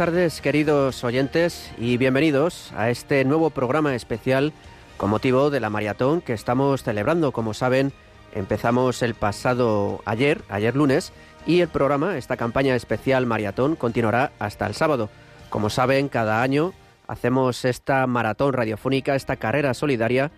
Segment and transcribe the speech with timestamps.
[0.00, 4.54] tardes queridos oyentes y bienvenidos a este nuevo programa especial
[4.96, 7.32] con motivo de la maratón que estamos celebrando.
[7.32, 7.92] Como saben,
[8.32, 11.12] empezamos el pasado ayer, ayer lunes,
[11.44, 15.10] y el programa, esta campaña especial maratón, continuará hasta el sábado.
[15.50, 16.72] Como saben, cada año
[17.06, 20.30] hacemos esta maratón radiofónica, esta carrera solidaria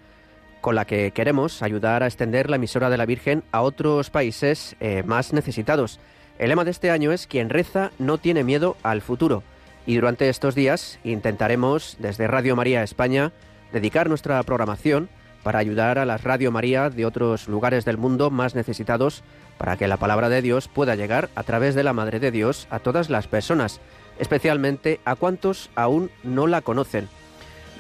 [0.60, 4.74] con la que queremos ayudar a extender la emisora de la Virgen a otros países
[4.80, 6.00] eh, más necesitados.
[6.40, 9.44] El lema de este año es Quien reza no tiene miedo al futuro.
[9.86, 13.32] Y durante estos días intentaremos, desde Radio María España,
[13.72, 15.08] dedicar nuestra programación
[15.42, 19.22] para ayudar a las Radio María de otros lugares del mundo más necesitados
[19.58, 22.66] para que la palabra de Dios pueda llegar a través de la Madre de Dios
[22.70, 23.80] a todas las personas,
[24.18, 27.08] especialmente a cuantos aún no la conocen.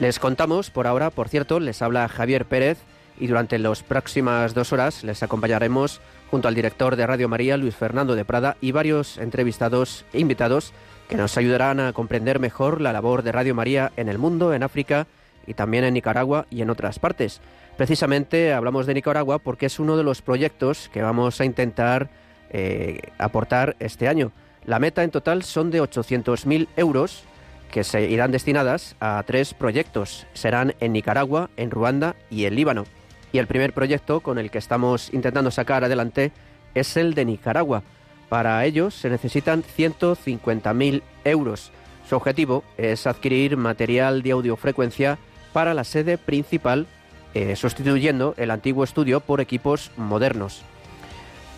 [0.00, 2.78] Les contamos por ahora, por cierto, les habla Javier Pérez
[3.18, 6.00] y durante las próximas dos horas les acompañaremos
[6.30, 10.72] junto al director de Radio María, Luis Fernando de Prada, y varios entrevistados e invitados
[11.12, 14.62] que nos ayudarán a comprender mejor la labor de Radio María en el mundo, en
[14.62, 15.06] África
[15.46, 17.42] y también en Nicaragua y en otras partes.
[17.76, 22.08] Precisamente hablamos de Nicaragua porque es uno de los proyectos que vamos a intentar
[22.48, 24.32] eh, aportar este año.
[24.64, 27.24] La meta en total son de 800.000 euros
[27.70, 30.26] que se irán destinadas a tres proyectos.
[30.32, 32.86] Serán en Nicaragua, en Ruanda y en Líbano.
[33.32, 36.32] Y el primer proyecto con el que estamos intentando sacar adelante
[36.74, 37.82] es el de Nicaragua.
[38.32, 41.70] Para ello se necesitan 150.000 euros.
[42.08, 45.18] Su objetivo es adquirir material de audiofrecuencia
[45.52, 46.86] para la sede principal,
[47.34, 50.62] eh, sustituyendo el antiguo estudio por equipos modernos.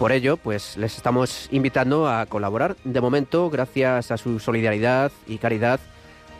[0.01, 2.75] Por ello, pues les estamos invitando a colaborar.
[2.83, 5.79] De momento, gracias a su solidaridad y caridad,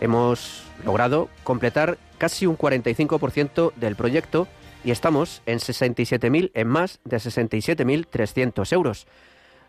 [0.01, 4.49] hemos logrado completar casi un 45% del proyecto
[4.83, 9.07] y estamos en 67.000, en más de 67.300 euros.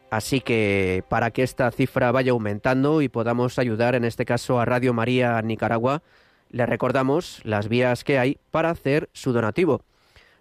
[0.09, 4.65] Así que para que esta cifra vaya aumentando y podamos ayudar en este caso a
[4.65, 6.03] Radio María Nicaragua,
[6.49, 9.81] le recordamos las vías que hay para hacer su donativo.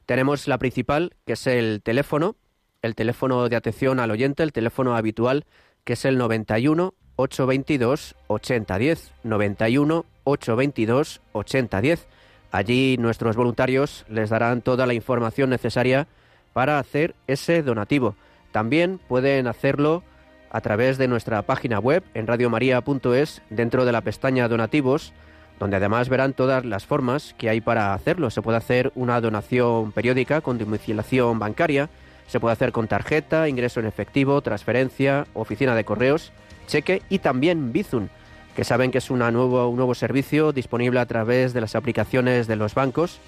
[0.06, 2.36] Tenemos la principal, que es el teléfono,
[2.82, 5.46] el teléfono de atención al oyente, el teléfono habitual,
[5.84, 12.06] que es el 91 822 8010, 91 822 8010.
[12.52, 16.06] Allí nuestros voluntarios les darán toda la información necesaria
[16.52, 18.14] para hacer ese donativo.
[18.54, 20.04] También pueden hacerlo
[20.48, 25.12] a través de nuestra página web en radiomaria.es dentro de la pestaña donativos,
[25.58, 28.30] donde además verán todas las formas que hay para hacerlo.
[28.30, 31.90] Se puede hacer una donación periódica con domiciliación bancaria,
[32.28, 36.30] se puede hacer con tarjeta, ingreso en efectivo, transferencia, oficina de correos,
[36.68, 38.06] cheque y también Bizum
[38.54, 42.72] que saben que es un nuevo servicio disponible a través de las aplicaciones de los
[42.76, 43.18] bancos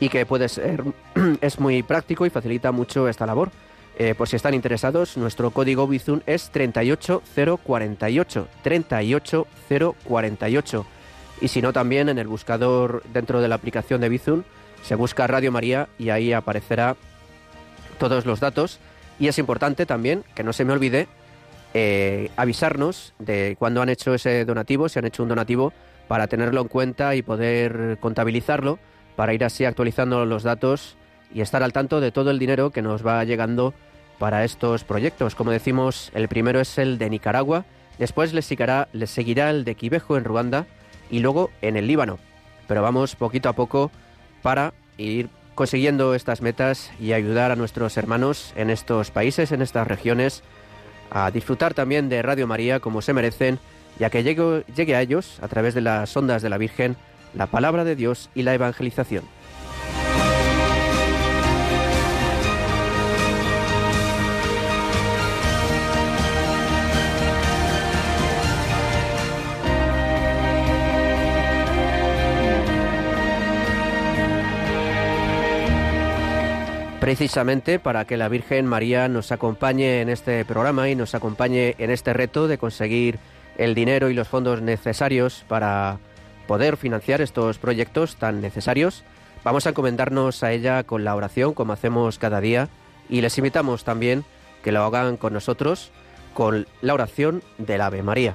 [0.00, 0.82] y que puede ser,
[1.42, 3.50] es muy práctico y facilita mucho esta labor.
[3.98, 10.86] Eh, por si están interesados, nuestro código Bizum es 38048, 38048.
[11.40, 14.42] Y si no, también en el buscador dentro de la aplicación de Bizum
[14.82, 16.94] se busca Radio María y ahí aparecerá
[17.98, 18.80] todos los datos.
[19.18, 21.08] Y es importante también, que no se me olvide,
[21.72, 25.72] eh, avisarnos de cuando han hecho ese donativo, si han hecho un donativo,
[26.06, 28.78] para tenerlo en cuenta y poder contabilizarlo,
[29.16, 30.98] para ir así actualizando los datos
[31.32, 33.74] y estar al tanto de todo el dinero que nos va llegando
[34.18, 35.34] para estos proyectos.
[35.34, 37.64] Como decimos, el primero es el de Nicaragua,
[37.98, 40.66] después les seguirá, el de Quibejo en Ruanda
[41.10, 42.18] y luego en el Líbano.
[42.66, 43.90] Pero vamos poquito a poco
[44.42, 49.86] para ir consiguiendo estas metas y ayudar a nuestros hermanos en estos países, en estas
[49.86, 50.42] regiones,
[51.10, 53.58] a disfrutar también de Radio María como se merecen,
[53.98, 56.96] ya que llegue, llegue a ellos, a través de las ondas de la Virgen,
[57.34, 59.24] la palabra de Dios y la evangelización.
[77.06, 81.92] Precisamente para que la Virgen María nos acompañe en este programa y nos acompañe en
[81.92, 83.20] este reto de conseguir
[83.58, 86.00] el dinero y los fondos necesarios para
[86.48, 89.04] poder financiar estos proyectos tan necesarios.
[89.44, 92.68] Vamos a encomendarnos a ella con la oración, como hacemos cada día,
[93.08, 94.24] y les invitamos también
[94.64, 95.92] que lo hagan con nosotros
[96.34, 98.34] con la oración del Ave María.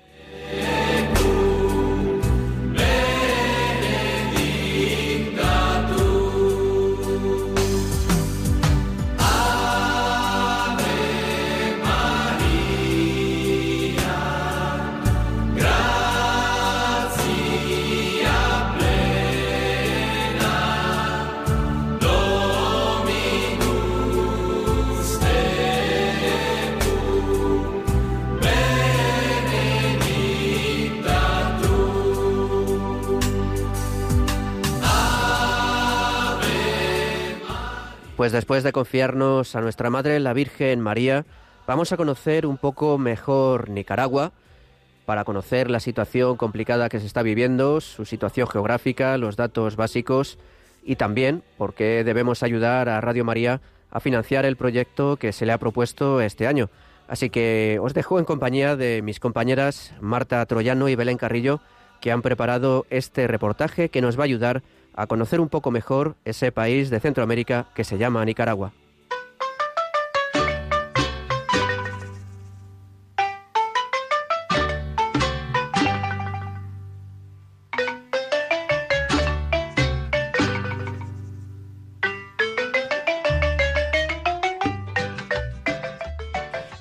[38.21, 41.25] Pues después de confiarnos a nuestra Madre, la Virgen María,
[41.65, 44.31] vamos a conocer un poco mejor Nicaragua,
[45.07, 50.37] para conocer la situación complicada que se está viviendo, su situación geográfica, los datos básicos
[50.83, 53.59] y también por qué debemos ayudar a Radio María
[53.89, 56.69] a financiar el proyecto que se le ha propuesto este año.
[57.07, 61.59] Así que os dejo en compañía de mis compañeras Marta Troyano y Belén Carrillo,
[61.99, 64.61] que han preparado este reportaje que nos va a ayudar
[65.07, 68.73] conocer un poco mejor ese país de Centroamérica que se llama Nicaragua.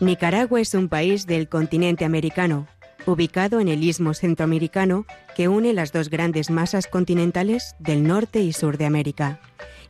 [0.00, 2.66] Nicaragua es un país del continente americano,
[3.06, 8.52] ubicado en el istmo centroamericano que une las dos grandes masas continentales del norte y
[8.52, 9.40] sur de América,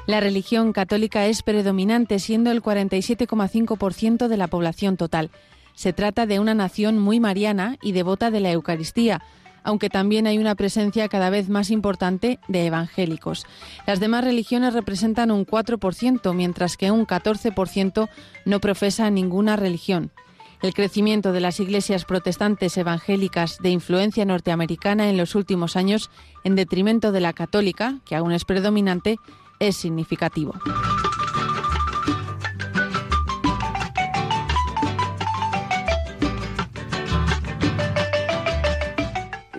[0.07, 5.31] La religión católica es predominante, siendo el 47,5% de la población total.
[5.73, 9.21] Se trata de una nación muy mariana y devota de la Eucaristía,
[9.63, 13.45] aunque también hay una presencia cada vez más importante de evangélicos.
[13.85, 18.09] Las demás religiones representan un 4%, mientras que un 14%
[18.45, 20.11] no profesa ninguna religión.
[20.61, 26.11] El crecimiento de las iglesias protestantes evangélicas de influencia norteamericana en los últimos años,
[26.43, 29.17] en detrimento de la católica, que aún es predominante,
[29.59, 30.53] es significativo.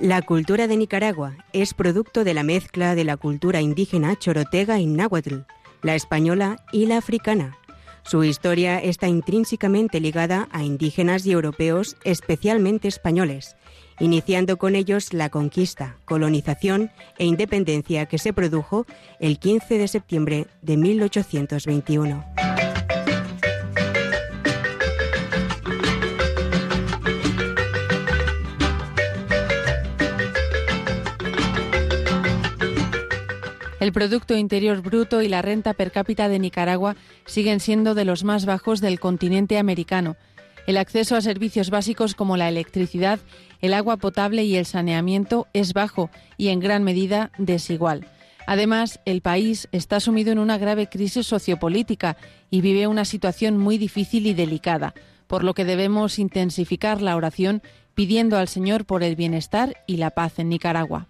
[0.02, 4.86] La cultura de Nicaragua es producto de la mezcla de la cultura indígena chorotega y
[4.86, 5.42] náhuatl,
[5.80, 7.56] la española y la africana.
[8.02, 13.54] Su historia está intrínsecamente ligada a indígenas y europeos, especialmente españoles,
[14.00, 18.86] iniciando con ellos la conquista, colonización e independencia que se produjo
[19.20, 22.24] el 15 de septiembre de 1821.
[33.82, 36.94] El Producto Interior Bruto y la renta per cápita de Nicaragua
[37.26, 40.14] siguen siendo de los más bajos del continente americano.
[40.68, 43.18] El acceso a servicios básicos como la electricidad,
[43.60, 48.06] el agua potable y el saneamiento es bajo y en gran medida desigual.
[48.46, 52.16] Además, el país está sumido en una grave crisis sociopolítica
[52.50, 54.94] y vive una situación muy difícil y delicada,
[55.26, 57.62] por lo que debemos intensificar la oración
[57.96, 61.08] pidiendo al Señor por el bienestar y la paz en Nicaragua.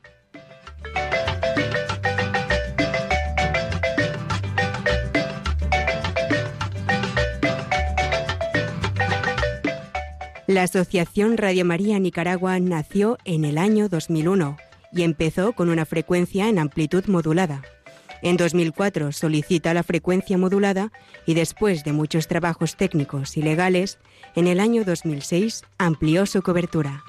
[10.48, 14.56] La Asociación Radio María Nicaragua nació en el año 2001
[14.92, 17.62] y empezó con una frecuencia en amplitud modulada.
[18.22, 20.90] En 2004 solicita la frecuencia modulada
[21.26, 23.98] y después de muchos trabajos técnicos y legales,
[24.34, 27.04] en el año 2006 amplió su cobertura.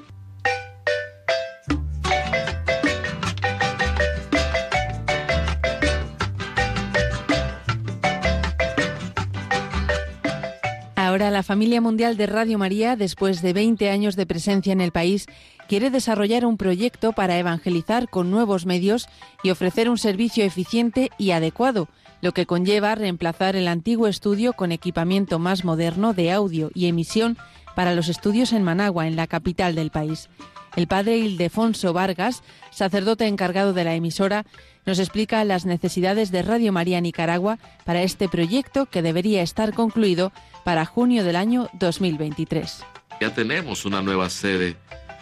[11.13, 14.91] Ahora la familia mundial de Radio María, después de 20 años de presencia en el
[14.91, 15.27] país,
[15.67, 19.07] quiere desarrollar un proyecto para evangelizar con nuevos medios
[19.43, 21.87] y ofrecer un servicio eficiente y adecuado,
[22.21, 27.37] lo que conlleva reemplazar el antiguo estudio con equipamiento más moderno de audio y emisión
[27.75, 30.29] para los estudios en Managua, en la capital del país.
[30.75, 34.45] El padre Ildefonso Vargas, sacerdote encargado de la emisora,
[34.85, 40.31] nos explica las necesidades de Radio María Nicaragua para este proyecto que debería estar concluido
[40.63, 42.83] para junio del año 2023.
[43.21, 44.75] Ya tenemos una nueva sede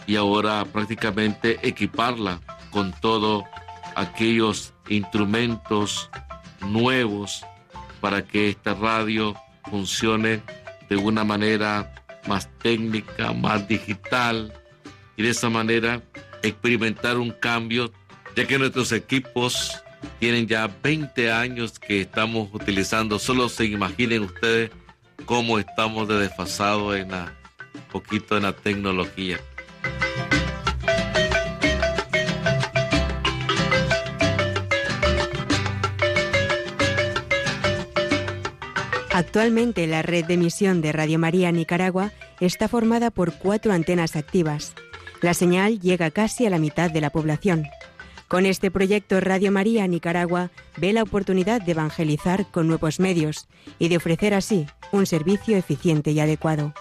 [0.07, 2.39] y ahora prácticamente equiparla
[2.69, 3.43] con todos
[3.95, 6.09] aquellos instrumentos
[6.61, 7.45] nuevos
[7.99, 9.35] para que esta radio
[9.69, 10.41] funcione
[10.89, 11.93] de una manera
[12.25, 14.60] más técnica, más digital
[15.21, 16.01] y de esa manera
[16.41, 17.91] experimentar un cambio,
[18.35, 19.79] ya que nuestros equipos
[20.19, 23.19] tienen ya 20 años que estamos utilizando.
[23.19, 24.71] Solo se imaginen ustedes
[25.25, 27.35] cómo estamos de desfasados en la
[27.91, 29.39] poquito en la tecnología.
[39.13, 44.73] Actualmente la red de emisión de Radio María Nicaragua está formada por cuatro antenas activas.
[45.21, 47.67] La señal llega casi a la mitad de la población.
[48.27, 53.47] Con este proyecto Radio María Nicaragua ve la oportunidad de evangelizar con nuevos medios
[53.77, 56.73] y de ofrecer así un servicio eficiente y adecuado.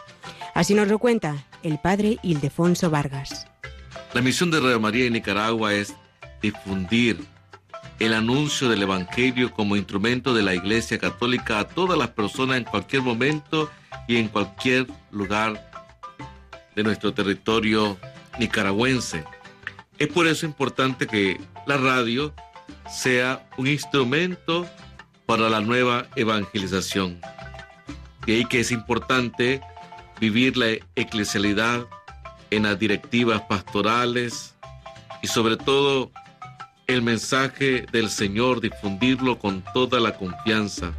[0.54, 3.46] Así nos lo cuenta el padre Ildefonso Vargas.
[4.14, 5.94] La misión de Radio María en Nicaragua es
[6.40, 7.22] difundir
[7.98, 12.64] el anuncio del Evangelio como instrumento de la Iglesia Católica a todas las personas en
[12.64, 13.70] cualquier momento
[14.08, 15.70] y en cualquier lugar
[16.74, 17.98] de nuestro territorio
[18.40, 19.22] nicaragüense.
[19.98, 22.34] Es por eso importante que la radio
[22.90, 24.66] sea un instrumento
[25.26, 27.20] para la nueva evangelización.
[28.26, 29.60] Y ahí que es importante
[30.18, 31.86] vivir la eclesialidad
[32.50, 34.56] en las directivas pastorales
[35.22, 36.10] y sobre todo
[36.86, 40.92] el mensaje del Señor, difundirlo con toda la confianza.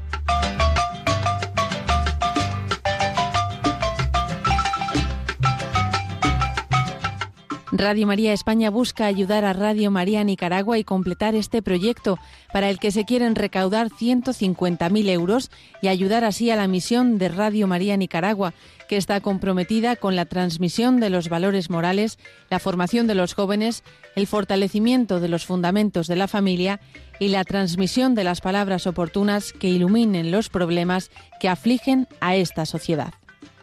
[7.73, 12.19] Radio María España busca ayudar a Radio María Nicaragua y completar este proyecto
[12.51, 15.49] para el que se quieren recaudar 150.000 euros
[15.81, 18.53] y ayudar así a la misión de Radio María Nicaragua,
[18.89, 23.85] que está comprometida con la transmisión de los valores morales, la formación de los jóvenes,
[24.17, 26.81] el fortalecimiento de los fundamentos de la familia
[27.21, 31.09] y la transmisión de las palabras oportunas que iluminen los problemas
[31.39, 33.13] que afligen a esta sociedad.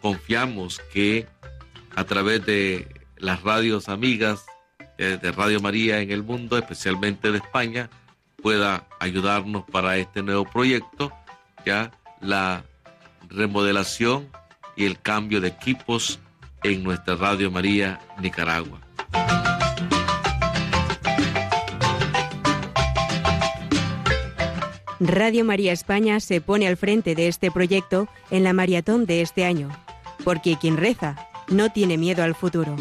[0.01, 1.27] Confiamos que
[1.95, 4.45] a través de las radios amigas
[4.97, 7.89] eh, de Radio María en el mundo, especialmente de España,
[8.41, 11.11] pueda ayudarnos para este nuevo proyecto,
[11.65, 12.63] ya la
[13.29, 14.29] remodelación
[14.75, 16.19] y el cambio de equipos
[16.63, 18.79] en nuestra Radio María Nicaragua.
[25.01, 29.45] Radio María España se pone al frente de este proyecto en la maratón de este
[29.45, 29.69] año,
[30.25, 32.75] porque quien reza no tiene miedo al futuro.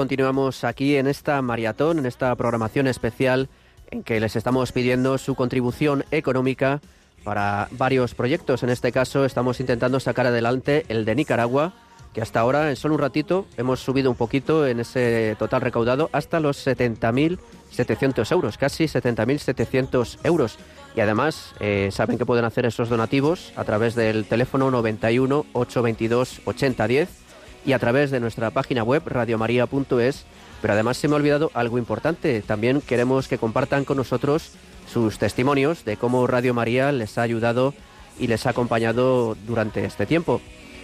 [0.00, 3.50] Continuamos aquí en esta maratón, en esta programación especial
[3.90, 6.80] en que les estamos pidiendo su contribución económica
[7.22, 8.62] para varios proyectos.
[8.62, 11.74] En este caso estamos intentando sacar adelante el de Nicaragua,
[12.14, 16.08] que hasta ahora en solo un ratito hemos subido un poquito en ese total recaudado
[16.14, 20.56] hasta los 70.700 euros, casi 70.700 euros.
[20.96, 26.40] Y además eh, saben que pueden hacer esos donativos a través del teléfono 91 822
[26.46, 27.29] 8010
[27.64, 30.24] y a través de nuestra página web radiomaria.es.
[30.60, 32.42] Pero además se me ha olvidado algo importante.
[32.42, 34.52] También queremos que compartan con nosotros
[34.92, 37.74] sus testimonios de cómo Radio María les ha ayudado
[38.18, 40.40] y les ha acompañado durante este tiempo.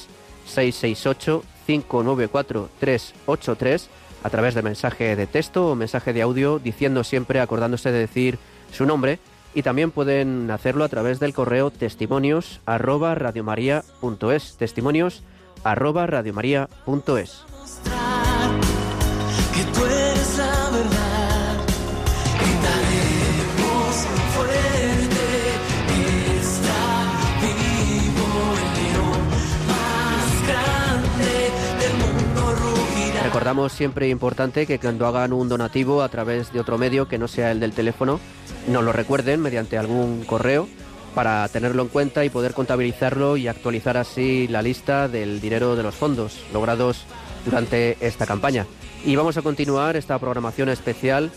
[1.67, 3.87] 668-594-383,
[4.23, 8.39] a través de mensaje de texto o mensaje de audio, diciendo siempre, acordándose de decir
[8.73, 9.19] su nombre.
[9.55, 14.57] Y también pueden hacerlo a través del correo testimonios arroba radiomaria.es.
[14.57, 15.23] Testimonios
[15.63, 17.45] arroba radiomaria.es.
[33.43, 37.27] Recordamos siempre importante que cuando hagan un donativo a través de otro medio que no
[37.27, 38.21] sea el del teléfono,
[38.69, 40.69] nos lo recuerden mediante algún correo
[41.13, 45.83] para tenerlo en cuenta y poder contabilizarlo y actualizar así la lista del dinero de
[45.83, 47.03] los fondos logrados
[47.43, 48.65] durante esta campaña.
[49.03, 51.29] Y vamos a continuar esta programación especial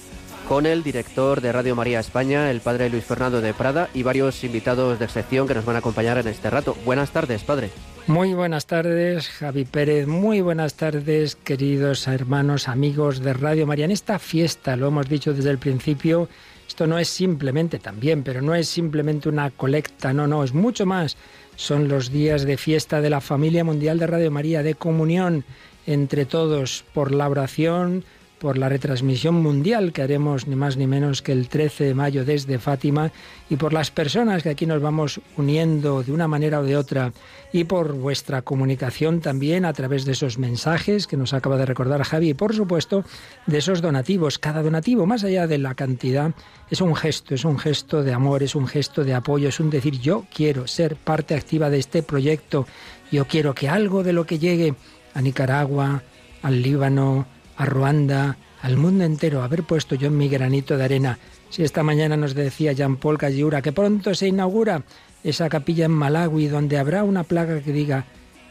[0.48, 4.44] con el director de Radio María España, el padre Luis Fernando de Prada, y varios
[4.44, 6.76] invitados de excepción que nos van a acompañar en este rato.
[6.84, 7.70] Buenas tardes, padre.
[8.06, 10.06] Muy buenas tardes, Javi Pérez.
[10.06, 13.86] Muy buenas tardes, queridos hermanos, amigos de Radio María.
[13.86, 16.28] En esta fiesta, lo hemos dicho desde el principio,
[16.68, 20.86] esto no es simplemente también, pero no es simplemente una colecta, no, no, es mucho
[20.86, 21.16] más.
[21.56, 25.44] Son los días de fiesta de la familia mundial de Radio María, de comunión
[25.86, 28.04] entre todos por la oración,
[28.38, 32.24] por la retransmisión mundial que haremos ni más ni menos que el 13 de mayo
[32.24, 33.10] desde Fátima
[33.48, 37.12] y por las personas que aquí nos vamos uniendo de una manera o de otra
[37.52, 42.02] y por vuestra comunicación también a través de esos mensajes que nos acaba de recordar
[42.02, 43.04] Javi y por supuesto
[43.46, 44.38] de esos donativos.
[44.38, 46.34] Cada donativo, más allá de la cantidad,
[46.70, 49.70] es un gesto, es un gesto de amor, es un gesto de apoyo, es un
[49.70, 52.66] decir yo quiero ser parte activa de este proyecto,
[53.10, 54.74] yo quiero que algo de lo que llegue
[55.14, 56.02] a Nicaragua,
[56.42, 61.18] al Líbano, a Ruanda, al mundo entero, haber puesto yo mi granito de arena.
[61.50, 64.82] Si esta mañana nos decía Jean-Paul Calliura que pronto se inaugura
[65.22, 68.04] esa capilla en Malawi donde habrá una plaga que diga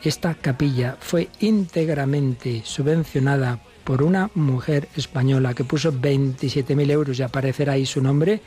[0.03, 7.73] esta capilla fue íntegramente subvencionada por una mujer española que puso 27.000 euros y aparecerá
[7.73, 8.41] ahí su nombre,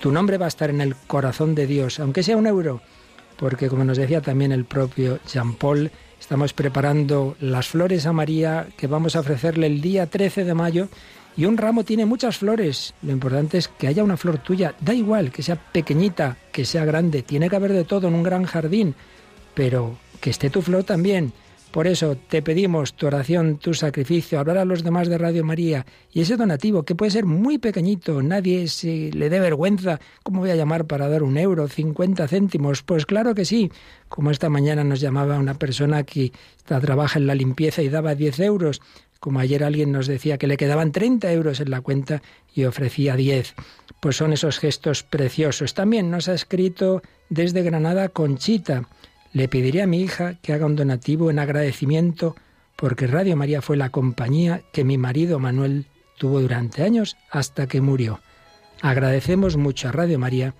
[0.00, 2.80] tu nombre va a estar en el corazón de Dios, aunque sea un euro,
[3.36, 5.90] porque como nos decía también el propio Jean-Paul,
[6.24, 10.88] Estamos preparando las flores a María que vamos a ofrecerle el día 13 de mayo
[11.36, 12.94] y un ramo tiene muchas flores.
[13.02, 14.74] Lo importante es que haya una flor tuya.
[14.80, 17.20] Da igual que sea pequeñita, que sea grande.
[17.20, 18.94] Tiene que haber de todo en un gran jardín.
[19.52, 21.34] Pero que esté tu flor también.
[21.74, 25.84] Por eso te pedimos tu oración, tu sacrificio, hablar a los demás de Radio María
[26.12, 29.98] y ese donativo que puede ser muy pequeñito, nadie se le dé vergüenza.
[30.22, 32.84] ¿Cómo voy a llamar para dar un euro, 50 céntimos?
[32.84, 33.72] Pues claro que sí.
[34.08, 36.30] Como esta mañana nos llamaba una persona que
[36.64, 38.80] trabaja en la limpieza y daba 10 euros.
[39.18, 42.22] Como ayer alguien nos decía que le quedaban 30 euros en la cuenta
[42.54, 43.52] y ofrecía 10.
[43.98, 45.74] Pues son esos gestos preciosos.
[45.74, 48.84] También nos ha escrito desde Granada Conchita.
[49.34, 52.34] Le pediré a mi hija que haga un donativo en agradecimiento
[52.76, 55.86] porque Radio María fue la compañía que mi marido Manuel
[56.18, 58.20] tuvo durante años hasta que murió.
[58.80, 60.54] Agradecemos mucho a Radio María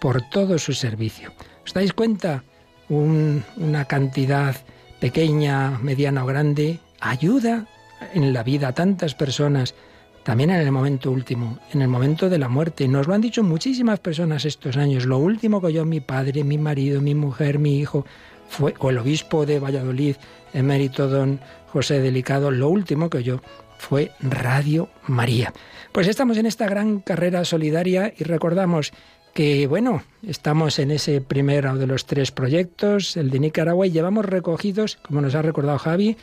[0.00, 1.32] por todo su servicio.
[1.64, 2.42] ¿Os dais cuenta?
[2.88, 4.56] Un- una cantidad
[5.00, 7.66] pequeña, mediana o grande ayuda
[8.12, 9.74] en la vida a tantas personas,
[10.24, 12.88] también en el momento último, en el momento de la muerte.
[12.88, 15.06] Nos lo han dicho muchísimas personas estos años.
[15.06, 18.04] Lo último que oyó mi padre, mi marido, mi mujer, mi hijo,
[18.48, 20.16] fue, o el obispo de Valladolid,
[20.52, 23.42] emérito don José Delicado, lo último que oyó
[23.78, 25.52] fue Radio María.
[25.92, 28.92] Pues estamos en esta gran carrera solidaria y recordamos
[29.34, 34.24] que, bueno, estamos en ese primero de los tres proyectos, el de Nicaragua, y llevamos
[34.24, 36.16] recogidos, como nos ha recordado Javi,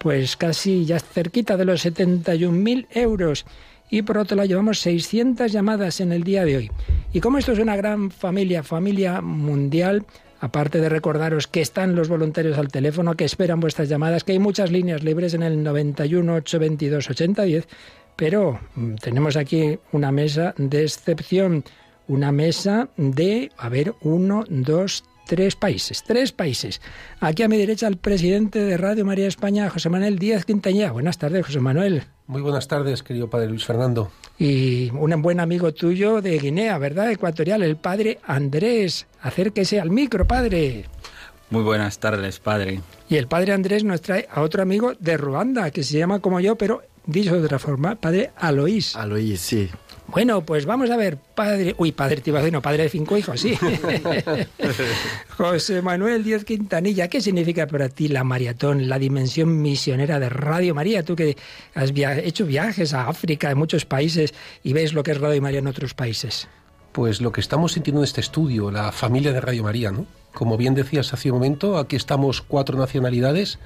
[0.00, 3.44] pues casi ya cerquita de los 71.000 euros.
[3.90, 6.70] Y por otro lado, llevamos 600 llamadas en el día de hoy.
[7.12, 10.06] Y como esto es una gran familia, familia mundial,
[10.40, 14.38] aparte de recordaros que están los voluntarios al teléfono, que esperan vuestras llamadas, que hay
[14.38, 17.68] muchas líneas libres en el 91 822 8010,
[18.16, 21.62] pero mm, tenemos aquí una mesa de excepción,
[22.08, 26.80] una mesa de, a ver, uno, dos, tres países, tres países.
[27.20, 30.90] Aquí a mi derecha el presidente de Radio María España, José Manuel Díaz Quintañeda.
[30.90, 32.02] Buenas tardes, José Manuel.
[32.26, 34.10] Muy buenas tardes, querido padre Luis Fernando.
[34.40, 37.12] Y un buen amigo tuyo de Guinea, ¿verdad?
[37.12, 39.06] Ecuatorial, el padre Andrés.
[39.22, 40.86] Acérquese al micro, padre.
[41.50, 42.80] Muy buenas tardes, padre.
[43.08, 46.40] Y el padre Andrés nos trae a otro amigo de Ruanda, que se llama como
[46.40, 48.96] yo, pero dicho de otra forma, padre Aloís.
[48.96, 49.70] Aloís, sí.
[50.10, 51.74] Bueno, pues vamos a ver, padre.
[51.78, 53.56] Uy, padre, te iba a decir, no, padre de cinco hijos, sí.
[55.36, 60.74] José Manuel Díaz Quintanilla, ¿qué significa para ti la maratón, la dimensión misionera de Radio
[60.74, 61.02] María?
[61.04, 61.36] Tú que
[61.74, 65.40] has via- hecho viajes a África, a muchos países, y ves lo que es Radio
[65.42, 66.48] María en otros países.
[66.92, 70.06] Pues lo que estamos sintiendo en este estudio, la familia de Radio María, ¿no?
[70.34, 73.58] Como bien decías hace un momento, aquí estamos cuatro nacionalidades,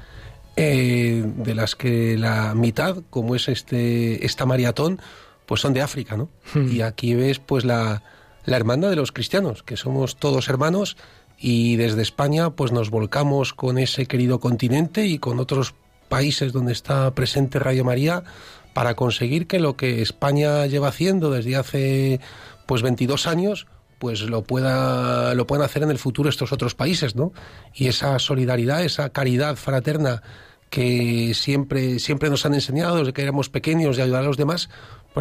[0.56, 5.00] eh, de las que la mitad, como es este esta maratón,
[5.46, 6.28] pues son de África, ¿no?
[6.54, 8.02] Y aquí ves pues la,
[8.44, 10.96] la hermandad de los cristianos, que somos todos hermanos
[11.38, 15.74] y desde España pues nos volcamos con ese querido continente y con otros
[16.08, 18.24] países donde está presente Radio María
[18.72, 22.20] para conseguir que lo que España lleva haciendo desde hace
[22.66, 23.66] pues 22 años
[23.98, 27.32] pues lo pueda lo puedan hacer en el futuro estos otros países, ¿no?
[27.72, 30.22] Y esa solidaridad, esa caridad fraterna
[30.68, 34.68] que siempre siempre nos han enseñado desde que éramos pequeños de ayudar a los demás,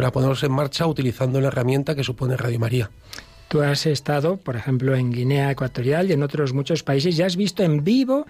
[0.02, 2.90] la ponemos en marcha utilizando la herramienta que supone Radio María.
[3.48, 7.36] Tú has estado, por ejemplo, en Guinea Ecuatorial y en otros muchos países, ya has
[7.36, 8.26] visto en vivo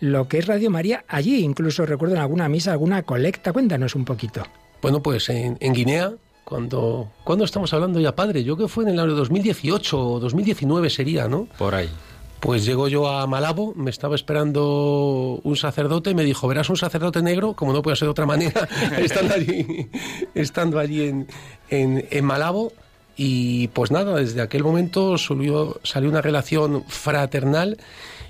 [0.00, 1.42] lo que es Radio María allí.
[1.42, 3.52] Incluso recuerdo en alguna misa, alguna colecta.
[3.52, 4.42] Cuéntanos un poquito.
[4.82, 6.12] Bueno, pues en, en Guinea,
[6.44, 10.90] cuando, cuando estamos hablando ya, padre, yo que fue en el año 2018 o 2019
[10.90, 11.48] sería, ¿no?
[11.58, 11.90] Por ahí.
[12.40, 17.22] Pues llego yo a Malabo, me estaba esperando un sacerdote me dijo, verás un sacerdote
[17.22, 18.68] negro, como no puede ser de otra manera,
[18.98, 19.88] estando allí,
[20.34, 21.26] estando allí en,
[21.70, 22.72] en, Malabo.
[23.16, 27.78] Y pues nada, desde aquel momento salió, salió una relación fraternal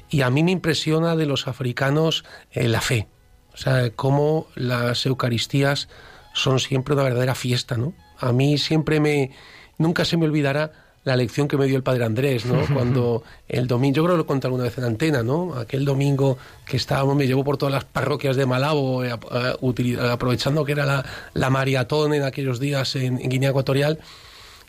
[0.09, 3.09] y a mí me impresiona de los africanos eh, la fe.
[3.53, 5.89] O sea, cómo las Eucaristías
[6.33, 7.95] son siempre una verdadera fiesta, ¿no?
[8.19, 9.33] A mí siempre me...
[9.79, 10.73] Nunca se me olvidará
[11.07, 12.61] la lección que me dio el padre Andrés, ¿no?
[12.75, 15.55] Cuando el domingo, yo creo que lo conté alguna vez en antena, ¿no?
[15.55, 19.19] Aquel domingo que estábamos, me llevó por todas las parroquias de Malabo, eh, a-
[19.61, 23.99] utili- aprovechando que era la, la maratón en aquellos días en, en Guinea Ecuatorial,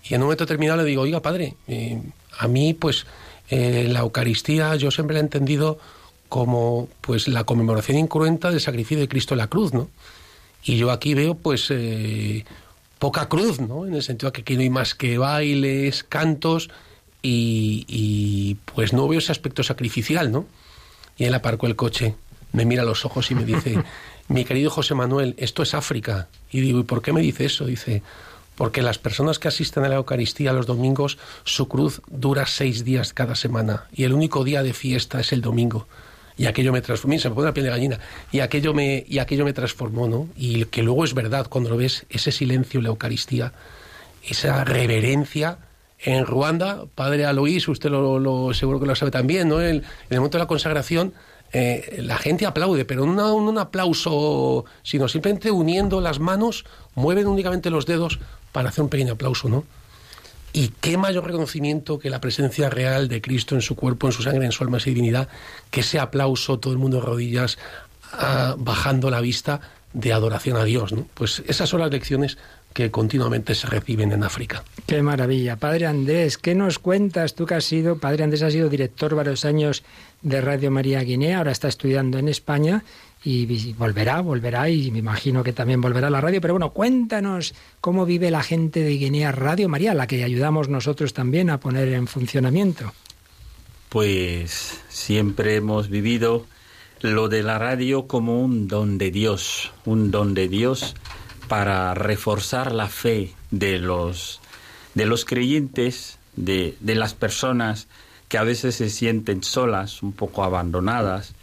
[0.09, 2.01] y en un momento determinado le digo, oiga, padre, eh,
[2.39, 3.05] a mí, pues,
[3.49, 5.79] eh, la Eucaristía yo siempre la he entendido
[6.29, 9.89] como, pues, la conmemoración incruenta del sacrificio de Cristo en la cruz, ¿no?
[10.63, 12.45] Y yo aquí veo, pues, eh,
[12.99, 13.85] poca cruz, ¿no?
[13.85, 16.69] En el sentido de que aquí no hay más que bailes, cantos,
[17.21, 20.45] y, y, pues no veo ese aspecto sacrificial, ¿no?
[21.17, 22.15] Y él aparcó el coche,
[22.53, 23.83] me mira a los ojos y me dice,
[24.27, 26.27] mi querido José Manuel, esto es África.
[26.51, 27.65] Y digo, ¿y por qué me dice eso?
[27.65, 28.03] Dice,
[28.55, 33.13] porque las personas que asisten a la Eucaristía los domingos, su cruz dura seis días
[33.13, 35.87] cada semana y el único día de fiesta es el domingo.
[36.37, 37.99] Y aquello me transformó, se me pone la piel de gallina,
[38.31, 40.29] y aquello me, y aquello me transformó, ¿no?
[40.37, 43.53] Y que luego es verdad, cuando lo ves, ese silencio en la Eucaristía,
[44.23, 45.57] esa reverencia.
[45.99, 49.59] En Ruanda, padre Aloís, usted lo, seguro que lo sabe también, ¿no?
[49.61, 51.11] El- en el momento de la consagración,
[51.53, 57.71] eh, la gente aplaude, pero no un aplauso, sino simplemente uniendo las manos, mueven únicamente
[57.71, 58.19] los dedos
[58.51, 59.63] para hacer un pequeño aplauso, ¿no?
[60.57, 64.23] Y qué mayor reconocimiento que la presencia real de Cristo en su cuerpo, en su
[64.23, 65.27] sangre, en su alma y divinidad,
[65.69, 67.59] que ese aplauso, todo el mundo de rodillas,
[68.13, 69.61] ah, bajando la vista
[69.93, 70.95] de adoración a Dios.
[71.13, 72.39] Pues esas son las lecciones
[72.73, 74.63] que continuamente se reciben en África.
[74.87, 75.57] Qué maravilla.
[75.57, 77.35] Padre Andrés, ¿qué nos cuentas?
[77.35, 79.83] Tú que has sido, Padre Andrés ha sido director varios años
[80.23, 82.83] de Radio María Guinea, ahora está estudiando en España
[83.27, 86.39] y volverá, volverá y me imagino que también volverá a la radio.
[86.39, 91.13] Pero bueno, cuéntanos cómo vive la gente de Guinea Radio María, la que ayudamos nosotros
[91.13, 92.93] también a poner en funcionamiento.
[93.89, 96.45] Pues siempre hemos vivido
[97.01, 100.95] lo de la radio como un don de Dios, un don de Dios
[101.49, 104.39] para reforzar la fe de los,
[104.95, 107.89] de los creyentes, de, de las personas
[108.29, 111.33] que a veces se sienten solas, un poco abandonadas.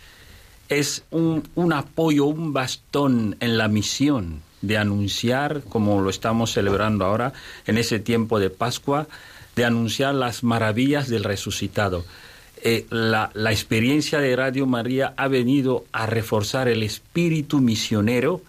[0.68, 7.04] Es un, un apoyo, un bastón en la misión de anunciar, como lo estamos celebrando
[7.04, 7.32] ahora,
[7.66, 9.06] en ese tiempo de Pascua,
[9.56, 12.04] de anunciar las maravillas del resucitado.
[12.62, 18.40] Eh, la, la experiencia de Radio María ha venido a reforzar el espíritu misionero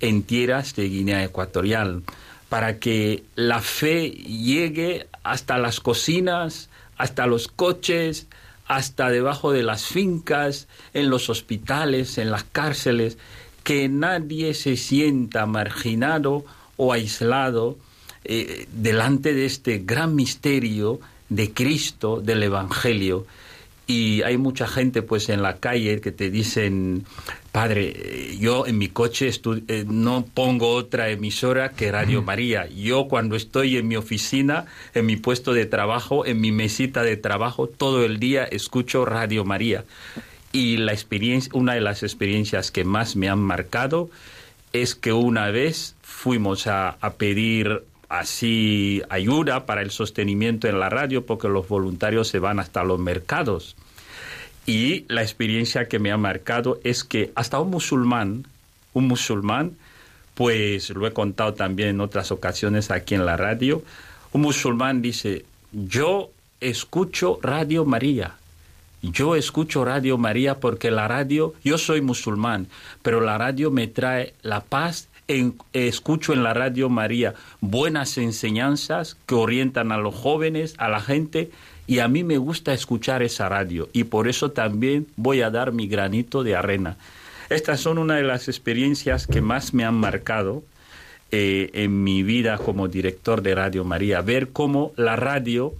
[0.00, 2.02] en tierras de Guinea Ecuatorial,
[2.48, 8.28] para que la fe llegue hasta las cocinas, hasta los coches,
[8.66, 13.18] hasta debajo de las fincas, en los hospitales, en las cárceles,
[13.62, 16.44] que nadie se sienta marginado
[16.76, 17.76] o aislado
[18.24, 23.26] eh, delante de este gran misterio de Cristo, del Evangelio.
[23.86, 27.04] Y hay mucha gente pues en la calle que te dicen,
[27.56, 32.66] padre, yo en mi coche eh, no pongo otra emisora que Radio María.
[32.66, 37.16] Yo cuando estoy en mi oficina, en mi puesto de trabajo, en mi mesita de
[37.16, 39.86] trabajo, todo el día escucho Radio María.
[40.52, 44.10] Y la experiencia, una de las experiencias que más me han marcado
[44.74, 50.90] es que una vez fuimos a, a pedir así ayuda para el sostenimiento en la
[50.90, 53.76] radio porque los voluntarios se van hasta los mercados.
[54.66, 58.46] Y la experiencia que me ha marcado es que hasta un musulmán,
[58.94, 59.76] un musulmán,
[60.34, 63.82] pues lo he contado también en otras ocasiones aquí en la radio,
[64.32, 68.34] un musulmán dice, yo escucho Radio María.
[69.02, 72.66] Yo escucho Radio María porque la radio, yo soy musulmán,
[73.02, 75.08] pero la radio me trae la paz.
[75.28, 81.00] En- escucho en la Radio María buenas enseñanzas que orientan a los jóvenes, a la
[81.00, 81.50] gente,
[81.86, 85.72] y a mí me gusta escuchar esa radio y por eso también voy a dar
[85.72, 86.96] mi granito de arena.
[87.48, 90.64] Estas son una de las experiencias que más me han marcado
[91.30, 95.74] eh, en mi vida como director de Radio María, ver cómo la radio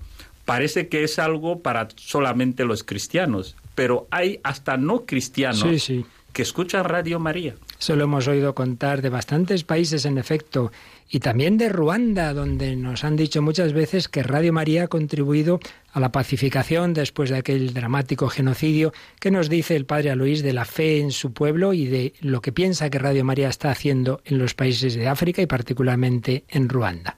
[0.45, 6.07] parece que es algo para solamente los cristianos, pero hay hasta no cristianos Sí, sí.
[6.33, 7.55] que escuchan Radio María.
[7.79, 10.71] Eso lo hemos oído contar de bastantes países, en efecto,
[11.09, 15.61] y también de Ruanda, donde nos han dicho muchas veces que Radio María ha contribuido
[15.93, 18.93] a la pacificación después de aquel dramático genocidio.
[19.21, 22.41] ¿Qué nos dice el padre Aloís de la fe en su pueblo y de lo
[22.41, 26.69] que piensa que Radio María está haciendo en los países de África y particularmente en
[26.69, 27.17] Ruanda?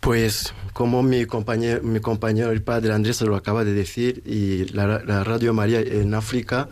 [0.00, 5.24] Pues como mi compañero, mi compañero el padre Andrés lo acaba de decir, y la,
[5.24, 6.68] Radio María en África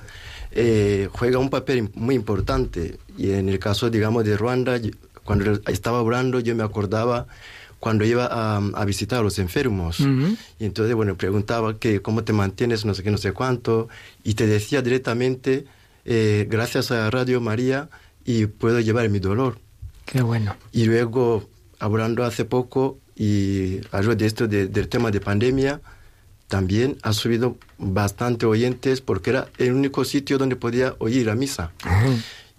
[0.52, 2.98] eh, juega un papel muy importante.
[3.18, 4.78] Y en el caso, digamos, de Ruanda,
[5.24, 7.26] cuando estaba hablando, yo me acordaba
[7.80, 10.00] cuando iba a, a visitar a los enfermos.
[10.00, 10.36] Ujú.
[10.58, 13.88] Y entonces, bueno, preguntaba que cómo te mantienes, no sé qué, no sé cuánto,
[14.22, 15.66] y te decía directamente,
[16.06, 17.88] eh, gracias a Radio María,
[18.24, 19.58] y puedo llevar mi dolor.
[20.06, 20.56] Qué bueno.
[20.72, 21.46] Y luego,
[21.78, 25.80] hablando hace poco, y algo de esto de- del tema de pandemia,
[26.48, 31.72] también ha subido bastante oyentes porque era el único sitio donde podía oír la misa.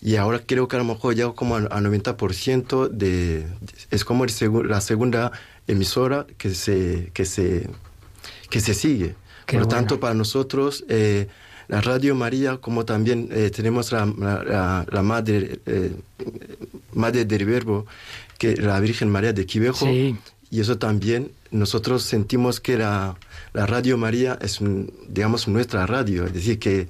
[0.06, 3.48] Y ahora creo que a lo mejor ya como a, a 90% de,
[3.90, 5.32] es como el segu- la segunda
[5.68, 7.68] emisora que se, que se,
[8.52, 9.16] que se sigue.
[9.48, 11.28] Qué Por lo tanto, para nosotros, eh,
[11.68, 15.96] la Radio María, como también eh, tenemos la, la- la- madre, eh,
[16.94, 17.88] madre del Verbo,
[18.38, 20.16] que la Virgen María de Quivejo, Sí.
[20.52, 23.18] y eso también nosotros sentimos que la,
[23.54, 24.60] la Radio María es,
[25.10, 26.88] digamos, nuestra radio, es decir, que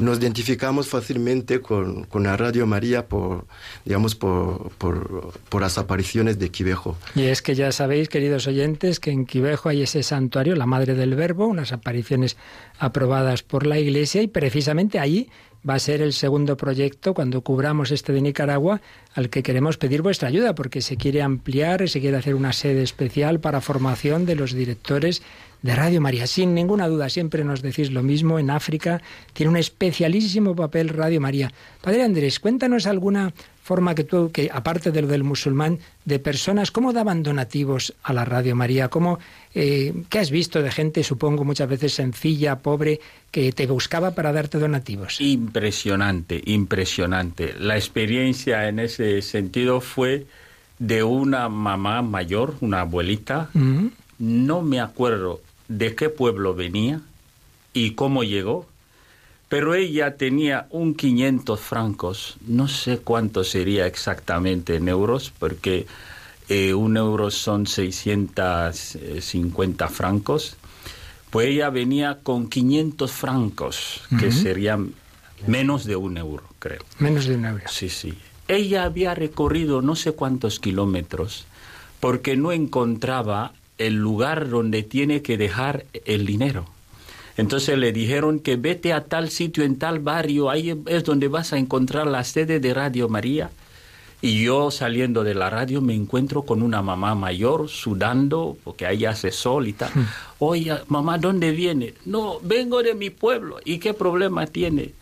[0.00, 3.46] nos identificamos fácilmente con, con la Radio María por,
[3.84, 6.96] digamos, por, por, por las apariciones de Quivejo.
[7.14, 10.94] Y es que ya sabéis, queridos oyentes, que en Quivejo hay ese santuario, la Madre
[10.94, 12.36] del Verbo, unas apariciones
[12.78, 15.28] aprobadas por la Iglesia y precisamente allí
[15.68, 18.80] va a ser el segundo proyecto cuando cubramos este de Nicaragua
[19.14, 22.52] al que queremos pedir vuestra ayuda porque se quiere ampliar y se quiere hacer una
[22.52, 25.22] sede especial para formación de los directores
[25.62, 26.26] de Radio María.
[26.26, 29.00] Sin ninguna duda, siempre nos decís lo mismo, en África
[29.32, 31.52] tiene un especialísimo papel Radio María.
[31.80, 36.70] Padre Andrés, cuéntanos alguna forma que tú, que aparte de lo del musulmán, de personas,
[36.70, 38.88] ¿cómo daban donativos a la Radio María?
[38.88, 39.18] ¿Cómo,
[39.54, 44.32] eh, ¿Qué has visto de gente, supongo, muchas veces sencilla, pobre, que te buscaba para
[44.32, 45.20] darte donativos?
[45.20, 47.54] Impresionante, impresionante.
[47.58, 50.26] La experiencia en ese sentido fue
[50.80, 55.40] de una mamá mayor, una abuelita, Mm, no me acuerdo
[55.70, 57.00] de qué pueblo venía
[57.72, 58.66] y cómo llegó,
[59.48, 65.86] pero ella tenía un 500 francos, no sé cuánto sería exactamente en euros, porque
[66.48, 70.56] eh, un euro son 650 francos,
[71.30, 74.94] pues ella venía con 500 francos, que serían
[75.46, 76.82] menos de un euro, creo.
[76.98, 77.62] Menos de un euro.
[77.68, 78.18] Sí, sí.
[78.48, 81.46] Ella había recorrido no sé cuántos kilómetros
[82.00, 86.66] porque no encontraba el lugar donde tiene que dejar el dinero.
[87.36, 91.52] Entonces le dijeron que vete a tal sitio en tal barrio, ahí es donde vas
[91.52, 93.50] a encontrar la sede de Radio María.
[94.22, 99.06] Y yo saliendo de la radio me encuentro con una mamá mayor sudando porque ahí
[99.06, 99.90] hace sol y tal.
[100.38, 101.94] Oye, mamá, ¿dónde viene?
[102.04, 103.60] No, vengo de mi pueblo.
[103.64, 104.92] ¿Y qué problema tiene?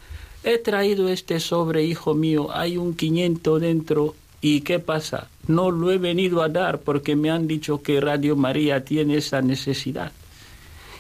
[0.45, 4.15] He traído este sobre, hijo mío, hay un 500 dentro.
[4.41, 5.29] ¿Y qué pasa?
[5.47, 9.43] No lo he venido a dar porque me han dicho que Radio María tiene esa
[9.43, 10.13] necesidad.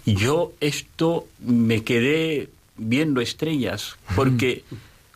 [0.04, 4.64] Yo esto me quedé viendo estrellas, porque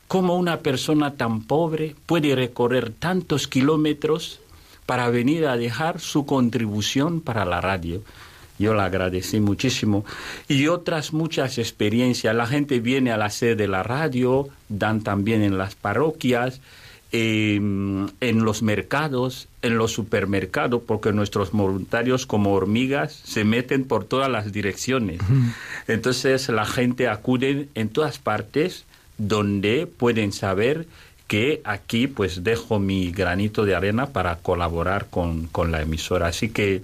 [0.06, 4.40] cómo una persona tan pobre puede recorrer tantos kilómetros
[4.84, 8.02] para venir a dejar su contribución para la radio.
[8.58, 10.04] Yo la agradecí muchísimo.
[10.48, 12.34] Y otras muchas experiencias.
[12.34, 16.60] La gente viene a la sede de la radio, dan también en las parroquias,
[17.12, 24.04] eh, en los mercados, en los supermercados, porque nuestros voluntarios como hormigas se meten por
[24.04, 25.20] todas las direcciones.
[25.88, 28.84] Entonces la gente acude en todas partes
[29.18, 30.86] donde pueden saber
[31.28, 36.28] que aquí pues dejo mi granito de arena para colaborar con, con la emisora.
[36.28, 36.82] Así que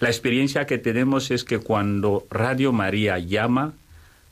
[0.00, 3.74] la experiencia que tenemos es que cuando Radio María llama,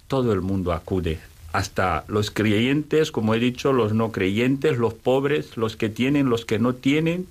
[0.09, 1.20] todo el mundo acude,
[1.57, 6.45] hasta los creyentes, como he dicho, los no creyentes, los pobres, los que tienen, los
[6.45, 7.27] que no tienen,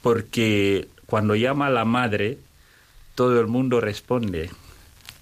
[0.00, 2.38] porque cuando llama la madre,
[3.16, 4.50] todo el mundo responde.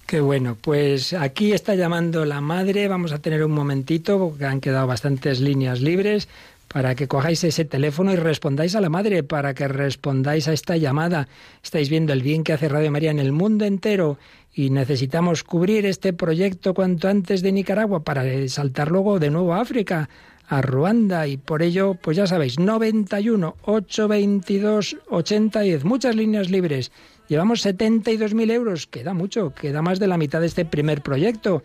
[0.05, 4.61] Qué bueno, pues aquí está llamando la madre, vamos a tener un momentito, porque han
[4.61, 6.27] quedado bastantes líneas libres,
[6.67, 10.77] para que cojáis ese teléfono y respondáis a la madre, para que respondáis a esta
[10.77, 11.27] llamada.
[11.63, 14.19] Estáis viendo el bien que hace Radio María en el mundo entero
[14.57, 19.61] y necesitamos cubrir este proyecto cuanto antes de Nicaragua para saltar luego de nuevo a
[19.61, 20.09] África,
[20.47, 26.91] a Ruanda y por ello, pues ya sabéis, 91 822 8010, muchas líneas libres.
[27.27, 31.61] Llevamos 72.000 euros, queda mucho, queda más de la mitad de este primer proyecto.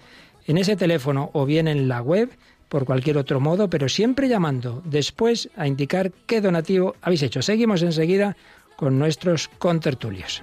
[0.47, 2.29] En ese teléfono o bien en la web,
[2.69, 7.41] por cualquier otro modo, pero siempre llamando después a indicar qué donativo habéis hecho.
[7.41, 8.37] Seguimos enseguida
[8.77, 10.43] con nuestros contertulios.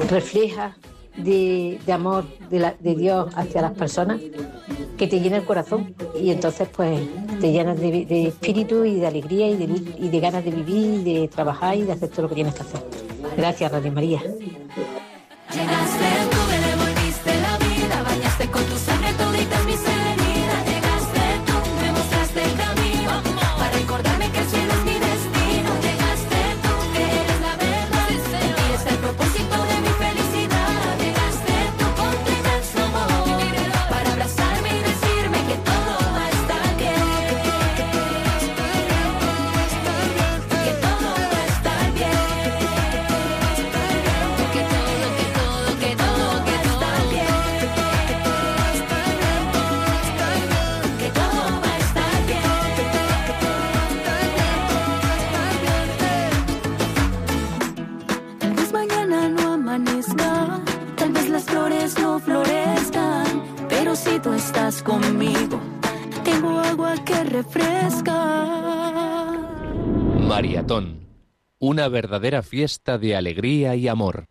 [0.09, 0.75] refleja
[1.17, 4.21] de, amor de, Dios hacia las personas
[4.97, 6.99] que te llena el corazón y entonces pues
[7.39, 9.65] te llenas de, de espíritu y de alegría y de,
[9.99, 12.61] y de ganas de vivir de trabajar y de hacer todo lo que tienes que
[12.61, 12.81] hacer.
[13.35, 14.21] Gracias, Radio María.
[15.53, 16.06] Llegaste
[71.67, 74.23] Una verdadera fiesta de alegría y amor.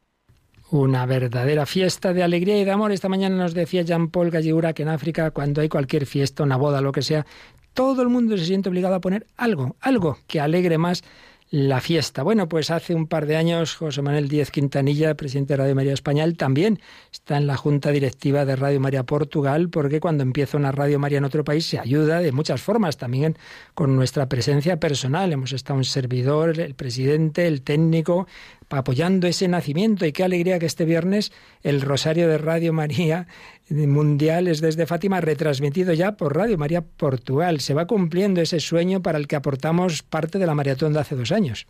[0.70, 2.92] una verdadera fiesta de alegría y de amor.
[2.92, 6.80] Esta mañana nos decía Jean-Paul Galligura que en África, cuando hay cualquier fiesta, una boda,
[6.80, 7.26] lo que sea,
[7.74, 11.04] todo el mundo se siente obligado a poner algo, algo que alegre más
[11.50, 12.22] la fiesta.
[12.22, 15.92] Bueno, pues hace un par de años José Manuel Díez Quintanilla, presidente de Radio María
[15.92, 16.80] Español, también
[17.12, 21.18] está en la junta directiva de Radio María Portugal, porque cuando empieza una Radio María
[21.18, 23.38] en otro país se ayuda de muchas formas, también
[23.74, 25.32] con nuestra presencia personal.
[25.32, 28.26] Hemos estado un servidor, el presidente, el técnico,
[28.68, 30.04] apoyando ese nacimiento.
[30.06, 31.32] Y qué alegría que este viernes
[31.62, 33.28] el Rosario de Radio María
[33.68, 37.60] Mundial es desde Fátima, retransmitido ya por Radio María Portugal.
[37.60, 41.16] Se va cumpliendo ese sueño para el que aportamos parte de la maratón de hace
[41.16, 41.66] dos años.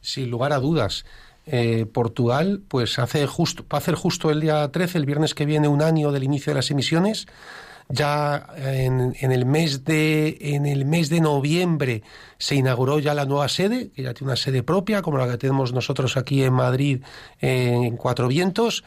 [0.00, 1.04] Sin lugar a dudas.
[1.46, 5.44] Eh, Portugal, pues hace justo, va a hacer justo el día 13, el viernes que
[5.44, 7.26] viene, un año del inicio de las emisiones.
[7.90, 12.02] Ya en, el mes de en el mes de noviembre
[12.38, 15.36] se inauguró ya la nueva sede, que ya tiene una sede propia, como la que
[15.36, 17.02] tenemos nosotros aquí en Madrid
[17.40, 18.84] en Cuatro Vientos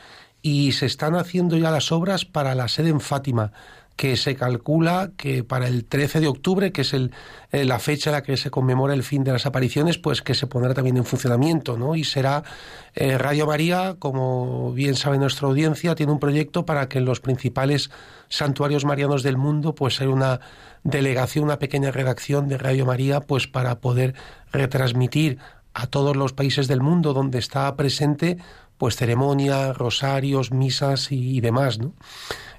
[0.48, 3.52] y se están haciendo ya las obras para la sede en Fátima
[3.98, 7.12] que se calcula que para el 13 de octubre, que es el,
[7.52, 10.36] eh, la fecha en la que se conmemora el fin de las apariciones, pues que
[10.36, 11.96] se pondrá también en funcionamiento, ¿no?
[11.96, 12.44] Y será
[12.94, 17.20] eh, Radio María, como bien sabe nuestra audiencia, tiene un proyecto para que en los
[17.20, 17.90] principales
[18.30, 20.40] santuarios marianos del mundo, pues hay una
[20.84, 24.14] delegación, una pequeña redacción de Radio María, pues para poder
[24.52, 25.40] retransmitir
[25.74, 28.38] a todos los países del mundo donde está presente
[28.78, 31.80] pues ceremonias, rosarios, misas y, demás.
[31.80, 31.94] ¿no?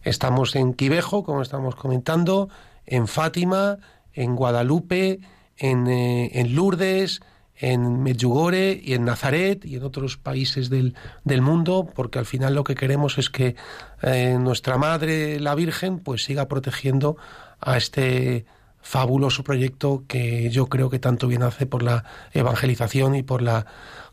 [0.02, 2.48] Estamos en Quivejo, como estamos comentando,
[2.86, 3.78] en Fátima,
[4.12, 5.20] en Guadalupe,
[5.56, 7.20] en, eh, en Lourdes,
[7.60, 10.94] en Medjugorje y en Nazaret y en otros países del,
[11.24, 13.56] del, mundo, porque al final lo que queremos es que
[14.02, 17.16] eh, nuestra Madre, la Virgen, pues siga protegiendo
[17.60, 18.46] a este
[18.80, 23.66] fabuloso proyecto que yo creo que tanto bien hace por la evangelización y por la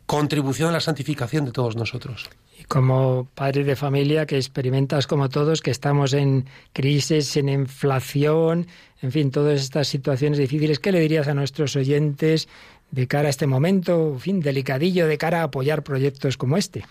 [0.05, 2.29] contribución a la santificación de todos nosotros.
[2.59, 8.67] Y como padre de familia que experimentas como todos que estamos en crisis, en inflación,
[9.01, 12.47] en fin, todas estas situaciones difíciles, ¿qué le dirías a nuestros oyentes
[12.91, 16.85] de cara a este momento, en fin, delicadillo, de cara a apoyar proyectos como este?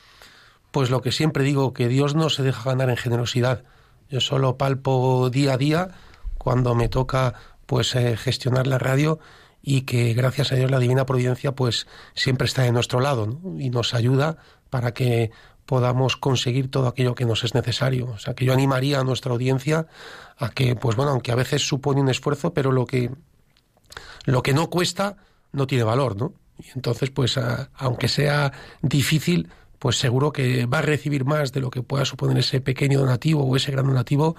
[0.70, 3.62] Pues lo que siempre digo, que Dios no se deja ganar en generosidad.
[4.10, 5.88] Yo solo palpo día a día
[6.36, 7.34] cuando me toca
[7.66, 9.18] pues eh, gestionar la radio
[9.66, 13.70] y que gracias a Dios la divina providencia pues siempre está de nuestro lado y
[13.70, 14.36] nos ayuda
[14.68, 15.30] para que
[15.64, 18.10] podamos conseguir todo aquello que nos es necesario.
[18.10, 19.86] O sea, que yo animaría a nuestra audiencia
[20.36, 23.10] a que, pues bueno, aunque a veces supone un esfuerzo, pero lo que,
[24.26, 25.16] lo que no cuesta
[25.52, 26.34] no tiene valor, ¿no?
[26.58, 27.40] Y entonces, pues,
[27.74, 28.52] aunque sea
[28.82, 29.48] difícil,
[29.78, 33.44] pues seguro que va a recibir más de lo que pueda suponer ese pequeño donativo
[33.44, 34.36] o ese gran donativo,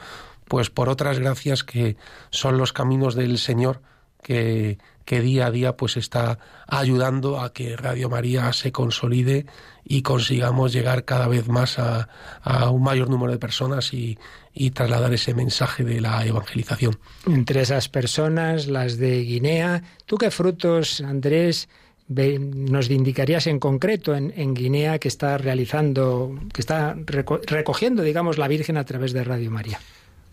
[0.48, 1.98] pues por otras gracias que
[2.30, 3.82] son los caminos del Señor
[4.26, 9.46] que, que día a día pues está ayudando a que Radio María se consolide
[9.86, 12.10] y consigamos llegar cada vez más a,
[12.42, 14.18] a un mayor número de personas y,
[14.52, 16.98] y, trasladar ese mensaje de la evangelización.
[17.28, 21.70] Entre esas personas, las de Guinea, ¿tú qué frutos, Andrés,
[22.08, 28.48] nos indicarías en concreto en, en Guinea que está realizando, que está recogiendo, digamos, la
[28.48, 29.80] Virgen a través de Radio María?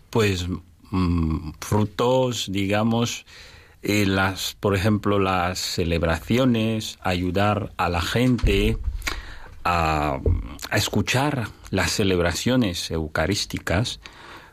[0.09, 0.47] Pues
[0.89, 3.27] mmm, frutos, digamos,
[3.83, 8.77] eh, las, por ejemplo, las celebraciones, ayudar a la gente
[9.63, 10.19] a,
[10.69, 13.99] a escuchar las celebraciones eucarísticas,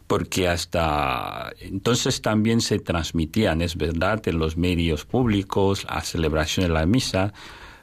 [0.07, 6.75] porque hasta entonces también se transmitían, es verdad, en los medios públicos, la celebración de
[6.75, 7.33] la misa,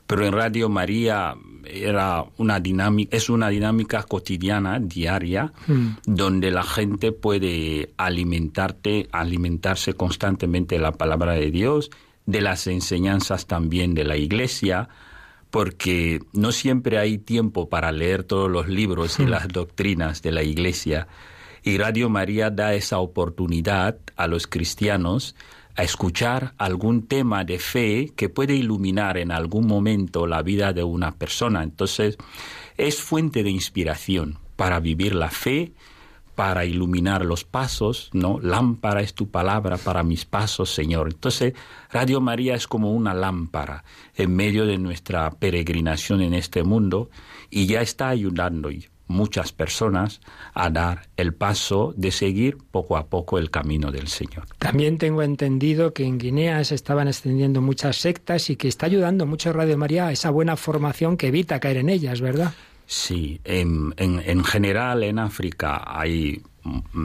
[0.06, 1.36] pero en Radio María
[1.70, 5.88] era una dinámica, es una dinámica cotidiana, diaria, mm.
[6.06, 11.90] donde la gente puede alimentarte, alimentarse constantemente de la palabra de Dios,
[12.26, 14.90] de las enseñanzas también de la iglesia,
[15.50, 19.30] porque no siempre hay tiempo para leer todos los libros y mm.
[19.30, 21.08] las doctrinas de la iglesia.
[21.64, 25.36] Y Radio María da esa oportunidad a los cristianos
[25.78, 30.84] a escuchar algún tema de fe que puede iluminar en algún momento la vida de
[30.84, 31.62] una persona.
[31.62, 32.18] Entonces,
[32.78, 35.74] es fuente de inspiración para vivir la fe,
[36.34, 38.40] para iluminar los pasos, ¿no?
[38.42, 41.10] Lámpara es tu palabra para mis pasos, Señor.
[41.12, 41.54] Entonces,
[41.92, 43.84] Radio María es como una lámpara
[44.16, 47.12] en medio de nuestra peregrinación en este mundo
[47.52, 48.72] y ya está ayudando
[49.08, 50.22] muchas personas
[50.54, 54.46] a dar el paso de seguir poco a poco el camino del Señor.
[54.58, 59.26] También tengo entendido que en Guinea se estaban extendiendo muchas sectas y que está ayudando
[59.26, 62.54] mucho Radio María a esa buena formación que evita caer en ellas, ¿verdad?
[62.86, 66.42] Sí, en, en, en general en África hay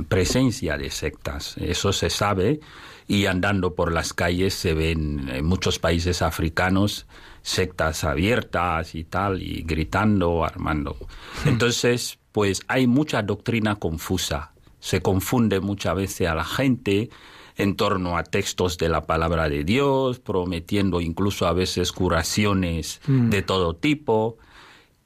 [0.08, 1.56] presencia de sectas.
[1.58, 2.60] Eso se sabe
[3.08, 7.06] y andando por las calles se ven en muchos países africanos
[7.42, 10.96] sectas abiertas y tal, y gritando, armando.
[11.44, 14.52] Entonces, pues hay mucha doctrina confusa.
[14.80, 17.10] Se confunde muchas veces a la gente
[17.56, 23.30] en torno a textos de la palabra de Dios, prometiendo incluso a veces curaciones Mm.
[23.30, 24.38] de todo tipo.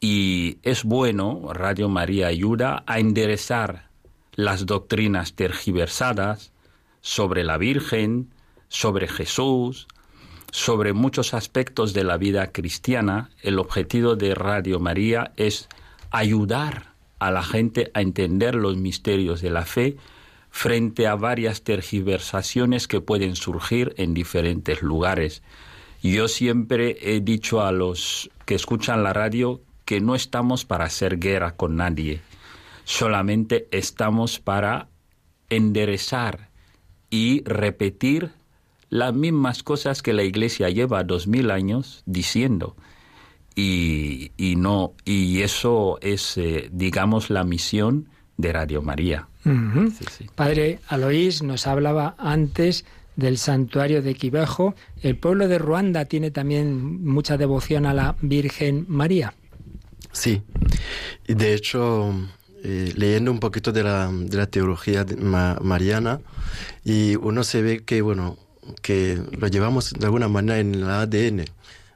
[0.01, 3.89] Y es bueno, Radio María ayuda a enderezar
[4.35, 6.53] las doctrinas tergiversadas
[7.01, 8.31] sobre la Virgen,
[8.69, 9.89] sobre Jesús,
[10.57, 13.29] sobre muchos aspectos de la vida cristiana.
[13.43, 15.69] El objetivo de Radio María es
[16.11, 19.99] ayudar a la gente a entender los misterios de la fe
[20.49, 25.43] frente a varias tergiversaciones que pueden surgir en diferentes lugares.
[26.03, 31.19] Yo siempre he dicho a los que escuchan la radio que no estamos para hacer
[31.19, 32.23] guerra con nadie,
[32.85, 34.89] solamente estamos para
[35.51, 36.49] enderezar
[37.11, 38.33] y repetir
[38.99, 42.77] las mismas cosas que la Iglesia lleva dos mil años diciendo.
[43.55, 49.29] Y, y no y eso es, eh, digamos, la misión de Radio María.
[49.47, 49.91] Ujú.
[49.91, 50.27] Sí, sí.
[50.35, 52.85] Padre Aloís nos hablaba antes
[53.17, 54.75] del santuario de Quivejo.
[55.01, 59.33] El pueblo de Ruanda tiene también mucha devoción a la Virgen María.
[60.13, 60.43] Sí,
[61.27, 62.13] y de hecho,
[62.63, 66.21] eh, leyendo un poquito de la, de la teología de ma- mariana,
[66.85, 68.37] y uno se ve que, bueno,
[68.83, 71.45] que lo llevamos de alguna manera en el ADN.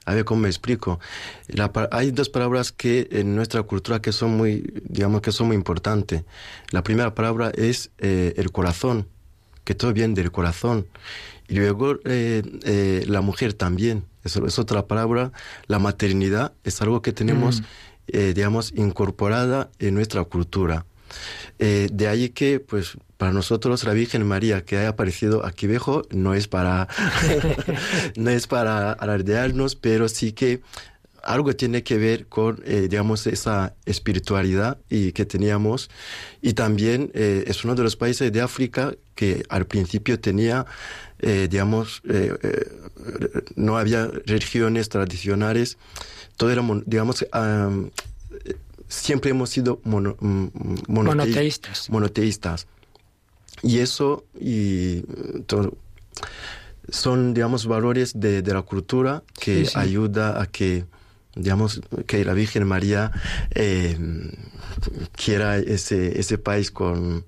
[0.07, 0.99] A ver cómo me explico.
[1.47, 5.57] La hay dos palabras que en nuestra cultura que son muy, digamos que son muy
[5.57, 6.25] importantes.
[6.71, 9.07] La primera palabra es eh, el corazón,
[9.65, 10.87] que todo viene del corazón.
[11.51, 15.33] Y luego eh, eh, la mujer también, eso es otra palabra.
[15.67, 17.63] La maternidad es algo que tenemos,
[18.07, 20.87] eh, digamos, incorporada en nuestra cultura.
[21.59, 26.03] Eh, de ahí que, pues, para nosotros la Virgen María que haya aparecido aquí abajo
[26.11, 26.89] no es para,
[28.17, 30.63] no es para alardearnos, pero sí que
[31.23, 35.91] algo tiene que ver con, eh, digamos, esa espiritualidad y que teníamos.
[36.41, 40.65] Y también eh, es uno de los países de África que al principio tenía,
[41.21, 42.01] digamos,
[43.55, 45.77] no había religiones tradicionales.
[46.39, 47.91] Todo era, digamos, am,
[48.91, 50.45] siempre hemos sido mono- mm,
[50.89, 51.89] monoteí- Monoteístas.
[51.91, 52.67] monoteístas.
[53.63, 55.01] Y eso y
[55.47, 55.73] todo,
[56.91, 59.73] son, digamos, valores de, de la cultura que Sí, sí.
[59.77, 60.85] ayuda a que,
[61.35, 63.13] digamos, que la Virgen María
[63.55, 63.97] eh,
[65.13, 67.25] quiera ese, ese país con...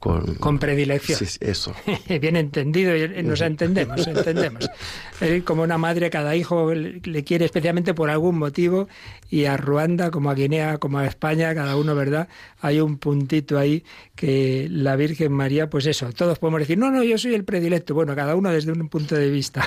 [0.00, 1.18] Con, Con predilección.
[1.18, 1.74] Sí, eso.
[2.22, 2.92] Bien entendido,
[3.22, 4.68] nos entendemos, entendemos.
[5.20, 8.88] Eh, Como una madre, cada hijo le quiere especialmente por algún motivo,
[9.30, 12.28] y a Ruanda, como a Guinea, como a España, cada uno, ¿verdad?
[12.60, 13.84] Hay un puntito ahí
[14.16, 17.94] que la Virgen María, pues eso, todos podemos decir, no, no, yo soy el predilecto.
[17.94, 19.66] Bueno, cada uno desde un punto de vista.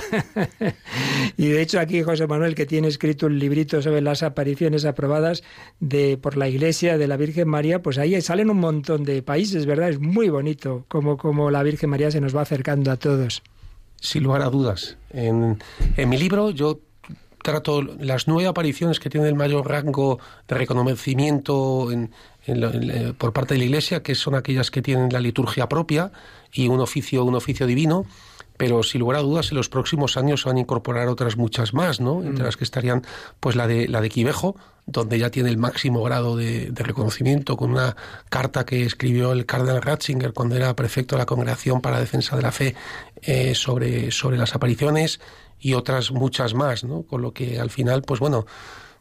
[1.38, 5.42] y de hecho, aquí José Manuel, que tiene escrito un librito sobre las apariciones aprobadas
[5.80, 9.64] de por la Iglesia de la Virgen María, pues ahí salen un montón de países,
[9.64, 9.88] ¿verdad?
[9.88, 13.42] Es muy bonito como, como la Virgen María se nos va acercando a todos.
[14.00, 14.98] sin lugar a dudas.
[15.10, 15.58] En,
[15.96, 16.80] en mi libro yo
[17.44, 20.18] trato las nueve apariciones que tienen el mayor rango
[20.48, 22.10] de reconocimiento en-
[22.46, 25.20] en lo- en, eh, por parte de la Iglesia, que son aquellas que tienen la
[25.20, 26.10] liturgia propia
[26.52, 28.06] y un oficio, un oficio divino.
[28.56, 31.74] Pero sin lugar a dudas, en los próximos años se van a incorporar otras muchas
[31.74, 32.22] más, ¿no?
[32.22, 33.02] Entre las que estarían,
[33.40, 34.54] pues la de la de Quivejo,
[34.86, 37.96] donde ya tiene el máximo grado de, de reconocimiento, con una
[38.30, 42.36] carta que escribió el cardenal Ratzinger cuando era prefecto de la Congregación para la Defensa
[42.36, 42.76] de la Fe
[43.22, 45.18] eh, sobre, sobre las apariciones
[45.64, 47.04] y otras muchas más, ¿no?
[47.04, 48.44] Con lo que al final, pues bueno,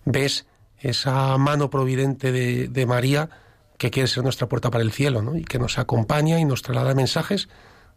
[0.05, 0.47] ves
[0.79, 3.29] esa mano providente de, de María
[3.77, 5.35] que quiere ser nuestra puerta para el cielo, ¿no?
[5.35, 7.49] Y que nos acompaña y nos traslada mensajes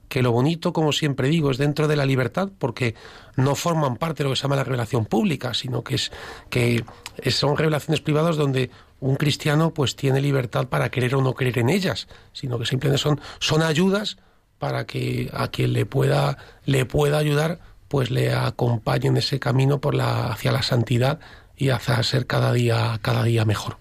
[0.09, 2.97] que lo bonito, como siempre digo, es dentro de la libertad, porque
[3.37, 6.13] no forman parte de lo que se llama la revelación pública, sino que es
[6.51, 6.85] que
[7.31, 11.69] son revelaciones privadas donde un cristiano pues tiene libertad para querer o no creer en
[11.69, 14.17] ellas, sino que simplemente son, son ayudas
[14.59, 19.81] para que a quien le pueda, le pueda ayudar, pues le acompañe en ese camino
[19.81, 21.21] por la, hacia la santidad
[21.57, 23.77] y hacia ser cada día, cada día mejor.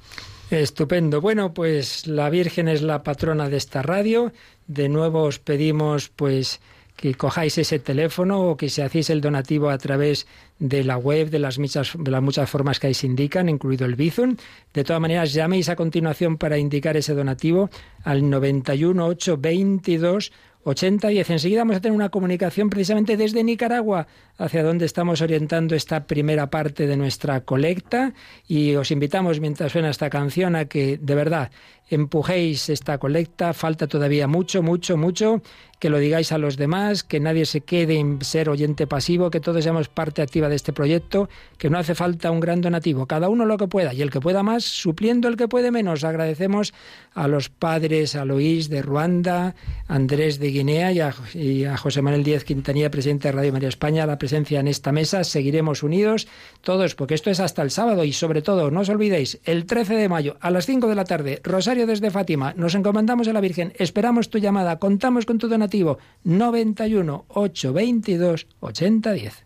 [0.52, 1.22] Estupendo.
[1.22, 4.32] Bueno, pues la Virgen es la patrona de esta radio.
[4.68, 6.62] De nuevo os pedimos pues
[6.96, 10.28] que cojáis ese teléfono o que se hacéis el donativo a través
[10.60, 14.38] de la web, de las, muchas, formas que ahí se indican, incluido el Bizum.
[14.74, 17.70] De todas maneras, llaméis a continuación para indicar ese donativo
[18.04, 20.32] al 91 822
[20.66, 21.30] 8010.
[21.30, 26.50] Enseguida vamos a tener una comunicación precisamente desde Nicaragua, hacia donde estamos orientando esta primera
[26.50, 28.14] parte de nuestra colecta.
[28.48, 31.52] Y os invitamos, mientras suena esta canción, a que de verdad
[31.90, 33.54] empujéis esta colecta.
[33.54, 35.42] Falta todavía mucho, mucho, mucho.
[35.80, 39.40] Que lo digáis a los demás, que nadie se quede en ser oyente pasivo, que
[39.40, 43.30] todos seamos parte activa de este proyecto, que no hace falta un gran donativo, cada
[43.30, 46.04] uno lo que pueda y el que pueda más, supliendo el que puede menos.
[46.04, 46.74] Agradecemos
[47.14, 49.56] a los padres, a Luis de Ruanda,
[49.88, 53.70] Andrés de Guinea y a, y a José Manuel Díez Quintanilla, presidente de Radio María
[53.70, 55.24] España, la presencia en esta mesa.
[55.24, 56.28] Seguiremos unidos
[56.62, 59.96] todos, porque esto es hasta el sábado y sobre todo, no os olvidéis, el 13
[59.96, 63.42] de mayo a las 5 de la tarde, Rosario desde Fátima, nos encomendamos a la
[63.42, 69.46] Virgen, esperamos tu llamada, contamos con tu donativo 91 822 8010.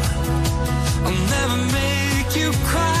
[1.41, 3.00] Never make you cry.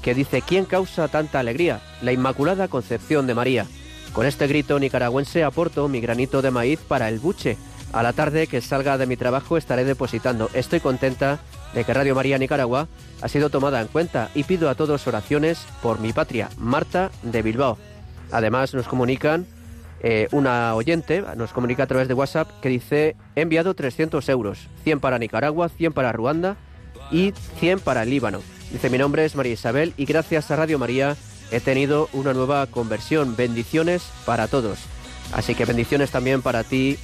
[0.00, 1.80] que dice, ¿quién causa tanta alegría?
[2.02, 3.66] La Inmaculada Concepción de María.
[4.12, 7.58] Con este grito nicaragüense aporto mi granito de maíz para el buche.
[7.92, 10.50] A la tarde que salga de mi trabajo estaré depositando.
[10.52, 11.38] Estoy contenta
[11.74, 12.86] de que Radio María Nicaragua
[13.22, 17.42] ha sido tomada en cuenta y pido a todos oraciones por mi patria, Marta de
[17.42, 17.78] Bilbao.
[18.30, 19.46] Además nos comunican
[20.00, 24.68] eh, una oyente, nos comunica a través de WhatsApp que dice he enviado 300 euros,
[24.84, 26.56] 100 para Nicaragua, 100 para Ruanda
[27.10, 28.40] y 100 para el Líbano.
[28.70, 31.16] Dice mi nombre es María Isabel y gracias a Radio María
[31.50, 33.34] he tenido una nueva conversión.
[33.34, 34.78] Bendiciones para todos.
[35.32, 36.98] Así que bendiciones también para ti,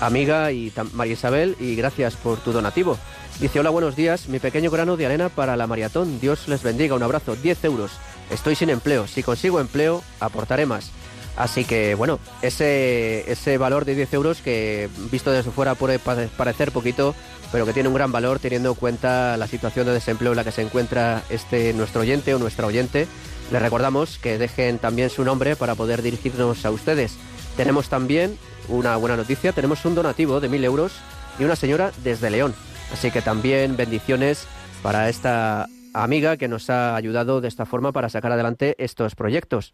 [0.00, 2.98] amiga y María Isabel, y gracias por tu donativo.
[3.40, 6.18] Dice, hola, buenos días, mi pequeño grano de arena para la maratón.
[6.20, 7.92] Dios les bendiga, un abrazo, 10 euros.
[8.30, 10.90] Estoy sin empleo, si consigo empleo, aportaré más.
[11.36, 16.28] Así que, bueno, ese, ese valor de 10 euros que visto desde fuera puede pare-
[16.36, 17.14] parecer poquito,
[17.52, 20.42] pero que tiene un gran valor teniendo en cuenta la situación de desempleo en la
[20.44, 23.06] que se encuentra este nuestro oyente o nuestra oyente.
[23.52, 27.12] Les recordamos que dejen también su nombre para poder dirigirnos a ustedes.
[27.58, 28.38] Tenemos también
[28.68, 30.92] una buena noticia, tenemos un donativo de 1.000 euros
[31.40, 32.54] y una señora desde León.
[32.92, 34.46] Así que también bendiciones
[34.80, 39.72] para esta amiga que nos ha ayudado de esta forma para sacar adelante estos proyectos.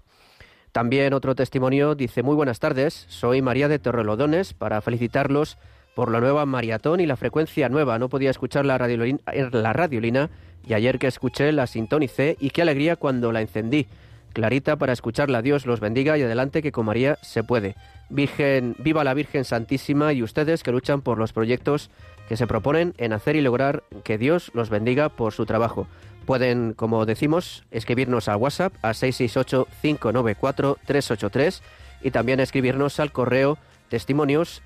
[0.73, 5.59] También otro testimonio dice, muy buenas tardes, soy María de Torrelodones para felicitarlos
[5.95, 7.99] por la nueva maratón y la frecuencia nueva.
[7.99, 9.19] No podía escuchar la radiolina,
[9.53, 10.31] la radiolina
[10.67, 13.89] y ayer que escuché la sintonicé y qué alegría cuando la encendí.
[14.35, 17.77] Clarita para escucharla, Dios los bendiga y adelante que con María se puede.
[18.11, 21.89] Virgen, viva la Virgen Santísima y ustedes que luchan por los proyectos
[22.29, 25.87] que se proponen en hacer y lograr que Dios los bendiga por su trabajo.
[26.27, 31.61] Pueden, como decimos, escribirnos al WhatsApp a 668-594-383
[32.03, 33.57] y también escribirnos al correo
[33.89, 34.63] testimonios.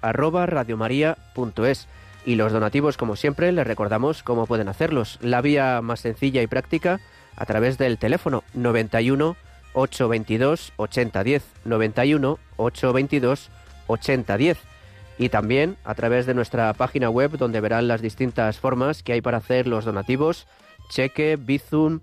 [2.25, 5.19] Y los donativos, como siempre, les recordamos cómo pueden hacerlos.
[5.21, 7.01] La vía más sencilla y práctica
[7.37, 9.37] a través del teléfono 91
[9.75, 13.51] 822 8010 91 822
[13.87, 14.59] 8010
[15.19, 19.21] y también a través de nuestra página web donde verán las distintas formas que hay
[19.21, 20.47] para hacer los donativos,
[20.91, 22.01] cheque, bizum,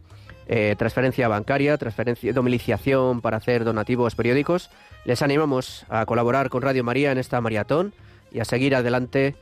[0.47, 4.69] eh, transferencia bancaria, transferencia, domiciliación para hacer donativos periódicos.
[5.05, 7.93] Les animamos a colaborar con Radio María en esta maratón
[8.31, 9.35] y a seguir adelante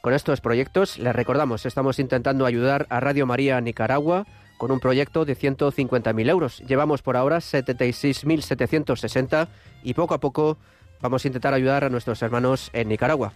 [0.00, 0.98] con estos proyectos.
[0.98, 4.26] Les recordamos, estamos intentando ayudar a Radio María Nicaragua
[4.58, 6.62] con un proyecto de 150.000 euros.
[6.66, 9.48] Llevamos por ahora 76.760
[9.82, 10.58] y poco a poco
[11.00, 13.32] vamos a intentar ayudar a nuestros hermanos en Nicaragua.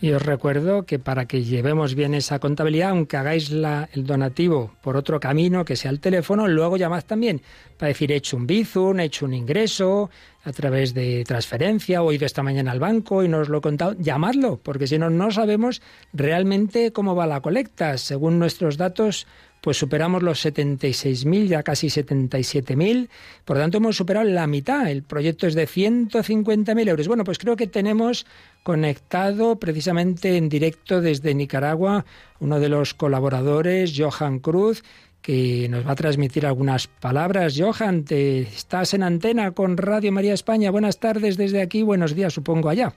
[0.00, 4.96] Y os recuerdo que para que llevemos bien esa contabilidad, aunque hagáis el donativo por
[4.96, 7.40] otro camino, que sea el teléfono, luego llamad también
[7.78, 10.10] para decir he hecho un bizum, he hecho un ingreso
[10.42, 13.58] a través de transferencia, o he ido esta mañana al banco y no os lo
[13.58, 13.94] he contado.
[13.98, 15.80] Llamadlo, porque si no, no sabemos
[16.12, 17.96] realmente cómo va la colecta.
[17.96, 19.26] Según nuestros datos,
[19.64, 23.08] pues superamos los 76.000, ya casi 77.000.
[23.46, 24.90] Por tanto, hemos superado la mitad.
[24.90, 27.08] El proyecto es de 150.000 euros.
[27.08, 28.26] Bueno, pues creo que tenemos
[28.62, 32.04] conectado precisamente en directo desde Nicaragua
[32.40, 34.84] uno de los colaboradores, Johan Cruz,
[35.22, 37.54] que nos va a transmitir algunas palabras.
[37.58, 40.70] Johan, te estás en antena con Radio María España.
[40.70, 42.92] Buenas tardes desde aquí, buenos días supongo allá.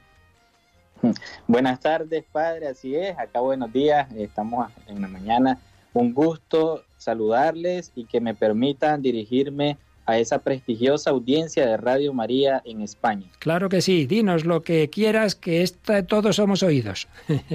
[1.47, 3.18] Buenas tardes, padre, así es.
[3.18, 5.57] Acá buenos días, estamos en la mañana.
[5.94, 12.62] Un gusto saludarles y que me permitan dirigirme a esa prestigiosa audiencia de Radio María
[12.66, 13.28] en España.
[13.40, 17.08] Claro que sí, dinos lo que quieras, que esta, todos somos oídos.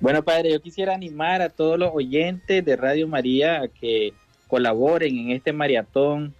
[0.00, 4.14] Bueno, padre, yo quisiera animar a todos los oyentes de Radio María a que
[4.48, 6.34] colaboren en este maratón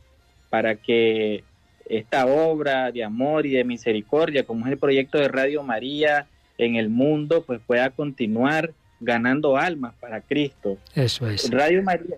[0.49, 1.45] para que
[1.87, 6.77] esta obra de amor y de misericordia, como es el proyecto de Radio María en
[6.77, 10.79] el mundo, pues pueda continuar ganando almas para Cristo.
[10.95, 11.51] Eso es.
[11.51, 12.17] Radio María,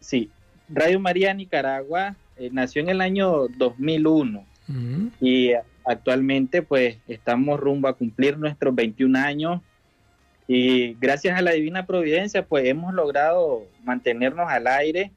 [0.00, 0.30] sí,
[0.68, 5.08] Radio María Nicaragua eh, nació en el año 2001 Mm.
[5.20, 5.52] y
[5.84, 9.60] actualmente pues estamos rumbo a cumplir nuestros 21 años
[10.46, 15.10] y gracias a la divina providencia pues hemos logrado mantenernos al aire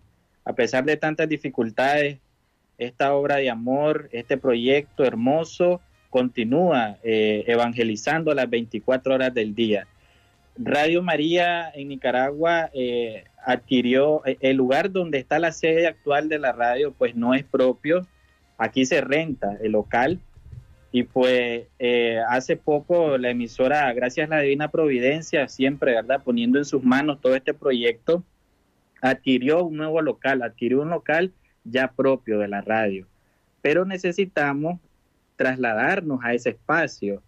[0.43, 2.19] a pesar de tantas dificultades.
[2.77, 9.55] Esta obra de amor, este proyecto hermoso continúa eh, evangelizando a las 24 horas del
[9.55, 9.87] día.
[10.57, 16.39] Radio María en Nicaragua eh, adquirió eh, el lugar donde está la sede actual de
[16.39, 18.07] la radio, pues no es propio.
[18.57, 20.19] Aquí se renta el local
[20.91, 26.21] y pues eh, hace poco la emisora, gracias a la divina providencia, siempre, ¿verdad?
[26.23, 28.23] Poniendo en sus manos todo este proyecto,
[29.01, 31.33] adquirió un nuevo local, adquirió un local
[31.65, 33.07] ya propio de la radio.
[33.61, 34.79] Pero necesitamos
[35.35, 37.21] trasladarnos a ese espacio.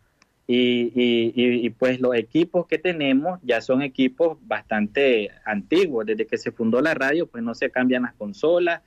[0.49, 6.05] Y, y- pues los equipos que tenemos ya son equipos bastante antiguos.
[6.05, 8.81] Desde que se fundó la radio, pues no se cambian las consolas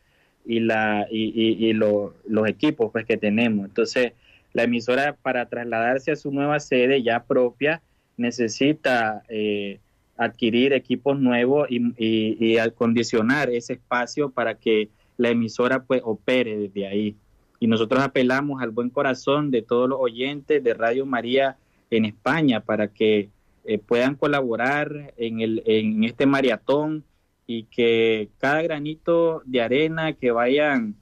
[0.47, 3.67] y, la, y, y- lo- los equipos pues, que tenemos.
[3.67, 4.15] Entonces,
[4.55, 7.83] la emisora para trasladarse a su nueva sede ya propia
[8.17, 9.81] necesita eh,
[10.17, 14.89] adquirir equipos nuevos y acondicionar ese espacio para que
[15.19, 17.17] la emisora pues opere desde ahí.
[17.61, 21.59] Y nosotros apelamos al buen corazón de todos los oyentes de Radio María
[21.91, 23.29] en España para que
[23.65, 27.05] eh, puedan colaborar en, el, en este maratón
[27.47, 30.95] y que cada granito de arena que vayan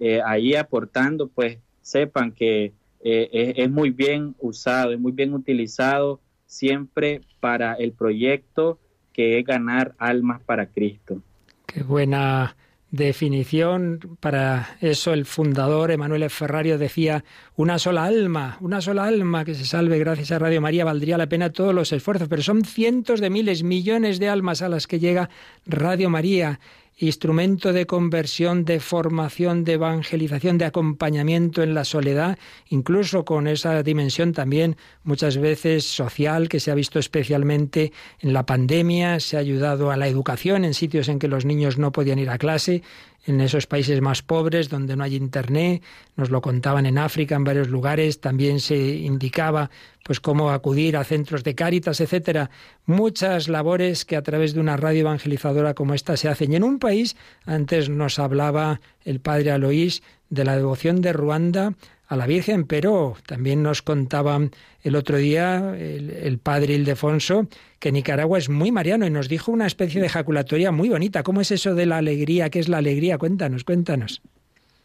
[0.00, 2.72] eh, ahí aportando, pues sepan que
[3.04, 8.80] eh, es, es muy bien usado, es muy bien utilizado siempre para el proyecto
[9.12, 11.22] que es ganar almas para Cristo.
[11.66, 12.56] Qué buena
[12.90, 14.18] definición.
[14.20, 17.24] Para eso el fundador, Emanuele Ferrario, decía,
[17.56, 21.28] una sola alma, una sola alma que se salve gracias a Radio María valdría la
[21.28, 24.98] pena todos los esfuerzos, pero son cientos de miles, millones de almas a las que
[24.98, 25.30] llega
[25.66, 26.60] Radio María
[27.00, 32.38] instrumento de conversión, de formación, de evangelización, de acompañamiento en la soledad,
[32.68, 38.44] incluso con esa dimensión también muchas veces social que se ha visto especialmente en la
[38.44, 42.18] pandemia, se ha ayudado a la educación en sitios en que los niños no podían
[42.18, 42.82] ir a clase,
[43.26, 45.82] en esos países más pobres donde no hay internet,
[46.16, 49.70] nos lo contaban en África, en varios lugares, también se indicaba
[50.04, 52.50] pues cómo acudir a centros de cáritas, etcétera,
[52.86, 56.52] muchas labores que a través de una radio evangelizadora como esta se hacen.
[56.52, 61.74] Y en un país, antes nos hablaba el padre Aloís de la devoción de Ruanda
[62.10, 64.40] a la Virgen, pero también nos contaba
[64.82, 67.46] el otro día el, el padre Ildefonso
[67.78, 71.22] que Nicaragua es muy mariano y nos dijo una especie de ejaculatoria muy bonita.
[71.22, 72.50] ¿Cómo es eso de la alegría?
[72.50, 73.16] ¿Qué es la alegría?
[73.16, 74.22] Cuéntanos, cuéntanos.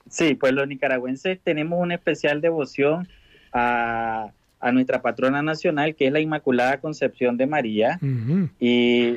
[0.08, 3.08] Sí, pues los nicaragüenses tenemos una especial devoción
[3.52, 8.00] a, a nuestra patrona nacional, que es la Inmaculada Concepción de María.
[8.60, 9.16] Y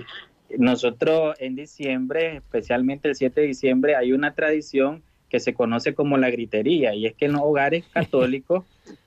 [0.56, 6.16] nosotros en diciembre, especialmente el 7 de diciembre, hay una tradición que se conoce como
[6.16, 8.64] la gritería, y es que en los hogares católicos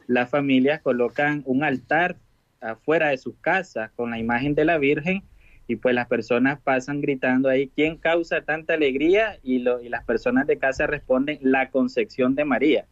[0.07, 2.17] las familias colocan un altar
[2.59, 5.23] afuera de sus casas con la imagen de la Virgen
[5.67, 9.39] y pues las personas pasan gritando ahí, ¿quién causa tanta alegría?
[9.41, 12.85] Y, lo, y las personas de casa responden, la concepción de María.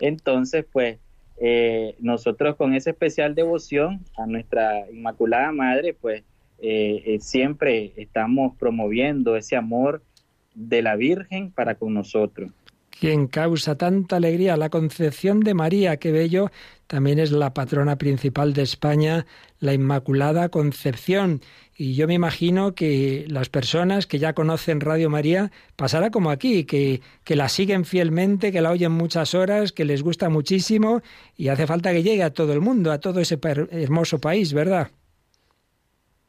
[0.00, 0.98] Entonces, pues
[1.36, 6.22] eh, nosotros con esa especial devoción a nuestra Inmaculada Madre, pues
[6.58, 10.02] eh, eh, siempre estamos promoviendo ese amor
[10.54, 12.50] de la Virgen para con nosotros.
[12.98, 16.50] Quien causa tanta alegría, la Concepción de María, qué bello,
[16.86, 19.26] también es la patrona principal de España,
[19.58, 21.40] la Inmaculada Concepción.
[21.76, 26.64] Y yo me imagino que las personas que ya conocen Radio María pasará como aquí,
[26.64, 31.02] que, que la siguen fielmente, que la oyen muchas horas, que les gusta muchísimo
[31.36, 34.92] y hace falta que llegue a todo el mundo, a todo ese hermoso país, ¿verdad?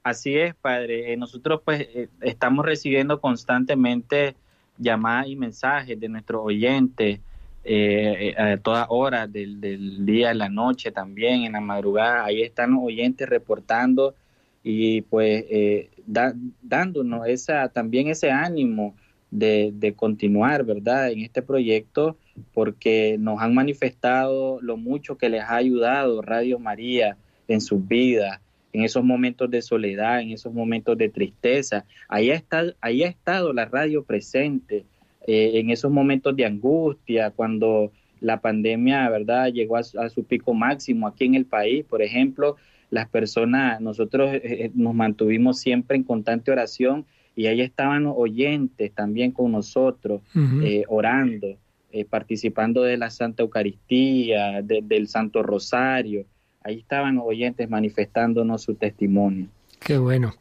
[0.04, 1.14] Así es, padre.
[1.14, 4.36] Eh, Nosotros pues eh, estamos recibiendo constantemente
[4.78, 7.20] llamadas y mensajes de nuestros oyentes
[7.64, 12.26] eh, eh, a todas horas del, del día, en la noche también, en la madrugada.
[12.26, 14.16] Ahí están los oyentes reportando
[14.64, 15.90] y pues eh,
[16.62, 18.96] dándonos esa también ese ánimo
[19.32, 21.12] de, de continuar, ¿verdad?
[21.12, 22.18] En este proyecto
[22.54, 27.18] porque nos han manifestado lo mucho que les ha ayudado Radio María
[27.48, 28.40] en sus vidas
[28.76, 31.86] en esos momentos de soledad, en esos momentos de tristeza.
[32.08, 34.84] Ahí ha estado, ahí ha estado la radio presente,
[35.28, 40.24] eh, en esos momentos de angustia, cuando la pandemia, ¿verdad?, llegó a, su- a su
[40.24, 41.84] pico máximo aquí en el país.
[41.86, 42.56] Por ejemplo,
[42.90, 47.06] las personas, nosotros eh, eh, nos mantuvimos siempre en constante oración
[47.36, 50.22] y ahí estaban los oyentes también con nosotros,
[50.64, 51.48] eh, orando,
[51.92, 56.26] eh, participando de la Santa Eucaristía, de- del Santo Rosario.
[56.66, 59.46] Ahí estaban oyentes manifestándonos su testimonio.
[59.80, 60.34] Qué bueno,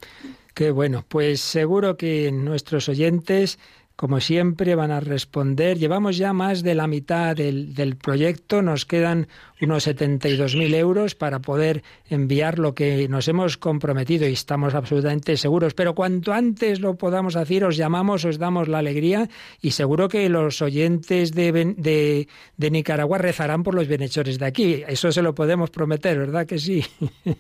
[0.55, 1.05] qué bueno.
[1.07, 3.59] Pues seguro que nuestros oyentes,
[3.97, 5.79] como siempre, van a responder.
[5.79, 9.29] Llevamos ya más de la mitad del, del proyecto, nos quedan
[9.61, 15.75] unos 72.000 euros para poder enviar lo que nos hemos comprometido y estamos absolutamente seguros.
[15.75, 19.29] Pero cuanto antes lo podamos hacer, os llamamos, os damos la alegría
[19.61, 24.83] y seguro que los oyentes de, de, de Nicaragua rezarán por los bienhechores de aquí.
[24.89, 26.85] Eso se lo podemos prometer, ¿verdad que sí?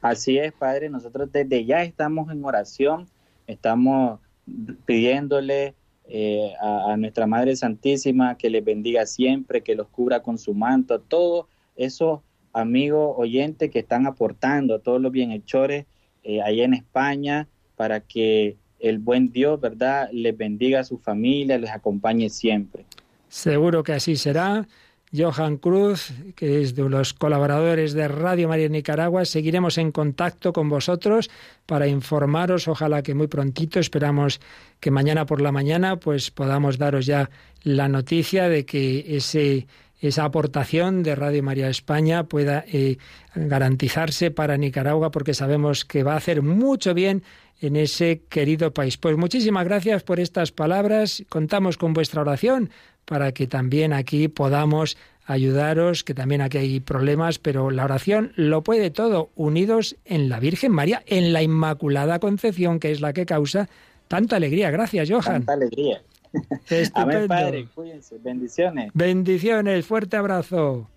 [0.00, 3.08] Así es, Padre, nosotros desde ya estamos en oración,
[3.46, 4.20] estamos
[4.84, 5.74] pidiéndole
[6.08, 10.94] eh, a, nuestra Madre Santísima que les bendiga siempre, que los cubra con su manto,
[10.94, 12.20] a todos esos
[12.52, 15.86] amigos oyentes que están aportando, a todos los bienhechores
[16.22, 21.58] eh, ahí en España, para que el buen Dios, ¿verdad?, les bendiga a su familia,
[21.58, 22.84] les acompañe siempre.
[23.28, 24.66] Seguro que así será.
[25.16, 30.68] Johan Cruz, que es de los colaboradores de Radio María Nicaragua, seguiremos en contacto con
[30.68, 31.30] vosotros
[31.66, 32.68] para informaros.
[32.68, 34.40] Ojalá que muy prontito, esperamos
[34.80, 37.30] que mañana por la mañana, pues podamos daros ya
[37.62, 39.66] la noticia de que ese
[40.00, 42.98] esa aportación de Radio María España pueda eh,
[43.34, 47.22] garantizarse para Nicaragua, porque sabemos que va a hacer mucho bien
[47.60, 48.98] en ese querido país.
[48.98, 51.24] Pues muchísimas gracias por estas palabras.
[51.28, 52.70] Contamos con vuestra oración
[53.06, 58.62] para que también aquí podamos ayudaros, que también aquí hay problemas, pero la oración lo
[58.62, 63.26] puede todo, unidos en la Virgen María, en la Inmaculada Concepción, que es la que
[63.26, 63.68] causa
[64.08, 64.70] tanta alegría.
[64.70, 65.44] Gracias, Johan.
[65.44, 66.02] Tanta alegría.
[66.94, 67.28] Amén.
[67.28, 68.90] Padre, cuídense, bendiciones.
[68.94, 70.88] Bendiciones, fuerte abrazo.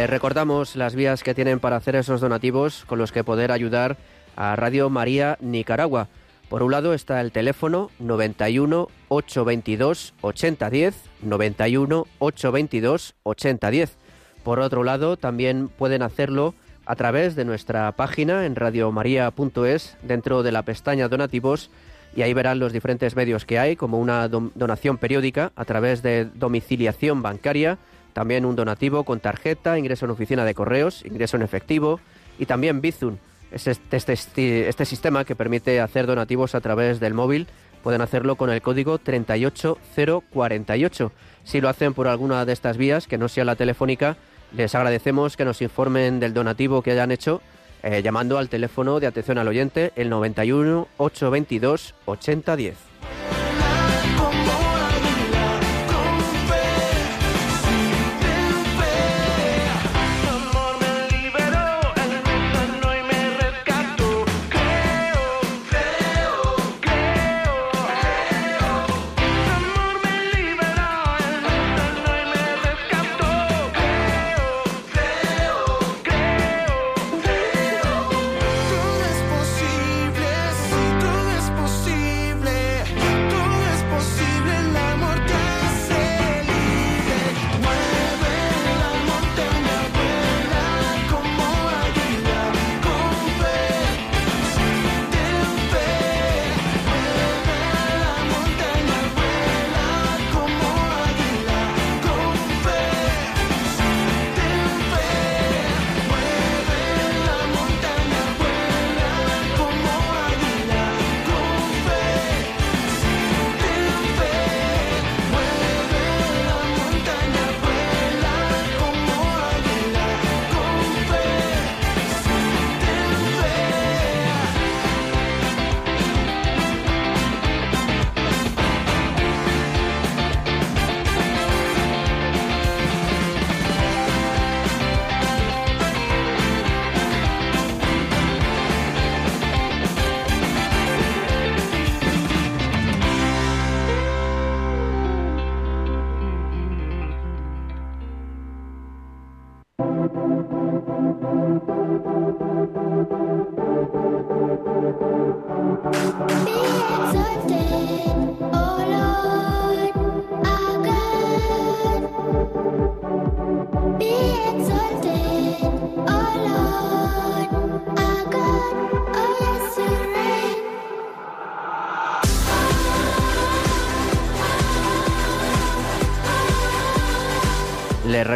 [0.00, 3.98] Le recordamos las vías que tienen para hacer esos donativos con los que poder ayudar
[4.34, 6.08] a Radio María Nicaragua.
[6.48, 13.98] Por un lado está el teléfono 91 822 8010, 91 822 8010.
[14.42, 16.54] Por otro lado, también pueden hacerlo
[16.86, 21.70] a través de nuestra página en radiomaria.es dentro de la pestaña donativos
[22.16, 26.24] y ahí verán los diferentes medios que hay, como una donación periódica a través de
[26.24, 27.76] domiciliación bancaria,
[28.12, 32.00] también un donativo con tarjeta, ingreso en oficina de correos, ingreso en efectivo
[32.38, 33.16] y también Bizum.
[33.52, 37.48] Es este, este, este- sistema que permite hacer donativos a través del móvil.
[37.82, 41.12] Pueden hacerlo con el código 38048.
[41.44, 44.16] Si lo hacen por alguna de estas vías, que no sea la telefónica,
[44.56, 47.40] les agradecemos que nos informen del donativo que hayan hecho
[47.82, 52.76] eh, llamando al teléfono de atención al oyente el 91 822 8010.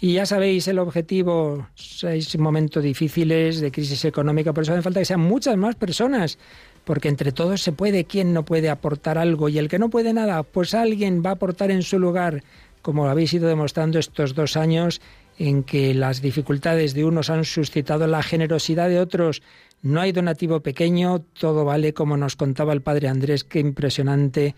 [0.00, 5.00] Y ya sabéis el objetivo, seis momentos difíciles de crisis económica, por eso hace falta
[5.00, 6.38] que sean muchas más personas,
[6.84, 9.48] porque entre todos se puede, ¿quién no puede aportar algo?
[9.48, 12.44] Y el que no puede nada, pues alguien va a aportar en su lugar,
[12.82, 15.00] como habéis ido demostrando estos dos años
[15.38, 19.42] en que las dificultades de unos han suscitado la generosidad de otros.
[19.82, 24.54] No hay donativo pequeño, todo vale, como nos contaba el padre Andrés, qué impresionante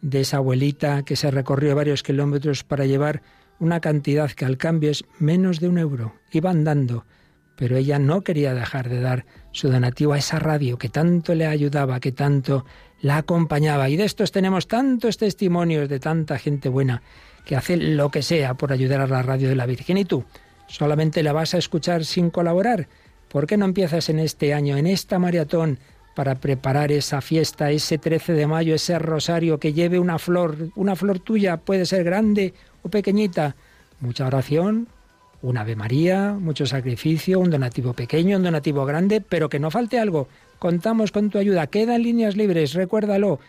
[0.00, 3.22] de esa abuelita que se recorrió varios kilómetros para llevar
[3.60, 6.14] una cantidad que al cambio es menos de un euro.
[6.32, 7.04] Iba andando,
[7.56, 11.46] pero ella no quería dejar de dar su donativo a esa radio que tanto le
[11.46, 12.64] ayudaba, que tanto
[13.00, 13.88] la acompañaba.
[13.88, 17.02] Y de estos tenemos tantos testimonios de tanta gente buena
[17.44, 19.98] que hace lo que sea por ayudar a la radio de la Virgen.
[19.98, 20.24] ¿Y tú?
[20.66, 22.88] ¿Solamente la vas a escuchar sin colaborar?
[23.28, 25.78] ¿Por qué no empiezas en este año, en esta maratón,
[26.14, 30.96] para preparar esa fiesta, ese 13 de mayo, ese rosario que lleve una flor, una
[30.96, 33.56] flor tuya, puede ser grande o pequeñita?
[34.00, 34.88] Mucha oración,
[35.42, 39.98] un Ave María, mucho sacrificio, un donativo pequeño, un donativo grande, pero que no falte
[39.98, 40.28] algo.
[40.58, 41.66] Contamos con tu ayuda.
[41.66, 43.40] Quedan líneas libres, recuérdalo.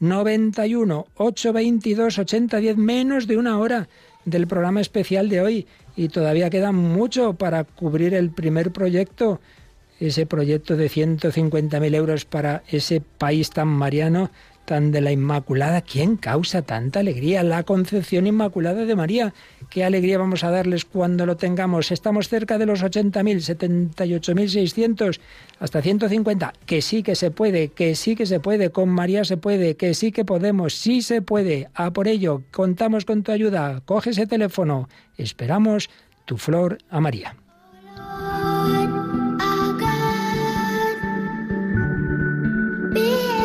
[0.00, 3.88] 91 822 8010, menos de una hora
[4.24, 5.66] del programa especial de hoy.
[5.96, 9.40] Y todavía queda mucho para cubrir el primer proyecto,
[10.00, 14.30] ese proyecto de 150.000 euros para ese país tan mariano,
[14.78, 15.80] de la Inmaculada.
[15.80, 17.42] ¿Quién causa tanta alegría?
[17.42, 19.34] La Concepción Inmaculada de María.
[19.68, 21.90] ¿Qué alegría vamos a darles cuando lo tengamos?
[21.90, 25.18] Estamos cerca de los 80.000, 78.600,
[25.58, 26.52] hasta 150.
[26.66, 29.94] Que sí que se puede, que sí que se puede, con María se puede, que
[29.94, 31.68] sí que podemos, sí se puede.
[31.74, 33.82] A por ello, contamos con tu ayuda.
[33.84, 34.88] Coge ese teléfono.
[35.16, 35.90] Esperamos
[36.26, 37.34] tu flor a María.
[42.92, 43.39] Be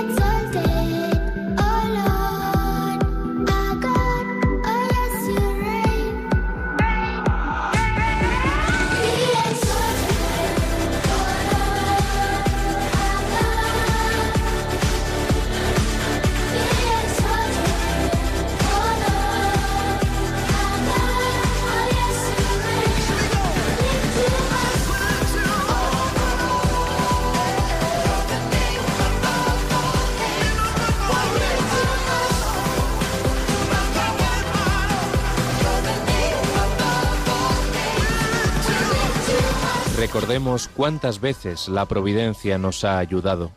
[40.16, 43.51] Recordemos cuántas veces la providencia nos ha ayudado.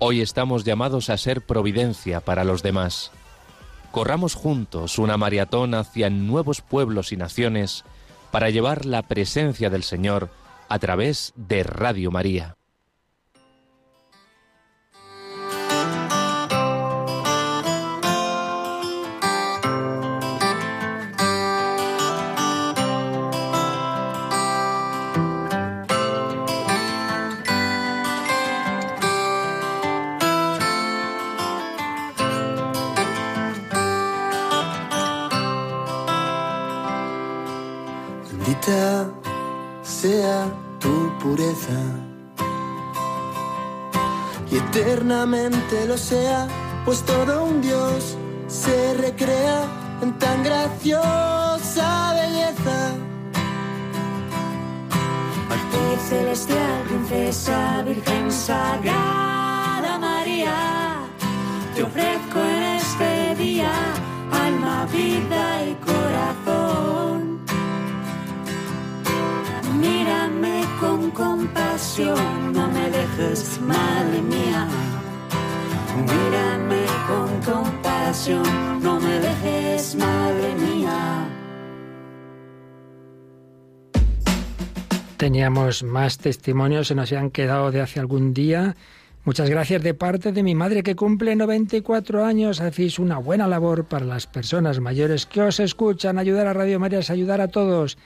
[0.00, 3.12] Hoy estamos llamados a ser providencia para los demás.
[3.92, 7.84] Corramos juntos una maratón hacia nuevos pueblos y naciones
[8.32, 10.28] para llevar la presencia del Señor
[10.68, 12.56] a través de Radio María.
[38.66, 40.46] Sea
[40.80, 41.78] tu pureza
[44.50, 46.48] y eternamente lo sea,
[46.84, 48.16] pues todo un Dios
[48.48, 49.64] se recrea
[50.02, 52.96] en tan graciosa belleza.
[55.72, 61.00] Ley celestial, princesa, virgen sagrada María,
[61.74, 63.72] te ofrezco en este día
[64.32, 67.35] alma, vida y corazón.
[70.26, 74.66] Mírame con compasión, no me dejes, madre mía.
[76.02, 81.28] Mírame con compasión, no me dejes, madre mía.
[85.16, 88.74] Teníamos más testimonios, se nos han quedado de hace algún día.
[89.24, 92.60] Muchas gracias de parte de mi madre que cumple 94 años.
[92.60, 96.18] Hacéis una buena labor para las personas mayores que os escuchan.
[96.18, 97.96] Ayudar a Radio María es ayudar a todos,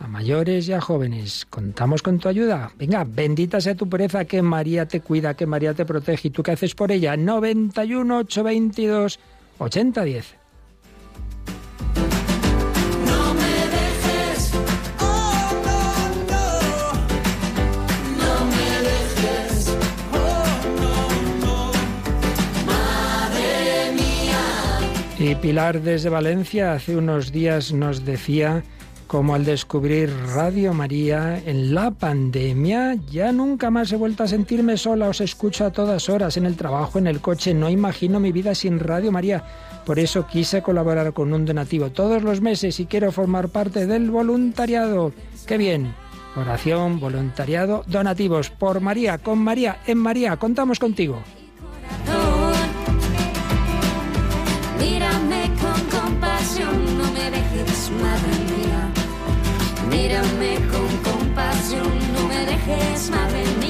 [0.00, 1.46] a mayores y a jóvenes.
[1.48, 2.72] Contamos con tu ayuda.
[2.76, 6.28] Venga, bendita sea tu pureza, que María te cuida, que María te protege.
[6.28, 7.16] ¿Y tú qué haces por ella?
[7.16, 9.20] 91 822
[9.58, 10.34] 8010.
[13.06, 13.42] No me
[13.76, 14.54] dejes,
[15.00, 15.82] oh no,
[16.30, 16.44] no,
[18.16, 19.76] no me dejes,
[20.14, 20.48] oh
[20.80, 20.96] no,
[21.44, 21.72] no,
[22.64, 24.40] madre mía.
[25.18, 28.64] Y Pilar desde Valencia hace unos días nos decía
[29.10, 34.76] cómo al descubrir Radio María en la pandemia ya nunca más he vuelto a sentirme
[34.76, 38.30] sola, os escucho a todas horas en el trabajo, en el coche, no imagino mi
[38.30, 39.42] vida sin Radio María.
[39.84, 44.12] Por eso quise colaborar con un donativo todos los meses y quiero formar parte del
[44.12, 45.12] voluntariado.
[45.44, 45.92] ¡Qué bien!
[46.36, 51.20] Oración, voluntariado, donativos por María, con María, en María, contamos contigo.
[54.78, 58.29] Mírame con compasión, no me dejes, madre.
[60.10, 63.69] Mírame con compasión, no me dejes, madre mía.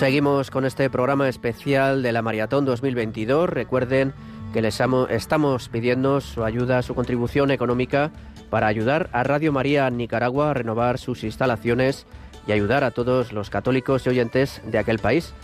[0.00, 3.50] Seguimos con este programa especial de la Maratón 2022.
[3.50, 4.14] Recuerden
[4.54, 8.10] que les amo- estamos pidiendo su ayuda, su contribución económica
[8.48, 12.06] para ayudar a Radio María Nicaragua a renovar sus instalaciones
[12.46, 15.34] y ayudar a todos los católicos y oyentes de aquel país.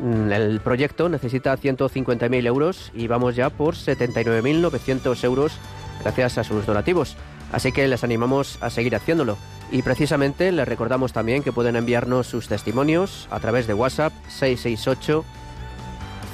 [0.00, 5.56] Mm, El proyecto necesita 150.000 euros y vamos ya por 79.900 euros
[6.02, 7.16] gracias a sus donativos.
[7.52, 9.36] Así que les animamos a seguir haciéndolo.
[9.70, 15.24] Y precisamente les recordamos también que pueden enviarnos sus testimonios a través de WhatsApp 668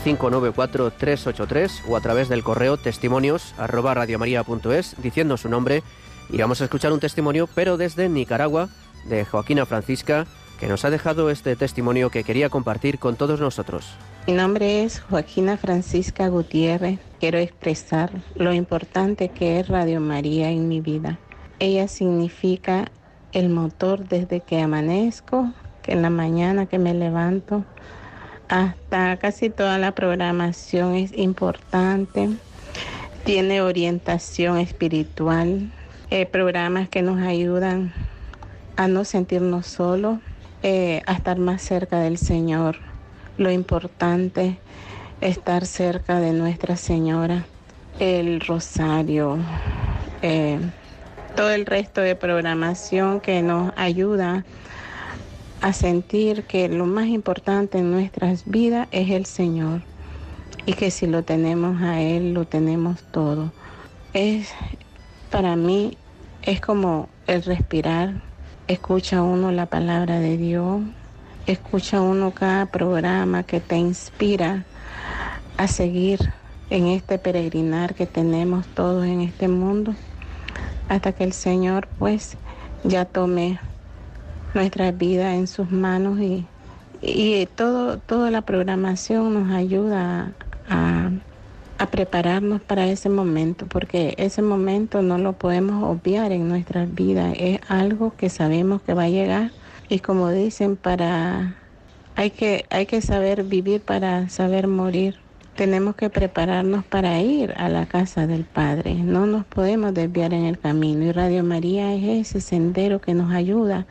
[0.04, 5.82] 594 383 o a través del correo testimonios arroba radiomaria.es diciendo su nombre
[6.30, 8.70] y vamos a escuchar un testimonio pero desde Nicaragua
[9.04, 10.26] de Joaquina Francisca
[10.60, 13.94] que nos ha dejado este testimonio que quería compartir con todos nosotros.
[14.26, 16.98] Mi nombre es Joaquina Francisca Gutiérrez.
[17.18, 21.18] Quiero expresar lo importante que es Radio María en mi vida.
[21.58, 22.92] Ella significa
[23.32, 25.50] el motor desde que amanezco,
[25.82, 27.64] que en la mañana que me levanto,
[28.48, 32.28] hasta casi toda la programación es importante.
[33.24, 35.70] Tiene orientación espiritual,
[36.10, 37.94] eh, programas que nos ayudan
[38.76, 40.18] a no sentirnos solos,
[40.62, 42.76] eh, a estar más cerca del Señor.
[43.38, 44.58] Lo importante
[45.20, 47.44] es estar cerca de Nuestra Señora,
[47.98, 49.38] el rosario,
[50.22, 50.58] eh,
[51.36, 54.44] todo el resto de programación que nos ayuda
[55.60, 59.82] a sentir que lo más importante en nuestras vidas es el Señor
[60.66, 63.52] y que si lo tenemos a Él, lo tenemos todo.
[64.12, 64.52] Es,
[65.30, 65.96] para mí,
[66.42, 68.29] es como el respirar.
[68.70, 70.80] Escucha uno la palabra de Dios,
[71.44, 74.64] escucha uno cada programa que te inspira
[75.58, 76.20] a seguir
[76.70, 79.92] en este peregrinar que tenemos todos en este mundo,
[80.88, 82.36] hasta que el Señor pues
[82.84, 83.58] ya tome
[84.54, 86.46] nuestra vida en sus manos y,
[87.02, 90.32] y todo, toda la programación nos ayuda
[90.68, 91.10] a,
[91.80, 97.34] a prepararnos para ese momento, porque ese momento no lo podemos obviar en nuestras vidas,
[97.38, 99.50] es algo que sabemos que va a llegar
[99.88, 101.56] y como dicen, para
[102.16, 105.16] hay que, hay que saber vivir para saber morir.
[105.56, 108.94] Tenemos que prepararnos para ir a la casa del Padre.
[108.94, 111.04] No nos podemos desviar en el camino.
[111.04, 113.86] Y Radio María es ese sendero que nos ayuda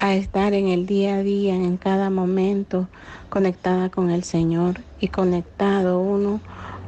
[0.00, 2.88] a estar en el día a día, en cada momento,
[3.28, 6.40] conectada con el Señor y conectado uno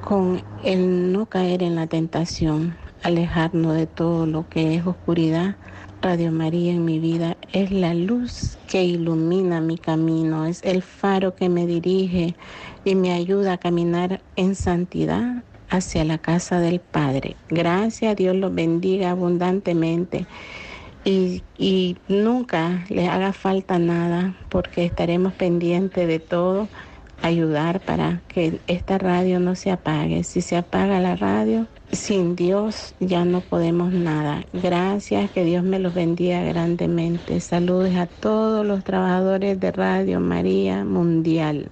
[0.05, 5.57] con el no caer en la tentación, alejarnos de todo lo que es oscuridad.
[6.03, 11.35] Radio María en mi vida es la luz que ilumina mi camino, es el faro
[11.35, 12.37] que me dirige
[12.85, 17.39] y me ayuda a caminar en santidad hacia la casa del Padre.
[17.49, 20.29] Gracias, Dios los bendiga abundantemente
[21.05, 26.69] y, y nunca les haga falta nada porque estaremos pendientes de todo,
[27.23, 30.25] ayudar para que esta radio no se apague.
[30.25, 34.45] Si se apaga la radio, sin Dios ya no podemos nada.
[34.53, 37.41] Gracias, que Dios me los bendiga grandemente.
[37.41, 41.71] Saludos a todos los trabajadores de Radio María Mundial.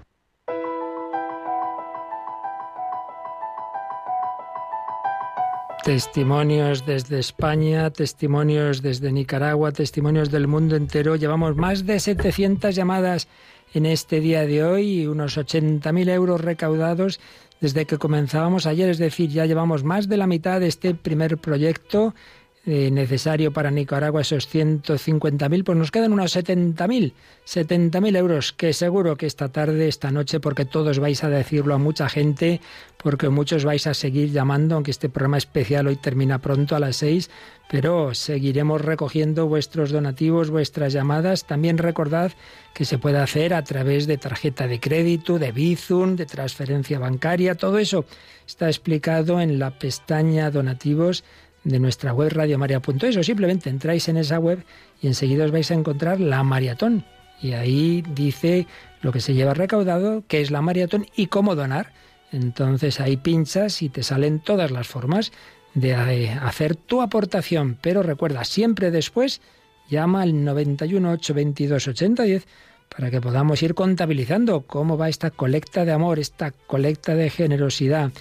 [5.85, 11.17] Testimonios desde España, testimonios desde Nicaragua, testimonios del mundo entero.
[11.17, 13.27] Llevamos más de 700 llamadas
[13.75, 17.21] en este día de hoy unos 80.000 euros recaudados
[17.61, 18.91] desde que comenzábamos ayer.
[18.91, 22.15] Es decir, ya llevamos más de la mitad de este primer proyecto
[22.65, 27.13] eh, necesario para Nicaragua, esos 150.000, pues nos quedan unos 70.000,
[27.45, 31.79] 70.000 euros, que seguro que esta tarde, esta noche, porque todos vais a decirlo a
[31.79, 32.61] mucha gente,
[33.03, 36.95] porque muchos vais a seguir llamando, aunque este programa especial hoy termina pronto a las
[36.97, 37.31] 6,
[37.69, 41.47] pero seguiremos recogiendo vuestros donativos, vuestras llamadas.
[41.47, 42.31] También recordad
[42.75, 47.57] que se puede hacer a través de tarjeta de crédito, de Bizum, de transferencia bancaria,
[47.57, 48.05] todo eso
[48.47, 51.25] está explicado en la pestaña donativos
[51.65, 54.65] de nuestra web radiomaria.es o simplemente entráis en esa web
[55.01, 57.05] y enseguida os vais a encontrar la maratón.
[57.41, 58.67] Y ahí dice
[59.01, 61.93] lo que se lleva recaudado, qué es la maratón y cómo donar.
[62.31, 65.33] Entonces ahí pinchas y te salen todas las formas
[65.75, 67.79] de hacer tu aportación.
[67.81, 69.41] Pero recuerda, siempre después
[69.89, 72.47] llama al 91 822 8010
[72.95, 78.13] para que podamos ir contabilizando cómo va esta colecta de amor, esta colecta de generosidad.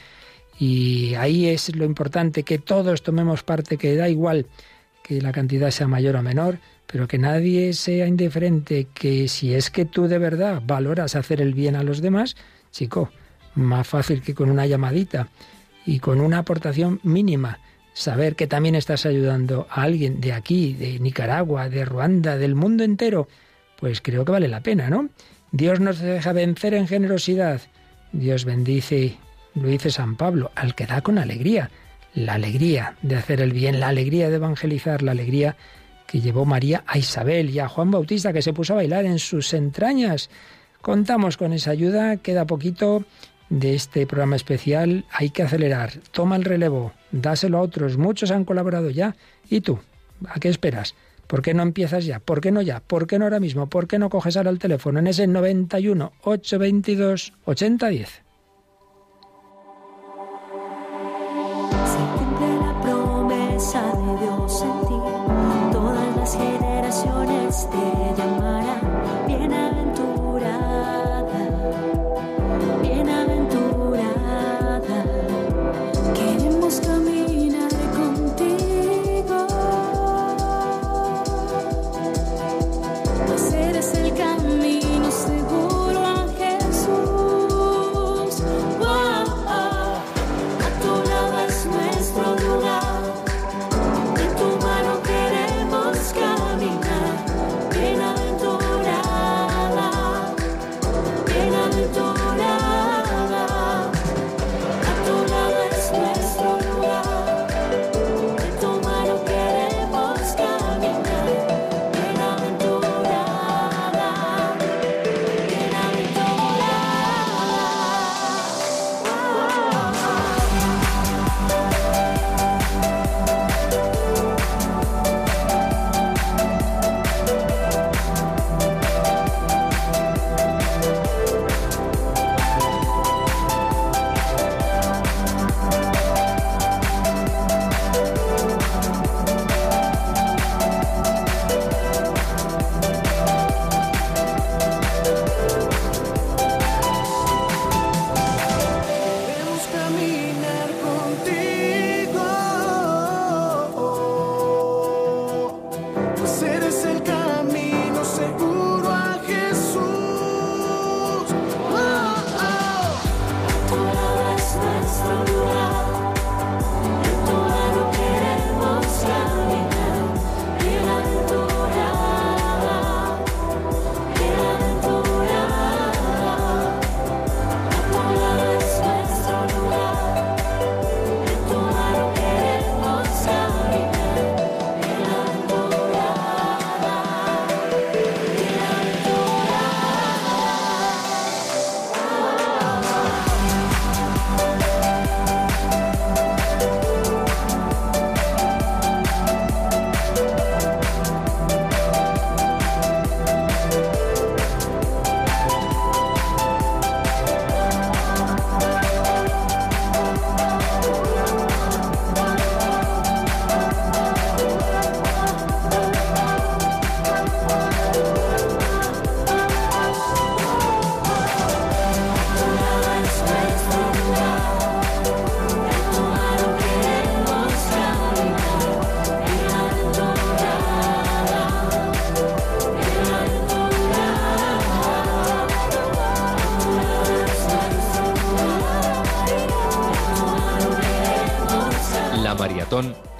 [0.61, 4.45] Y ahí es lo importante, que todos tomemos parte, que da igual
[5.01, 9.71] que la cantidad sea mayor o menor, pero que nadie sea indiferente, que si es
[9.71, 12.35] que tú de verdad valoras hacer el bien a los demás,
[12.69, 13.09] chico,
[13.55, 15.29] más fácil que con una llamadita
[15.83, 17.57] y con una aportación mínima,
[17.93, 22.83] saber que también estás ayudando a alguien de aquí, de Nicaragua, de Ruanda, del mundo
[22.83, 23.27] entero,
[23.79, 25.09] pues creo que vale la pena, ¿no?
[25.51, 27.61] Dios nos deja vencer en generosidad.
[28.11, 29.17] Dios bendice
[29.55, 31.69] lo dice San Pablo, al que da con alegría.
[32.13, 35.55] La alegría de hacer el bien, la alegría de evangelizar, la alegría
[36.07, 39.17] que llevó María a Isabel y a Juan Bautista, que se puso a bailar en
[39.17, 40.29] sus entrañas.
[40.81, 43.05] Contamos con esa ayuda, queda poquito
[43.49, 48.45] de este programa especial, hay que acelerar, toma el relevo, dáselo a otros, muchos han
[48.45, 49.15] colaborado ya.
[49.49, 49.79] ¿Y tú?
[50.27, 50.95] ¿A qué esperas?
[51.27, 52.19] ¿Por qué no empiezas ya?
[52.19, 52.81] ¿Por qué no ya?
[52.81, 53.67] ¿Por qué no ahora mismo?
[53.67, 58.20] ¿Por qué no coges ahora el teléfono en ese 91 822 8010?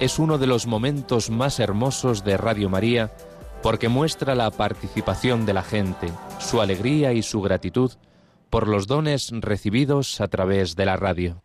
[0.02, 3.12] Es uno de los momentos más hermosos de Radio María
[3.62, 6.08] porque muestra la participación de la gente,
[6.40, 7.92] su alegría y su gratitud
[8.50, 11.44] por los dones recibidos a través de la radio.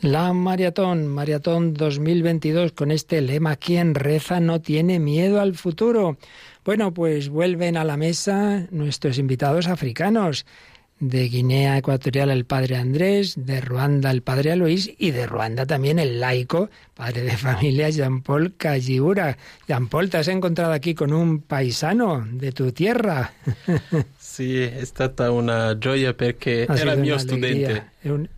[0.00, 6.16] La maratón, maratón 2022 con este lema, quien reza no tiene miedo al futuro.
[6.64, 10.46] Bueno, pues vuelven a la mesa nuestros invitados africanos.
[11.00, 15.98] De Guinea Ecuatorial el padre Andrés, de Ruanda el padre Aloís y de Ruanda también
[15.98, 19.36] el laico, padre de familia Jean-Paul Cagiura.
[19.66, 23.32] Jean-Paul, te has encontrado aquí con un paisano de tu tierra.
[24.18, 25.76] Sì, è stata una
[26.14, 27.90] perché Ha era mio studente.
[28.00, 28.28] È un-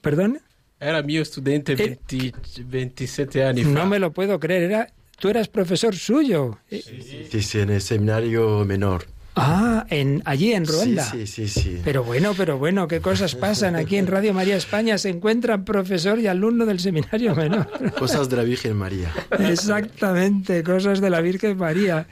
[0.00, 0.38] ¿Perdón?
[0.78, 2.32] Era mio studente 20
[2.66, 3.70] 27 anni fa.
[3.70, 4.64] No me lo puedo creer.
[4.64, 4.88] Era,
[5.20, 6.58] tú eras profesor suyo.
[6.68, 9.06] Sí, sí, en el seminario menor.
[9.34, 11.04] Ah, en, allí en Ruanda.
[11.04, 11.80] Sí, sí, sí, sí.
[11.82, 14.98] Pero bueno, pero bueno, qué cosas pasan aquí en Radio María España.
[14.98, 17.66] Se encuentran profesor y alumno del seminario menor.
[17.98, 19.10] Cosas de la Virgen María.
[19.38, 22.06] Exactamente, cosas de la Virgen María.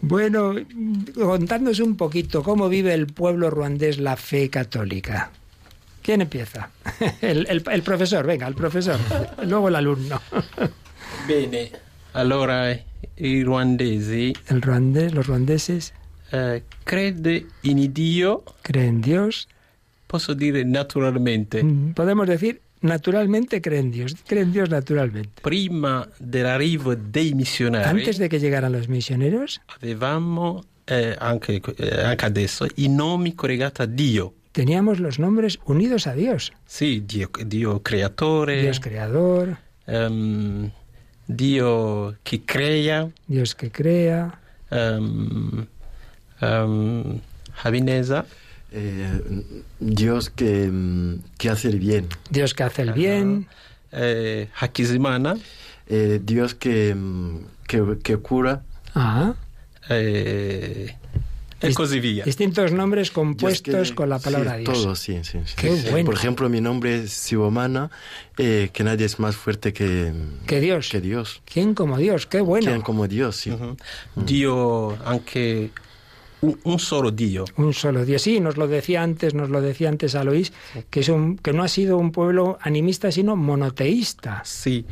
[0.00, 0.54] Bueno,
[1.14, 5.30] contadnos un poquito cómo vive el pueblo ruandés la fe católica.
[6.02, 6.70] ¿Quién empieza?
[7.20, 8.98] El, el- el profesor, venga, el profesor.
[9.46, 10.20] Luego el alumno.
[11.26, 11.72] Bene,
[12.12, 12.78] allora
[13.16, 15.94] i ruandesi El ruandés, los ruandeses
[16.32, 19.48] eh, crede in Dio creen en Dios
[20.06, 21.62] posso dire naturalmente.
[21.62, 25.42] Mm, Podemos decir, naturalmente creen Dios, creen Dios naturalmente.
[25.42, 32.26] Prima dell'arrivo dei missionari Antes de que llegaran los misioneros, avevamo eh, anche, eh, anche
[32.26, 34.34] adesso i nomi collegati a Dio.
[34.54, 36.52] teníamos los nombres unidos a Dios.
[36.64, 39.56] Sì, Dio, Dio creatore, Dios creador,
[39.86, 40.70] ehm,
[41.26, 44.38] Dio che crea, Dios que crea,
[44.70, 45.66] ehm,
[46.44, 47.20] ehm,
[47.62, 48.24] Javinesa,
[48.76, 49.20] Eh,
[49.78, 52.08] Dios que, mm, que hace el bien.
[52.28, 53.46] Dios que hace el bien,
[53.92, 55.36] eh, Hakizimana,
[55.86, 57.36] Eh, Dios que, mm,
[57.68, 58.62] que, que cura.
[58.96, 59.34] ah,
[59.90, 60.96] eh,
[61.74, 62.24] così via.
[62.24, 64.82] distintos nombres compuestos con la palabra sí, Dios.
[64.82, 65.54] Todo, sí, sí, sí.
[65.56, 66.06] Qué bueno.
[66.06, 67.90] Por ejemplo, mi nombre es Sibomana,
[68.38, 70.12] eh, que nadie es más fuerte que,
[70.46, 70.88] Que Dios.
[70.90, 71.40] que Dios.
[71.44, 72.26] ¿Quién como Dios?
[72.26, 72.66] Qué bueno.
[72.66, 73.36] ¿Quién como Dios?
[73.36, 73.50] Sí.
[73.50, 73.76] Mhm.
[74.26, 75.70] Dio anche un,
[76.64, 77.44] un solo Dio.
[77.56, 78.22] Un solo Dios.
[78.22, 80.52] Sí, nos lo decía antes, nos lo decía antes Aloís,
[80.90, 84.42] que es un, que no ha sido un pueblo animista, sino monoteísta.
[84.44, 84.84] Sì.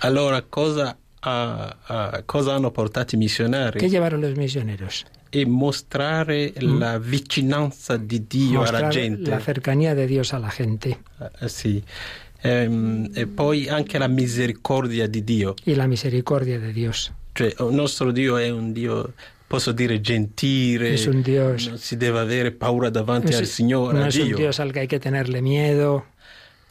[0.00, 3.78] Allora, cosa, ha- cosa hanno portato i missionari?
[3.80, 5.04] ¿Qué llevaron los misioneros?
[5.30, 9.30] E mostrare la vicinanza di Dio Mostrar gente.
[9.30, 10.96] la cercanía de Dios a la gente
[11.40, 11.82] Eh, sì.
[12.40, 15.54] Ehm, e poi anche la misericordia di Dio.
[15.66, 17.12] y la misericordia de Dios.
[17.34, 19.12] Cioè, il nostro Dio è un Dio,
[19.48, 20.94] posso dire, gentile.
[21.04, 24.36] Non si deve avere paura davanti al Signore, no es un Dio.
[24.36, 26.04] Dios al que hay que tenerle miedo.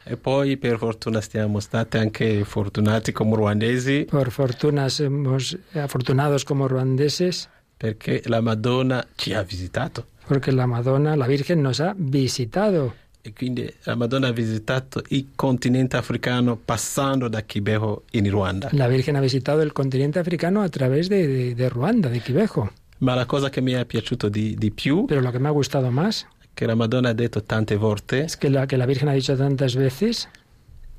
[0.09, 6.65] E poi per fortuna siamo stati anche fortunati come ruandesi Por fortuna somos afortunados como
[6.67, 10.05] ruandeses, perché la Madonna ci ha visitato.
[10.25, 12.93] porque la Madonna, la Virgen, nos ha visitado.
[13.27, 18.69] E quindi la Madonna ha visitato il continente africano passando da Kibeho in Ruanda.
[18.71, 22.71] La Virgen ha visitado el continente africano a través de, de- de Ruanda, de Quivejo.
[22.99, 25.51] Ma la cosa che mi è piaciuto di, di più, Pero lo que me ha
[25.51, 29.09] gustado más che la Madonna ha detto tante volte, es que la que la Virgen
[29.09, 30.29] ha dicho tantas veces,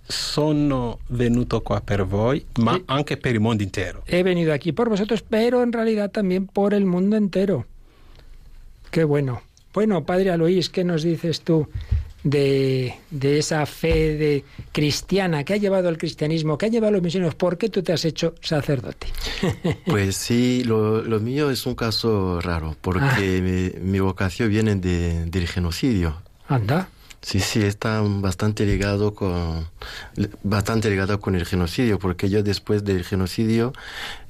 [0.06, 4.02] sono venuto qua per voi, ma anche per il mondo intero.
[4.06, 7.64] he venido aquí por vosotros, pero en realidad también por el mundo entero.
[8.90, 9.40] Qué bueno.
[9.72, 11.66] Bueno, Padre Aloís, ¿qué nos dices tú
[12.24, 16.92] de, de esa fe de cristiana que ha llevado al cristianismo, que ha llevado a
[16.92, 17.34] los misioneros?
[17.34, 19.06] ¿Por qué tú te has hecho sacerdote?
[19.86, 25.26] Pues sí, lo, lo mío es un caso raro, porque mi, mi vocación viene de-
[25.26, 26.16] del genocidio.
[26.48, 26.88] Anda.
[27.20, 29.66] Sí, sí, está bastante ligado con
[30.44, 33.72] bastante ligado con el genocidio, porque yo después del genocidio,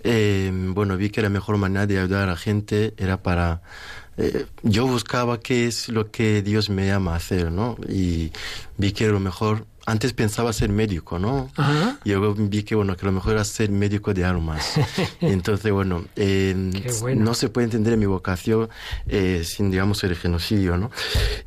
[0.05, 3.61] eh, bueno, vi que la mejor manera de ayudar a la gente era para
[4.19, 7.77] eh, yo buscaba qué es lo que Dios me llama a hacer, ¿no?
[7.89, 8.33] Y
[8.77, 11.51] vi que lo mejor antes pensaba ser médico, ¿no?
[11.57, 11.99] Ajá.
[12.05, 14.75] Y luego vi que bueno que lo mejor era ser médico de almas.
[15.23, 16.55] Entonces bueno, eh,
[17.01, 17.25] bueno.
[17.25, 18.69] no se puede entender mi vocación
[19.07, 20.91] eh, sin digamos el genocidio, ¿no?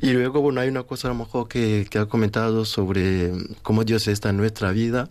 [0.00, 3.30] Y luego bueno hay una cosa a lo mejor que, que ha comentado sobre
[3.62, 5.08] cómo Dios está en nuestra vida.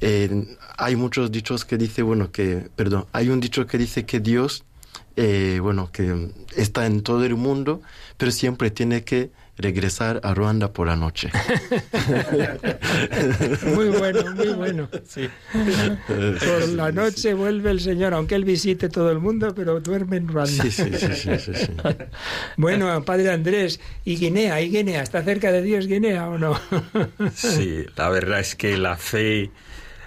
[0.00, 4.20] Eh, hay muchos dichos que dice bueno que perdón hay un dicho que dice que
[4.20, 4.64] Dios
[5.16, 7.82] eh, bueno que está en todo el mundo
[8.16, 11.30] pero siempre tiene que regresar a Ruanda por la noche.
[13.74, 14.88] Muy bueno, muy bueno.
[15.06, 15.28] Sí.
[16.06, 20.28] Por la noche vuelve el Señor, aunque Él visite todo el mundo, pero duerme en
[20.28, 20.64] Ruanda.
[20.64, 21.66] Sí, sí, sí, sí, sí, sí.
[22.56, 24.60] Bueno, Padre Andrés, ¿y Guinea?
[24.60, 25.02] ¿Y Guinea?
[25.02, 26.58] ¿Está cerca de Dios Guinea o no?
[27.34, 29.50] Sí, la verdad es que la fe,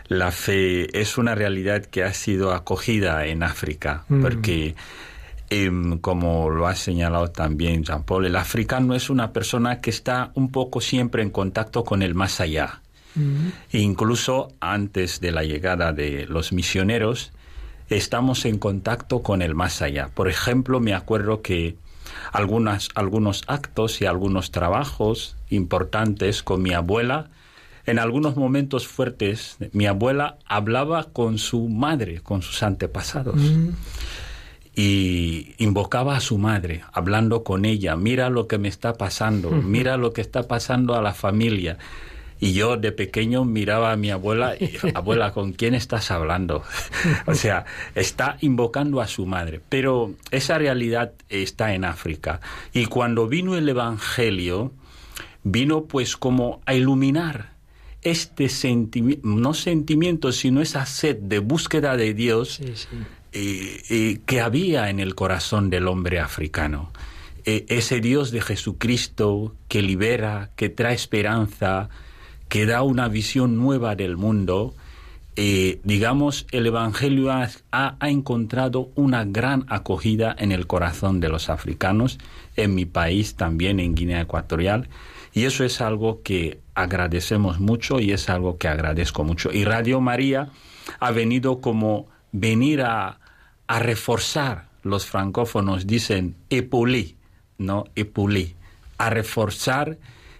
[0.09, 4.21] la fe es una realidad que ha sido acogida en África, Mm.
[4.21, 4.75] porque
[5.49, 10.31] em, como lo ha señalado también Jean Paul, el africano es una persona que está
[10.33, 12.81] un poco siempre en contacto con el más allá.
[13.71, 17.31] E incluso antes de la llegada de los misioneros,
[17.89, 20.09] estamos en contacto con el más allá.
[20.13, 21.77] Por ejemplo, me acuerdo que
[22.31, 27.29] algunas, algunos actos y algunos trabajos importantes con mi abuela,
[27.87, 33.41] en algunos momentos fuertes, mi abuela hablaba con su madre, con sus antepasados
[34.75, 39.97] y invocaba a su madre, hablando con ella, mira lo que me está pasando, mira
[39.97, 41.79] lo que está pasando a la familia.
[42.39, 46.61] Y yo de pequeño miraba a mi abuela y, abuela, ¿con quién estás hablando?
[47.25, 47.65] o sea,
[47.95, 49.61] está invocando a su madre.
[49.67, 52.39] Pero esa realidad está en África.
[52.71, 54.71] Y cuando vino el Evangelio,
[55.43, 57.56] vino pues como a iluminar
[58.11, 62.59] este sentimiento, no sentimiento, sino esa sed de búsqueda de Dios
[63.33, 66.91] eh, eh, que había en el corazón del hombre africano.
[67.45, 71.89] Eh, ese Dios de Jesucristo que libera, que trae esperanza,
[72.49, 74.73] que da una visión nueva del mundo,
[75.35, 81.49] eh, digamos, el Evangelio ha- ha encontrado una gran acogida en el corazón de los
[81.49, 82.17] africanos,
[82.55, 84.87] en mi país también, en Guinea Ecuatorial,
[85.33, 89.51] Y eso es algo que agradecemos mucho y es algo que agradezco mucho.
[89.51, 90.49] Y Radio María
[90.99, 93.19] ha venido como venir a,
[93.67, 97.17] reforzar, los francófonos dicen epulí,
[97.57, 97.85] ¿no?
[97.95, 98.55] Epulí,
[98.99, 99.97] a reforzar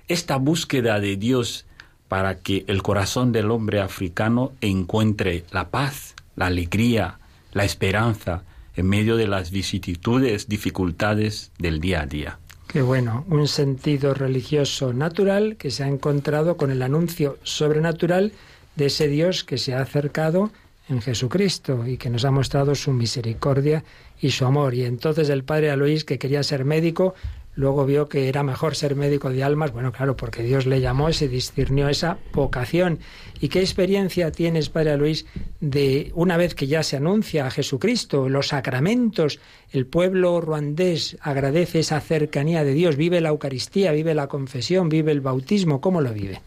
[0.07, 1.65] esta búsqueda de Dios
[2.07, 7.18] para que el corazón del hombre africano encuentre la paz, la alegría,
[7.51, 8.43] la esperanza
[8.76, 12.39] en medio de las vicisitudes, dificultades del día a día.
[12.77, 18.33] Qué bueno, un sentido religioso natural que se ha encontrado con el anuncio sobrenatural
[18.75, 20.51] de ese Dios que se ha acercado
[20.87, 23.83] en Jesucristo y que nos ha mostrado su misericordia
[24.21, 24.75] y su amor.
[24.75, 27.15] Y entonces el padre Aloís, que quería ser médico,
[27.57, 31.09] luego vio que era mejor ser médico de almas, bueno, claro, porque Dios le llamó
[31.09, 32.99] y se discernió esa vocación.
[33.41, 35.25] ¿Y qué experiencia tienes, Padre Luis,
[35.59, 39.39] de una vez que ya se anuncia a Jesucristo, los sacramentos,
[39.71, 45.11] el pueblo ruandés agradece esa cercanía de Dios, vive la Eucaristía, vive la confesión, vive
[45.11, 46.41] el bautismo, ¿cómo lo vive?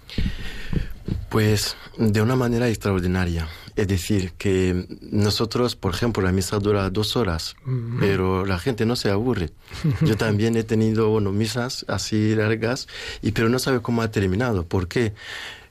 [1.29, 3.49] Pues de una manera extraordinaria.
[3.81, 7.57] Es decir, que nosotros, por ejemplo, la misa dura dos horas,
[7.99, 9.51] pero la gente no se aburre.
[10.03, 12.89] Yo también he tenido bueno, misas así largas,
[13.23, 14.67] y pero no sabe cómo ha terminado.
[14.67, 15.15] ¿Por qué?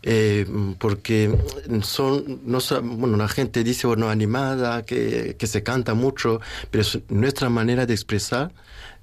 [0.02, 0.48] Eh,
[0.80, 1.38] porque
[1.84, 6.40] son, no, bueno, la gente dice, bueno, animada, que, que se canta mucho,
[6.72, 8.52] pero es nuestra manera de expresar,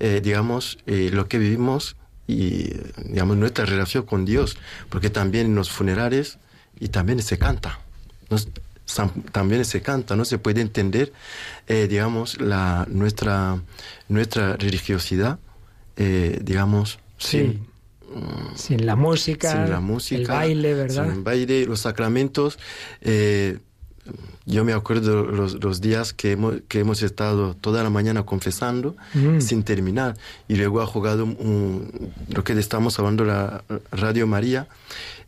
[0.01, 1.95] eh, digamos, eh, lo que vivimos
[2.27, 2.71] y,
[3.05, 4.57] digamos, nuestra relación con Dios,
[4.89, 6.39] porque también en los funerales
[6.81, 7.79] y también se canta.
[8.31, 8.49] Nos-
[9.33, 11.13] también se canta, no se puede entender,
[11.67, 13.61] eh, digamos, la, nuestra,
[14.09, 15.39] nuestra religiosidad,
[15.97, 17.59] eh, digamos, Sí.
[18.55, 21.05] Sin la música, sin la música, el baile, ¿verdad?
[21.05, 22.59] sin el baile, los sacramentos.
[23.01, 23.59] eh,
[24.49, 28.95] yo me acuerdo los, los días que hemos, que hemos estado toda la mañana confesando
[29.15, 29.41] Mm.
[29.41, 34.69] sin terminar y luego ha jugado un- lo que estamos hablando la Radio María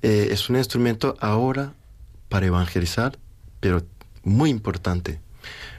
[0.03, 1.73] es un instrumento ahora
[2.29, 3.19] para evangelizar
[3.61, 3.83] pero
[4.25, 5.21] muy importante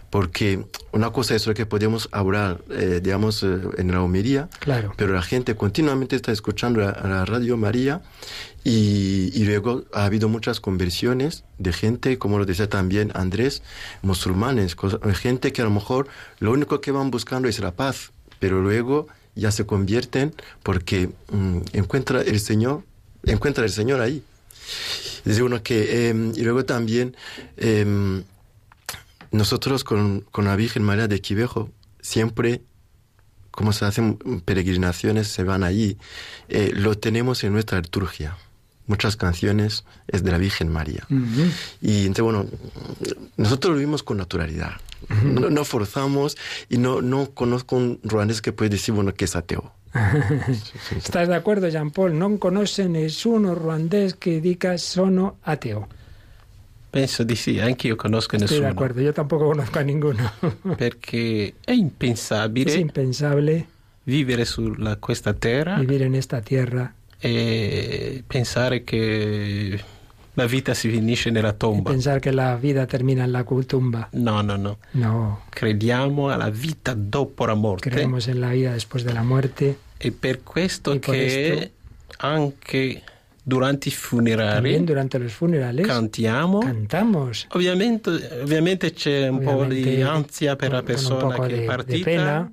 [0.10, 4.02] porque una cosa es lo que podemos hablar, eh, digamos, eh, en la
[4.60, 4.92] Claro.
[4.98, 8.02] pero la gente continuamente está escuchando la, la Radio María
[8.64, 13.62] y, y luego ha habido muchas conversiones de gente, como lo decía también Andrés,
[14.02, 16.08] musulmanes, cosa- gente que a lo mejor
[16.40, 20.34] lo único que van buscando es la paz, pero luego ya se convierten
[20.64, 22.84] porque mm, encuentra el Señor,
[23.26, 24.24] encuentra el Señor ahí.
[25.26, 27.16] Dice uno que, eh, y luego también,
[27.58, 28.24] em,
[29.32, 31.70] nosotros con, con la Virgen María de Quivejo
[32.02, 32.62] siempre,
[33.52, 35.98] como se hacen peregrinaciones, se van allí,
[36.48, 38.38] eh, lo tenemos en nuestra liturgia.
[38.88, 41.06] Muchas canciones es de la Virgen María.
[41.80, 42.48] Y entonces, bueno,
[43.38, 44.72] nosotros lo vivimos con naturalidad.
[45.24, 46.38] no, no forzamos
[46.70, 49.72] y no, no conozco un ruandés que puede decir, bueno, que es ateo.
[50.96, 52.14] ¿Estás de acuerdo, Jean Paul?
[52.18, 55.88] Non conosce nessuno ruandés che dica sono ateo.
[56.92, 58.72] Penso di sì, anche io conosco Estoy de nessuno.
[58.72, 60.32] acuerdo, yo tampoco conozco a ninguno.
[60.78, 63.66] Perché è impensabile Es impensable
[64.04, 69.80] vivere su questa terra vivir en esta tierra e pensare che
[70.36, 71.90] la vita si finisce nella tomba.
[71.92, 74.08] pensar que la vida termina en la tumba.
[74.14, 74.78] No, no, no.
[74.94, 79.78] No, Crediamo alla vita dopo la morte creemos en la vida después de la muerte.
[79.98, 81.70] e per questo E che questo-
[82.26, 83.02] anche
[83.44, 86.60] durante i funerali durante funerales cantiamo.
[86.60, 87.48] cantamos.
[87.54, 88.10] Ovviamente,
[88.44, 92.52] ovviamente c'è un po' di Ovviamente ansia per la persona che de- è partita, pena,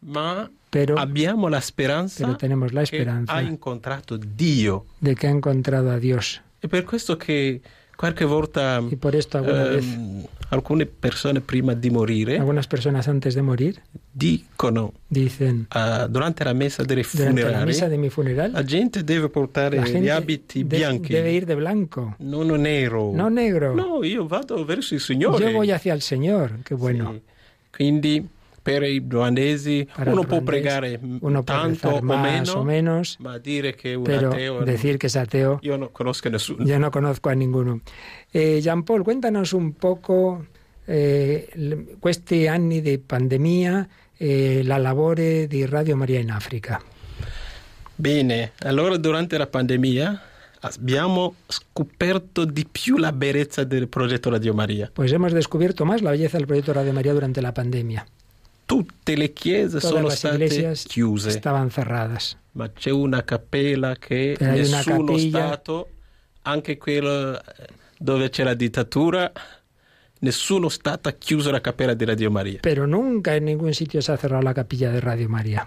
[0.00, 2.26] ma pero, abbiamo la speranza
[2.72, 4.86] la che esperanza ha incontrato Dio.
[4.98, 6.40] de que ha encontrado a Dios.
[6.58, 7.60] E per questo che
[7.96, 13.80] qualche volta ehm, alcune persone prima di morire algunas personas antes de morir
[14.12, 20.08] dicono dicen ah, durante la messa delle funerali de funeral la gente deve portare gli
[20.08, 23.12] abiti de- bianchi, debe ir de blanco, non nero.
[23.14, 23.74] no negro.
[23.74, 25.44] No, io vado verso il Signore.
[25.44, 27.12] Yo voy hacia el Señor, qué bueno.
[27.12, 27.22] Sì.
[27.70, 28.28] Quindi
[28.66, 33.38] per i ruandesi Para uno può pregare uno puede tanto o meno, o menos, ma
[33.38, 36.64] dire che un pero ateo decir que es ateo, io non conosco nessuno.
[36.64, 37.80] yo no conozco a ninguno.
[38.32, 40.46] Eh, Jean Paul, cuéntanos un poco
[40.84, 41.46] eh,
[42.00, 46.82] questi anni di pandemia e la lavoro di Radio Maria in Africa.
[47.94, 50.20] Bene, allora durante la pandemia
[50.62, 54.90] abbiamo scoperto di più la bellezza del progetto Radio Maria.
[54.92, 58.04] Pues hemos descubierto más la belleza del proyecto Radio María durante la pandemia.
[58.66, 62.36] Tutte le chiese Todas sono state chiuse, estaban cerradas.
[62.52, 65.88] ma c'è una cappella che Però una nessuno capilla- Stato,
[66.42, 67.40] anche quello
[67.96, 69.30] dove c'è la dittatura,
[70.20, 72.58] nessuno Stato ha chiuso la cappella di Radio Maria.
[72.60, 75.66] Pero nunca en ningún sitio se ha cerrado la capilla de Radio María.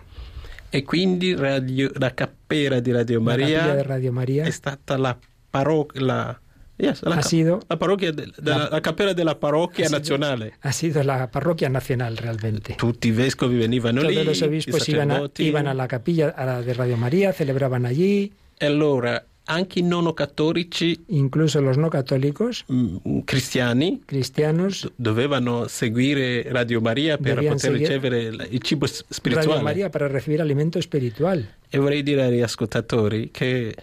[0.69, 5.17] E quindi radio- la cappella di Radio Maria Radio María è stata la
[5.49, 6.39] parrocchia,
[6.79, 10.53] yes, la, ha sido, la parrocchia de- della- la della parrocchia ha sido- nazionale.
[10.61, 12.75] ha sido la parroquia nacional realmente.
[12.75, 16.61] Tutti vescovi venivano Todos lì, los obispos iban a, iban a la capilla a la
[16.61, 22.63] de Radio María, celebraban allí, E allora anche i non cattolici incluso los no católicos,
[22.71, 29.13] mm, cristiani cristianos, do- dovevano seguire Radio Maria per poter ricevere il cibo s- Radio
[29.13, 29.61] spirituale.
[29.61, 31.43] María para recibir alimento espiritual.
[31.71, 33.75] E vorrei dire agli ascoltatori che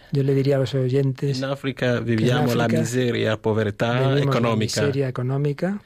[0.74, 5.80] oyentes in Africa viviamo la Africa miseria, la povertà vivimos la economica, miseria económica,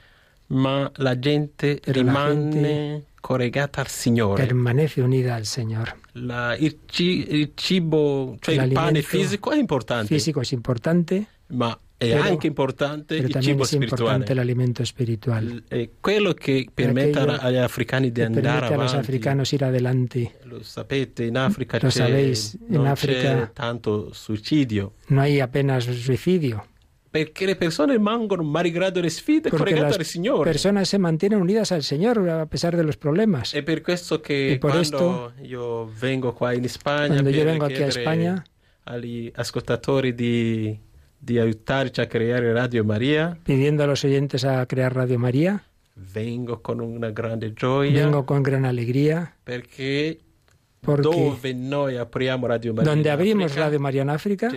[0.48, 4.44] ma la gente rimane collegata al Signore.
[4.44, 5.94] permanece unida al Señor.
[6.12, 11.78] La- il, il cibo, cioè il pane L'alimento fisico è importante, Físico es importante, ma
[11.96, 14.40] è Pero- anche importante il cibo es importante el spirituale.
[14.40, 15.62] alimento espiritual.
[15.68, 18.96] È quello che permette agli africani di que andare avanti.
[18.96, 20.38] africanos ir adelante.
[20.44, 24.94] Lo sapete, in Africa Lo sabéis, in Africa- tanto suicidio.
[25.08, 26.64] No hay apenas suicidio,
[27.10, 30.44] Perché le persone rimangono malgrado le sfide porque collegate las al Signore.
[30.44, 33.52] personas se mantienen unidas al Señor a pesar de los problemas.
[33.52, 37.64] È per questo che E por esto, io vengo qua in Spagna Cuando yo vengo
[37.64, 38.44] aquí a España,
[38.84, 40.78] agli ascoltatori di,
[41.18, 45.60] di aiutarci a creare Radio Maria, pidiendo a los oyentes a crear Radio María,
[45.94, 50.20] vengo con una grande gioia vengo con gran alegría, perché
[50.80, 54.48] porque noi apriamo Radio donde abrimos Africa, Radio María en África,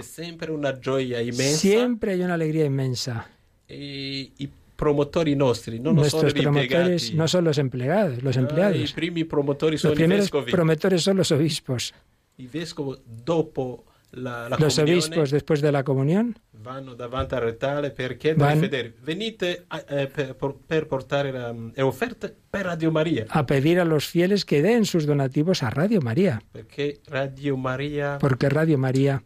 [0.50, 1.20] una gioia
[1.58, 3.28] siempre hay una alegría inmensa.
[3.68, 4.32] e
[4.76, 8.92] promotori nostri non sono Nuestros promotores impiegati no son los empleados, los Ah, empleados.
[8.94, 11.94] primi promotori sono Los primeros promotores son los obispos.
[12.38, 17.42] i vescovi dopo la, la Los comunione obispos, después de la comunión, vanno davanti al
[17.42, 18.94] retale per chiedere ai Van- fedeli.
[19.04, 20.36] Venite eh, per,
[20.66, 23.26] per portare la- le offerte per Radio Maria.
[23.30, 28.18] A pedir a los fieles que den sus donativos a Radio María, perché Radio Maria
[28.20, 29.22] porque Radio María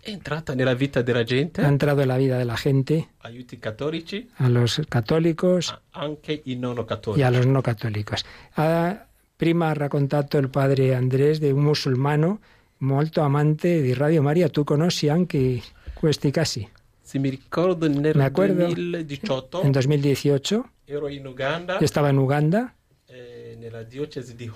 [0.00, 1.60] è entrata nella vita della gente.
[1.62, 4.28] ha entrado en la vida de la gente, aiuti cattolici.
[4.38, 8.24] a los católicos anche i non y cattolici a los no católicos.
[8.56, 9.06] Ha,
[9.36, 12.40] prima ha raccontato il padre Andrés de un musulmano
[12.78, 14.48] molto amante di Radio Maria.
[14.50, 15.62] Tu conosci anche
[16.04, 16.68] questi casi.
[17.02, 22.18] se mi ricordo nel Me acuerdo 2018 En 2018 ero in Uganda yo estaba en
[22.18, 22.74] Uganda,
[23.08, 23.56] eh,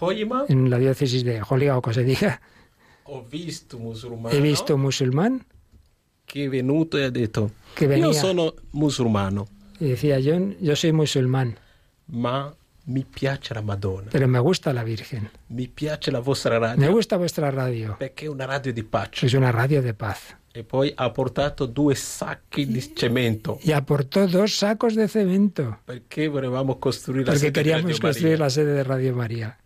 [0.00, 2.40] Hoima en la diócesis de Holga o diga.
[3.04, 5.46] ho visto musulmano He visto un musulmán
[6.30, 9.46] è venuto e ha detto que venía sono musulmano
[9.80, 11.56] y decía, yo, yo soy musulmán,
[12.08, 12.52] ma
[12.84, 15.30] mi piace la Madonna pero me gusta la Virgen.
[15.48, 17.96] mi piace la vostra radio Me gusta vuestra radio.
[18.28, 19.26] una radio.
[19.26, 20.37] Es una radio de paz.
[20.52, 26.28] E poi ha portato due sacchi di cemento Y aportó dos sacos de cemento perché
[26.28, 28.36] volevamo costruire la porque sede queríamos Maria.
[28.38, 29.58] la sede de Radio María.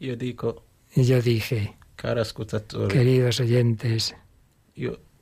[0.00, 0.64] Io dico,
[0.94, 4.14] Y yo dije, caro ascoltatore, queridos oyentes,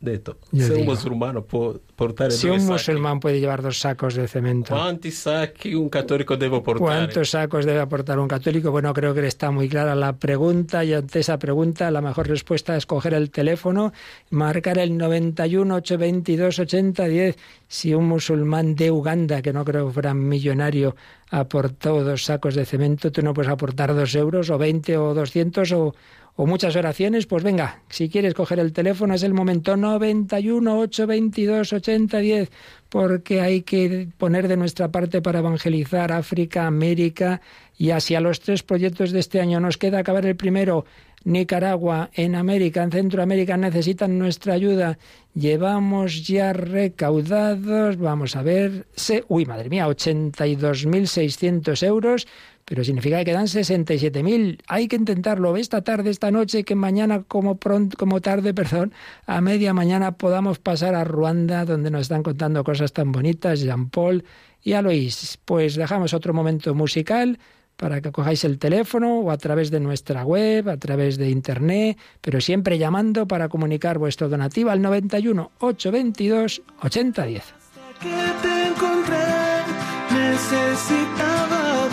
[0.05, 6.37] un portare si un musulmán puede llevar dos sacos de cemento, quanti sacchi un cattolico
[6.37, 6.79] deve portare?
[6.79, 8.71] ¿cuántos sacos debe aportar un católico?
[8.71, 12.77] Bueno, creo que está muy clara la pregunta y ante esa pregunta la mejor respuesta
[12.77, 13.93] es coger el teléfono,
[14.31, 17.37] marcar el 91 822 8010.
[17.67, 20.95] Si un musulmán de Uganda, que no creo que fuera millonario,
[21.31, 25.73] aportó dos sacos de cemento, tú no puedes aportar dos euros o 20 o 200
[25.73, 25.95] o,
[26.37, 31.73] o muchas oraciones, pues venga, si quieres coger el teléfono es el momento 91 822
[31.73, 32.51] 8010
[32.89, 37.41] porque hay que poner de nuestra parte para evangelizar África, América
[37.77, 39.61] y hacia los tres proyectos de este año.
[39.61, 40.85] Nos queda acabar el primero.
[41.25, 44.99] Nicaragua, en América, en Centroamérica necesitan nuestra ayuda.
[45.35, 52.29] Llevamos ya recaudados, vamos a ver, se, uy, madre mía, 82.600 euros,
[52.65, 54.61] pero significa que quedan 67.000.
[54.69, 58.93] Hay que intentarlo esta tarde, esta noche, que mañana como pronto, como tarde, perdón,
[59.27, 63.91] a media mañana podamos pasar a Ruanda, donde nos están contando cosas tan bonitas, Jean
[63.91, 64.25] Paul
[64.63, 65.39] y Alois.
[65.45, 67.39] Pues dejamos otro momento musical
[67.77, 71.99] para que cojáis el teléfono o a través de nuestra web, a través de internet,
[72.21, 77.55] pero siempre llamando para comunicar vuestro donativo al 91 822 8010.
[78.01, 78.09] que
[78.43, 79.17] te encontré,
[80.11, 81.89] necesitaba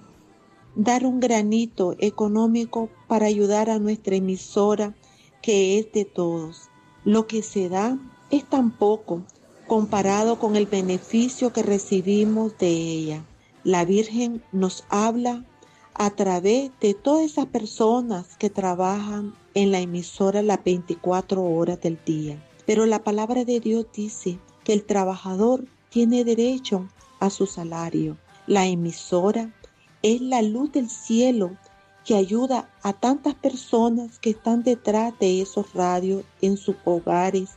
[0.75, 4.93] dar un granito económico para ayudar a nuestra emisora
[5.41, 6.69] que es de todos.
[7.03, 7.97] Lo que se da
[8.31, 9.21] es tan poco
[9.67, 13.23] comparado con el beneficio que recibimos de ella.
[13.63, 15.43] La Virgen nos habla
[15.93, 21.97] a través de todas esas personas que trabajan en la emisora las 24 horas del
[22.05, 22.37] día.
[22.65, 26.87] Pero la palabra de Dios dice que el trabajador tiene derecho
[27.19, 28.17] a su salario.
[28.47, 29.53] La emisora
[30.03, 31.57] es la luz del cielo
[32.03, 37.51] que ayuda a tantas personas que están detrás de esos radios en sus hogares,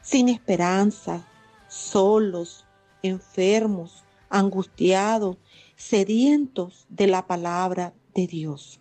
[0.00, 1.24] sin esperanza,
[1.68, 2.64] solos,
[3.02, 5.36] enfermos, angustiados,
[5.76, 8.80] sedientos de la palabra de Dios.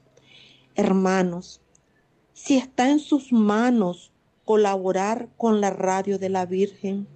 [0.76, 1.62] Hermanos,
[2.44, 4.12] si está en sus manos
[4.46, 7.08] colaborar con la radio de la Virgen,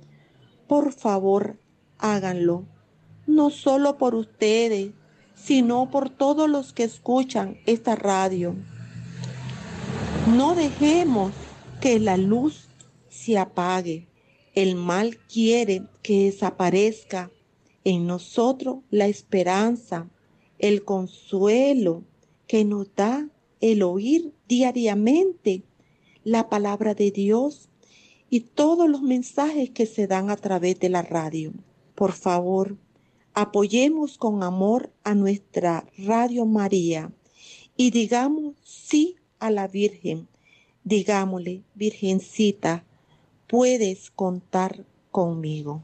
[0.68, 1.58] por favor
[1.98, 2.66] háganlo,
[3.26, 4.92] no solo por ustedes,
[5.34, 8.56] sino por todos los que escuchan esta radio.
[10.28, 11.32] No dejemos
[11.82, 12.68] que la luz
[13.10, 14.08] se apague.
[14.54, 17.32] El mal quiere que desaparezca
[17.84, 20.08] en nosotros la esperanza,
[20.60, 22.04] el consuelo
[22.46, 23.28] que nos da
[23.60, 25.64] el oír diariamente
[26.24, 27.70] la palabra de Dios
[28.30, 31.54] y todos los mensajes que se dan a través de la radio.
[31.94, 32.78] Por favor,
[33.34, 37.12] apoyemos con amor a nuestra Radio María
[37.78, 40.28] y digamos sí a la Virgen.
[40.84, 42.86] Digámosle, Virgencita,
[43.48, 45.84] puedes contar conmigo.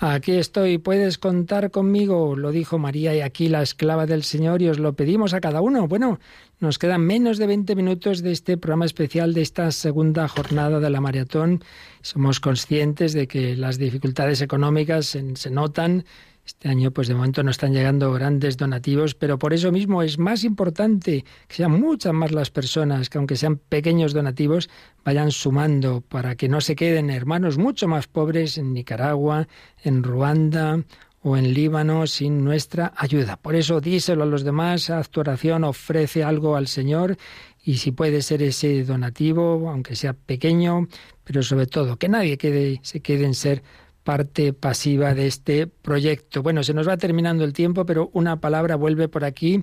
[0.00, 4.68] Aquí estoy, puedes contar conmigo, lo dijo María y aquí la esclava del Señor y
[4.68, 5.88] os lo pedimos a cada uno.
[5.88, 6.20] Bueno,
[6.60, 10.90] nos quedan menos de 20 minutos de este programa especial de esta segunda jornada de
[10.90, 11.64] la maratón.
[12.00, 16.04] Somos conscientes de que las dificultades económicas se, se notan.
[16.48, 20.18] Este año, pues de momento no están llegando grandes donativos, pero por eso mismo es
[20.18, 24.70] más importante que sean muchas más las personas, que aunque sean pequeños donativos,
[25.04, 29.46] vayan sumando para que no se queden hermanos mucho más pobres en Nicaragua,
[29.84, 30.82] en Ruanda
[31.20, 33.36] o en Líbano sin nuestra ayuda.
[33.36, 37.18] Por eso díselo a los demás, haz tu oración, ofrece algo al Señor
[37.62, 40.88] y si puede ser ese donativo, aunque sea pequeño,
[41.24, 43.62] pero sobre todo que nadie quede, se quede en ser
[44.08, 46.42] parte pasiva de este proyecto.
[46.42, 49.62] Bueno, se nos va terminando el tiempo, pero una palabra vuelve por aquí.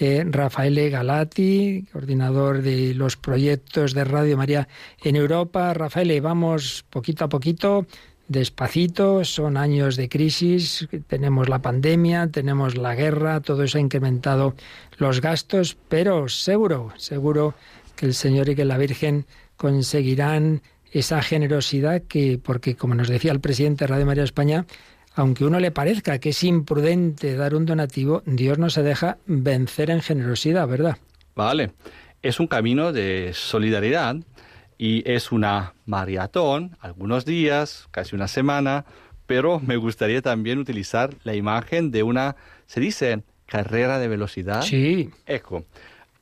[0.00, 4.66] Eh, Rafael Galati, coordinador de los proyectos de Radio María
[5.04, 5.72] en Europa.
[5.72, 7.86] Rafael, vamos poquito a poquito,
[8.26, 14.56] despacito, son años de crisis, tenemos la pandemia, tenemos la guerra, todo eso ha incrementado
[14.98, 17.54] los gastos, pero seguro, seguro
[17.94, 19.26] que el Señor y que la Virgen
[19.56, 20.60] conseguirán
[20.98, 24.66] esa generosidad que, porque como nos decía el presidente de Radio María España,
[25.14, 29.90] aunque uno le parezca que es imprudente dar un donativo, Dios no se deja vencer
[29.90, 30.98] en generosidad, ¿verdad?
[31.34, 31.72] Vale,
[32.22, 34.16] es un camino de solidaridad
[34.78, 38.84] y es una maratón, algunos días, casi una semana,
[39.26, 42.36] pero me gustaría también utilizar la imagen de una,
[42.66, 44.62] se dice, carrera de velocidad.
[44.62, 45.10] Sí.
[45.26, 45.64] Eco.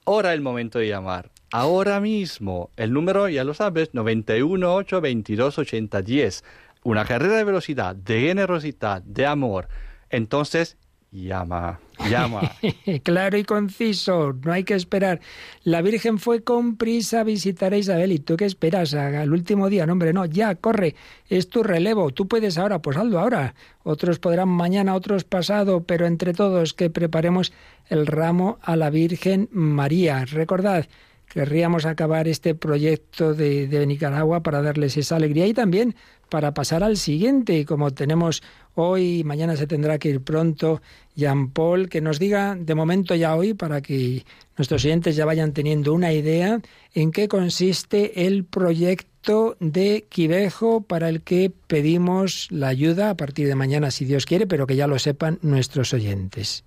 [0.04, 1.30] Ahora el momento de llamar.
[1.56, 2.70] Ahora mismo.
[2.76, 6.44] El número, ya lo sabes, 918 22 80 10.
[6.82, 9.68] Una carrera de velocidad, de generosidad, de amor.
[10.10, 10.76] Entonces,
[11.12, 11.78] llama,
[12.10, 12.56] llama.
[13.04, 15.20] claro y conciso, no hay que esperar.
[15.62, 18.10] La Virgen fue con prisa a visitar a Isabel.
[18.10, 19.86] ¿Y tú qué esperas al último día?
[19.86, 20.96] No, hombre, no, ya, corre,
[21.28, 22.10] es tu relevo.
[22.10, 23.54] Tú puedes ahora, pues hazlo ahora.
[23.84, 27.52] Otros podrán mañana, otros pasado, pero entre todos que preparemos
[27.88, 30.24] el ramo a la Virgen María.
[30.24, 30.86] Recordad,
[31.34, 35.96] querríamos acabar este proyecto de, de Nicaragua para darles esa alegría y también
[36.30, 37.64] para pasar al siguiente.
[37.64, 38.40] Como tenemos
[38.74, 40.80] hoy, mañana se tendrá que ir pronto,
[41.16, 44.24] Jean Paul, que nos diga de momento ya hoy, para que
[44.56, 46.60] nuestros oyentes ya vayan teniendo una idea
[46.94, 53.48] en qué consiste el proyecto de Quivejo para el que pedimos la ayuda a partir
[53.48, 56.62] de mañana, si Dios quiere, pero que ya lo sepan nuestros oyentes.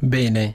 [0.00, 0.54] Bene,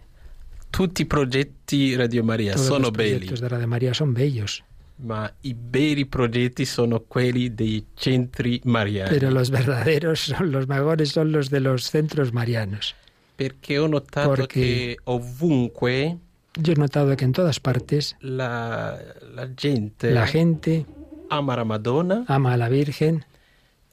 [0.76, 4.64] tutti i progetti Radio Maria Todos sono los belli, proyectos de Radio María son bellos,
[5.06, 9.10] ma i veri progetti sono quelli dei centri mariani.
[9.10, 12.96] pero los verdaderos son los mejores, son los de los centros marianos.
[13.36, 16.18] Perché ho notato Porque- che ovunque
[16.60, 18.98] Yo he notado que en todas partes la,
[19.36, 20.86] la gente la gente
[21.30, 23.24] ama la Madonna ama a la Virgen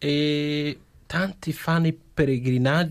[0.01, 1.55] e tanti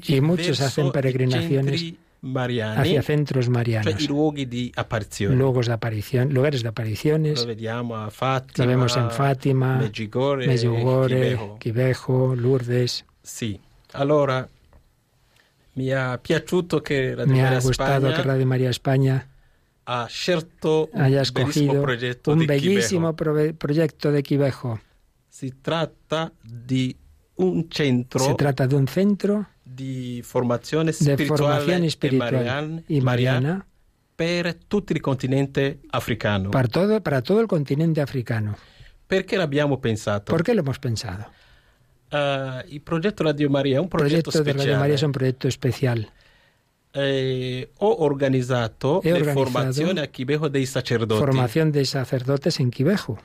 [0.07, 5.35] y muchos hacen peregrinaciones mariani, hacia centros marianos, luoghi di apparizione.
[5.35, 7.39] luogos de aparición, lugares de apariciones.
[7.41, 12.35] Lo vediamo a Fatima, Lo vemos en Fátima, Medjugorje, Medjugorje, Quivejo.
[12.35, 13.05] Lourdes.
[13.21, 13.59] Sì,
[13.93, 14.47] allora
[15.73, 19.25] mi ha piaciuto che Radio Me ha gustado Spagna que Radio María España
[19.85, 21.83] ha scelto haya escogido
[22.27, 23.55] un bellísimo Quivejo.
[23.57, 24.79] proyecto de Quivejo.
[25.29, 26.95] Si tratta di
[27.35, 29.47] un centro Se trata de un centro
[29.79, 33.65] di formazione de spirituale formación e espiritual marian- y mariana
[34.15, 36.51] per tutto il continente africano.
[36.51, 38.57] para todo, para todo el continente africano.
[39.07, 40.31] Perché l'abbiamo pensato?
[40.31, 41.25] ¿Por qué lo hemos pensado?
[42.11, 44.79] Eh, il progetto Radio Maria è un progetto proyecto de Radio speciale.
[44.79, 46.11] María es un proyecto especial.
[46.91, 51.19] Eh, ho organizzato He le formazioni a Quivejo dei sacerdoti.
[51.19, 53.17] Formación de sacerdotes en Quivejo.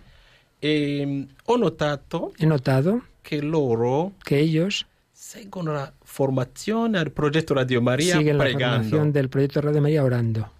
[0.60, 4.86] E mm, ho notato He notado che loro que ellos
[5.24, 10.04] seguono la formazione al progetto Radio Maria siguen la pregando formación del proyecto Radio María
[10.04, 10.50] orando.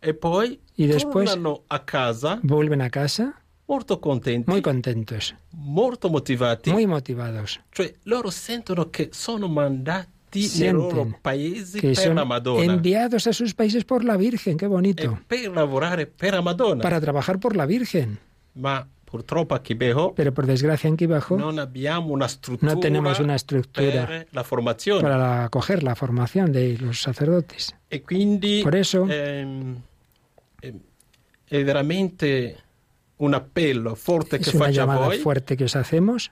[0.00, 1.36] e poi Y después
[1.68, 6.70] a casa vuelven a casa molto contenti, muy contentos, molto motivati.
[6.72, 7.60] muy motivados.
[7.70, 11.16] Cioè loro sentono che sono mandati Sienten
[11.80, 12.18] que per son
[12.62, 16.82] enviados a sus países por la Virgen, qué e bonito, per lavorare per la Madonna.
[16.82, 18.18] para trabajar por la Virgen.
[18.54, 20.96] Ma purtroppo a Quivejo Pero por desgracia en
[22.10, 25.02] una struttura no tenemos una estructura la formazione.
[25.02, 27.74] para acoger la formación de los sacerdotes.
[27.88, 29.76] E quindi Por eso- ehm,
[30.60, 32.56] è veramente
[33.16, 36.30] un appello forte Es una faccio a llamada voi fuerte que os hacemos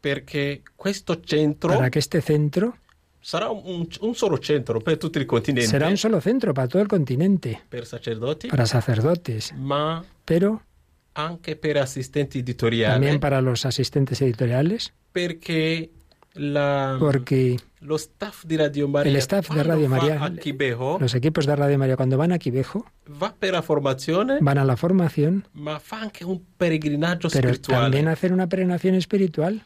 [0.00, 2.76] perché questo centro para que este centro
[3.20, 6.82] sarà un, un solo centro per tutto il continente será un solo centro para todo
[6.82, 10.62] el continente, per sacerdoti, para sacerdotes, ma pero
[11.14, 15.90] anche per assistenti editoriali también para los asistentes editoriales, perché
[16.34, 21.14] la- porque lo staff di Radio Maria el staff de Radio María, a Quivejo los
[21.14, 22.84] equipos de Radio María cuando van a Quivejo,
[23.20, 27.82] va per la formazione van a la formación, ma fa anche un pellegrinaggio pero spirituale.
[27.84, 29.62] también hacer una peregrinación espiritual.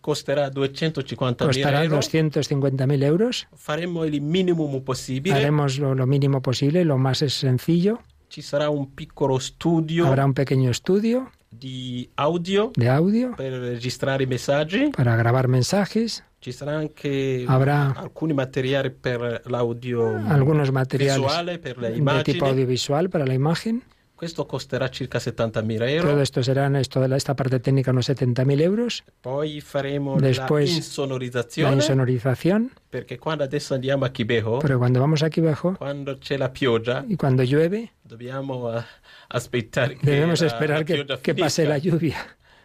[0.00, 3.46] Costerà 250 costará euro 250.000 euros.
[3.54, 5.34] faremo il minimo possibile.
[5.36, 8.00] Haremos lo, lo mínimo posible, lo más es sencillo.
[8.28, 14.26] Ci sarà un piccolo studio Habrá un pequeño estudio di audio de audio per registrare
[14.26, 14.90] messaggi.
[14.94, 21.78] para grabar mensajes, ci sarà anche Habrá- alcuni materiali per l'audio algunos materiales visuale per
[21.78, 23.82] le de tipo audiovisual para la imagen.
[24.18, 28.06] Questo costerà circa 70.000 euro Todo esto será, esto de la- esta parte técnica, unos
[28.10, 29.04] 70.000 euros.
[29.20, 34.98] poi faremo Después, la La insonorizzazione insonorización, perché quando adesso andiamo a Quibejo pero cuando
[34.98, 38.82] vamos a Quivejo quando c'è la pioggia y cuando llueve, dobbiamo eh,
[39.28, 42.16] aspettare debemos la- esperar la que, que pase la lluvia.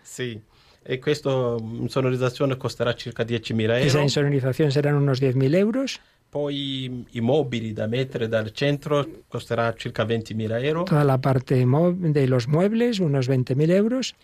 [0.02, 0.40] Sì,
[0.86, 1.30] e questa
[1.62, 4.02] insonorizzazione costerà circa 10.000 Esa euro.
[4.02, 6.02] insonorización serán unos 10.000 euros.
[6.34, 10.84] Poi i mobili da mettere dal centro costerà circa 20.000 euro.
[10.84, 14.16] Toda la parte de los muebles, unos 20.000 euros.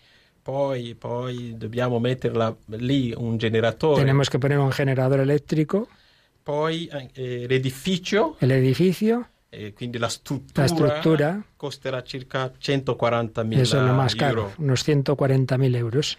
[0.42, 4.00] Poi, poi dobbiamo metterla lì un generatore.
[4.00, 5.86] Tenemos que poner un generador eléctrico,
[6.42, 13.78] Poi eh, l'edificio, el edificio, eh, quindi la struttura, la struttura, costerà circa 140.000 eso
[13.78, 14.26] es lo más euro.
[14.26, 16.18] caro, unos 140.000 euros.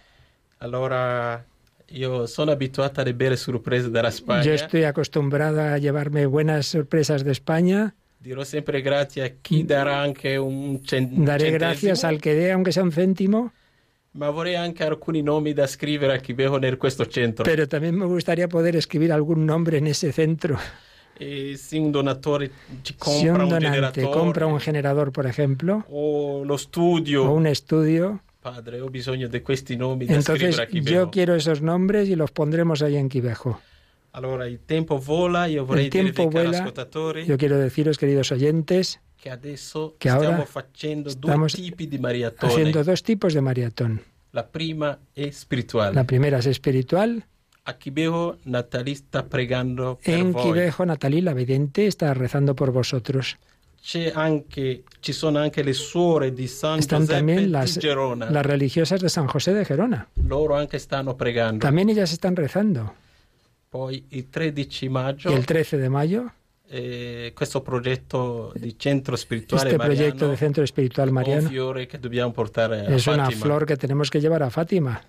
[0.58, 1.44] Allora,
[1.92, 4.42] io sono abituata a bere sorprese dalla Spagna.
[4.42, 7.94] Yo estoy acostumbrada a llevarme buenas sorpresas de España.
[8.18, 12.70] Dirò sempre grazie a chi darà anche un cen- Daré gracias al que dé, aunque
[12.70, 13.52] sea un céntimo,
[14.12, 17.44] ma vorrei anche alcuni nomi da scrivere a chi bevo nel questo centro.
[17.44, 20.56] pero también me gustaría poder escribir algún nombre en ese centro.
[21.18, 22.50] E se un donatore
[22.82, 27.24] ci Si compra un un, donante generatore compra un generador, por ejemplo, o lo studio,
[27.24, 31.10] o un estudio, padre, ho bisogno di questi nomi da entonces scrivere a chi yo
[31.10, 33.60] quiero esos nombres y los pondremos ahí en Quivejo.
[34.14, 39.00] Allora, il tempo vola, io vorrei El tiempo dire ascoltatori Yo quiero deciros, queridos oyentes,
[39.16, 42.52] che adesso che ahora stiamo facendo estamos due tipi di maratone.
[42.52, 44.02] haciendo dos tipos de maratón.
[44.32, 45.94] La prima è spirituale.
[45.94, 47.24] La primera es espiritual.
[49.30, 50.42] Pregando En voi.
[50.42, 53.38] Quivejo, Natalí, la vidente, está rezando por vosotros.
[53.82, 58.30] C'è anche, ci sono anche le suore di San Están también las, Gerona.
[58.30, 60.06] las religiosas de San José de Gerona.
[60.24, 61.66] Loro anche stanno pregando.
[61.66, 62.94] También ellas están rezando.
[63.68, 66.32] Poi il 13 maggio Y el 13 de mayo,
[66.68, 71.48] eh, questo progetto di centro spirituale este mariano proyecto de Centro Espiritual Mariano
[72.88, 75.02] es una flor que tenemos que llevar a Fátima.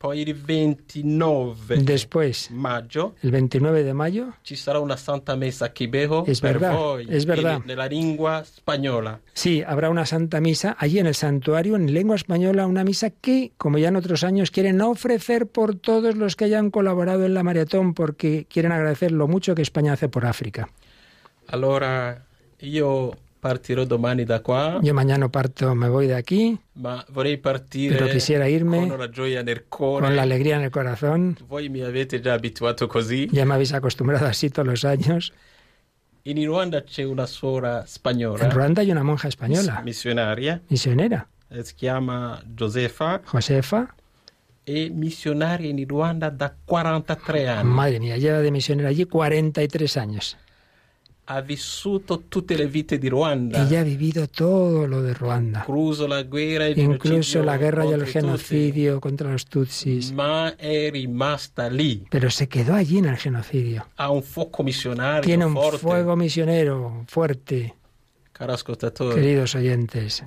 [0.00, 5.68] Poi il 29 Después, maggio el 29 de mayo, ci sarà una santa messa a
[5.72, 7.58] Quibejo Es per verdad, voi es verdad.
[7.60, 9.20] in- nella lingua spagnola.
[9.34, 13.52] sí, habrá una santa misa allí en el santuario, en lengua española, una misa que,
[13.58, 17.42] como ya en otros años, quieren ofrecer por todos los que hayan colaborado en la
[17.42, 20.70] maratón, porque quieren agradecer lo mucho que España hace por África.
[21.48, 22.24] Allora
[22.60, 27.96] io partirò domani da qua, Yo mañana parto, me voy de aquí, ma vorrei partire
[27.96, 30.04] pero quisiera irme con la gioia nel cuore.
[30.06, 31.36] con la alegría en el corazón.
[31.48, 33.28] Voi mi avete già abituato così.
[33.32, 35.32] Ya me habéis acostumbrado así todos los años.
[36.24, 41.26] In Ruanda c'è una suora spagnola, En Ruanda hay una monja española, missionaria, misionera,
[41.62, 43.94] si chiama Josefa, Josefa.
[44.62, 47.70] è missionaria in Ruanda da 43 anni.
[47.72, 50.36] Madre mía, lleva de misionera allí 43 años.
[51.32, 56.08] Ha vissuto tutte le vite di Ruanda, Ella ha vivido todo lo de Ruanda, incluso
[56.08, 60.10] la guerra e il incluso la guerra y el i Tutsi, genocidio contra los tutsis.
[60.10, 62.04] ma è rimasta lì.
[62.08, 63.86] Pero se quedó allí en el genocidio.
[63.94, 64.64] Ha un fuoco
[65.22, 67.76] Tiene un fuego misionero fuerte,
[69.14, 70.24] queridos oyentes.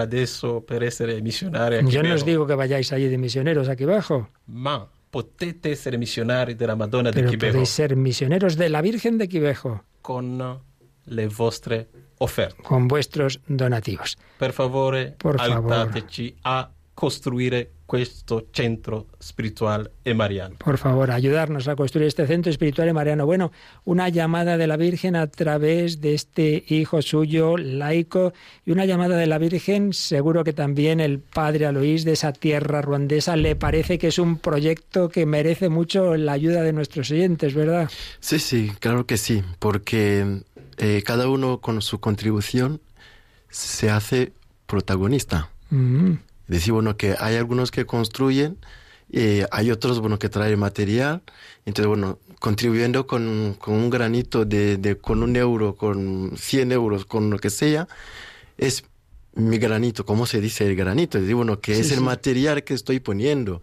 [0.00, 4.28] adesso per essere missionari Yo no os digo que vayáis allí de misioneros aquí abajo,
[4.46, 9.16] ma potete essere missionari della Madonna di pero Quibejo podéis ser misioneros de la Virgen
[9.18, 10.60] de Quivejo con
[11.04, 11.88] le vostre
[12.18, 12.62] offerte.
[12.62, 14.16] con vuestros donativos.
[14.38, 15.72] Per favore, Por favor.
[15.72, 20.56] aiutateci a costruire questo centro spirituale e mariano.
[20.58, 23.24] Por favor, ayudarnos a construir este centro espiritual y mariano.
[23.24, 23.52] Bueno,
[23.84, 28.32] una llamada de la Virgen a través de este hijo suyo, laico,
[28.64, 32.82] y una llamada de la Virgen, seguro que también el padre Aloís de esa tierra
[32.82, 37.54] ruandesa le parece que es un proyecto que merece mucho la ayuda de nuestros oyentes,
[37.54, 37.88] ¿verdad?
[38.20, 40.42] Sí, sí, claro que sí, porque
[40.78, 42.80] eh, cada uno con su contribución
[43.48, 44.32] se hace
[44.66, 45.50] protagonista.
[45.70, 46.14] Mm,
[46.48, 48.58] Decir, bueno, que hay algunos que construyen,
[49.10, 51.22] eh, hay otros, bueno, que traen material.
[51.64, 57.04] Entonces, bueno, contribuyendo con, con un granito de, de- con un euro, con 100 euros,
[57.04, 57.88] con lo que sea,
[58.58, 58.84] es
[59.34, 61.18] mi granito, ¿cómo se dice el granito?
[61.20, 62.04] Decir, bueno, que Sí, es el sí.
[62.04, 63.60] material que estoy poniendo.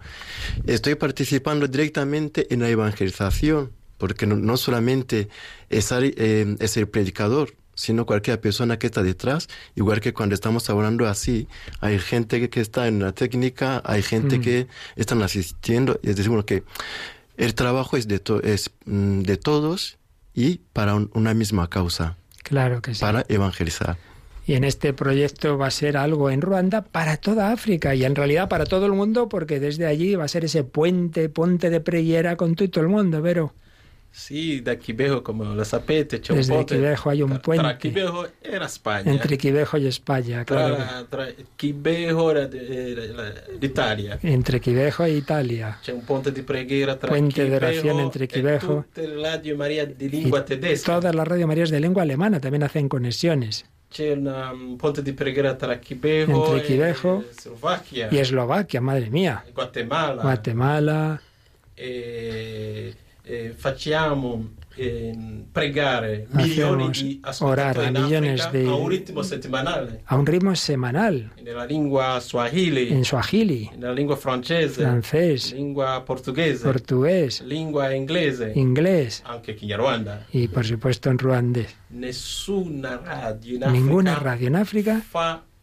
[0.68, 5.30] Estoy participando directamente en la evangelización, porque no, no solamente
[5.70, 10.70] es, eh, es el predicador, sino cualquier persona que está detrás, igual que cuando estamos
[10.70, 11.48] hablando así,
[11.82, 14.42] hay gente que, está en la técnica, hay gente Mm.
[14.42, 16.64] que están asistiendo, es decir, bueno, que
[17.36, 19.98] el trabajo es de, to- es, mm, de todos
[20.34, 23.02] y para un- una misma causa, claro que sí.
[23.02, 23.98] para evangelizar.
[24.46, 28.14] Y en este proyecto va a ser algo en Ruanda para toda África y en
[28.16, 31.80] realidad para todo el mundo, porque desde allí va a ser ese puente, ponte de
[31.82, 33.54] preguiera con todo el mundo, Vero.
[34.16, 38.28] Sì, da Quibejo, come lo sapete, c'è un Desde Quivejo hay un tra puente Quibejo
[38.40, 39.10] e la Spagna.
[39.12, 41.06] entre Quivejo y España, tra, claro.
[41.10, 44.20] tra Quibejo e e la- l'Italia.
[44.22, 45.80] Entre Quivejo e Italia.
[45.82, 48.86] C'è un ponte di preghiera tra Puente de Quibejo oración entre e Quibejo.
[48.86, 50.94] tutte le Radio Maria di Y lingua tedesca.
[50.94, 53.66] todas las Radio Marías de lengua alemana también hacen conexiones.
[53.90, 59.44] C'è un ponte di preghiera tra Quibejo Entre Quivejo e Slovacchia, Y Eslovaquia, madre mía.
[59.56, 60.22] Guatemala.
[60.22, 61.20] Guatemala.
[61.76, 62.94] E,
[63.26, 65.14] e facciamo eh,
[65.52, 70.02] pregare Hacemos di orar a millones de- a un ritmo settimanale.
[70.06, 71.32] a un ritmo semanal.
[71.44, 79.22] Nella lingua swahili, en Swahili, nella lingua francese, francés, lingua portoghese, portugués, lingua inglese, inglés.
[80.32, 81.76] Y por supuesto en ruandés.
[81.90, 85.02] Nessuna radio in Ninguna Africa radio en África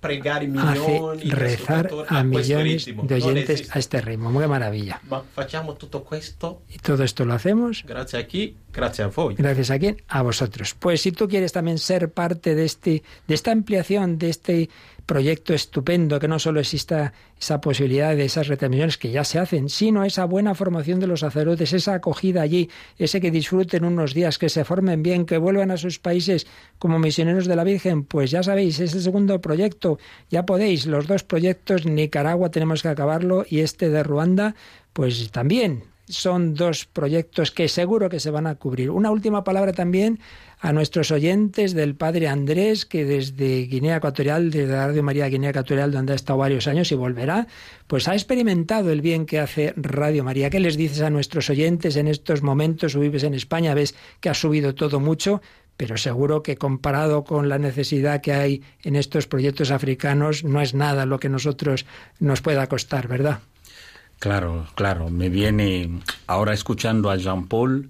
[0.01, 1.01] fa pregare hace
[1.31, 3.03] rezar a questo millones ritmo.
[3.05, 4.39] de oyentes a este ritmo.
[4.41, 5.01] ¡Qué maravilla!
[6.69, 8.57] Y todo esto lo hacemos grazie a chi?
[8.73, 9.11] Grazie a.
[9.37, 10.03] Gracias a quién?
[10.09, 10.75] A vosotros.
[10.79, 14.71] Pues si tú quieres también ser parte de este, de esta ampliación, de este
[15.07, 19.69] proyecto estupendo, que no solo exista esa posibilidad de esas retransmisiones que ya se hacen,
[19.69, 24.39] sino esa buena formación de los sacerdotes, esa acogida allí, ese que disfruten unos días,
[24.39, 26.47] que se formen bien, que vuelvan a sus países
[26.79, 29.99] como misioneros de la Virgen, pues ya sabéis, es el segundo proyecto,
[30.31, 34.55] ya podéis, los dos proyectos, Nicaragua tenemos que acabarlo y este de Ruanda,
[34.93, 38.91] pues también son dos proyectos que seguro que se van a cubrir.
[38.91, 40.21] Una última palabra también
[40.61, 45.91] a nuestros oyentes del padre Andrés, que desde Guinea Ecuatorial, desde Radio María Guinea Ecuatorial,
[45.91, 47.47] donde ha estado varios años y volverá,
[47.87, 50.51] pues ha experimentado el bien que hace Radio María.
[50.51, 52.95] ¿Qué les dices a nuestros oyentes en estos momentos?
[52.95, 55.41] Vives en España, ves que ha subido todo mucho,
[55.79, 60.75] pero seguro que comparado con la necesidad que hay en estos proyectos africanos, no es
[60.75, 61.87] nada lo que nosotros
[62.19, 63.41] nos pueda costar, ¿verdad?
[64.21, 65.09] Claro, claro.
[65.09, 67.89] Me viene ahora escuchando a Jean Paul.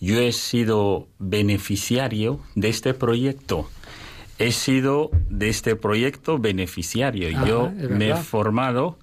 [0.00, 3.70] Yo he sido beneficiario de este proyecto.
[4.38, 7.28] He sido de este proyecto beneficiario.
[7.28, 8.98] Ajá, Yo me he formado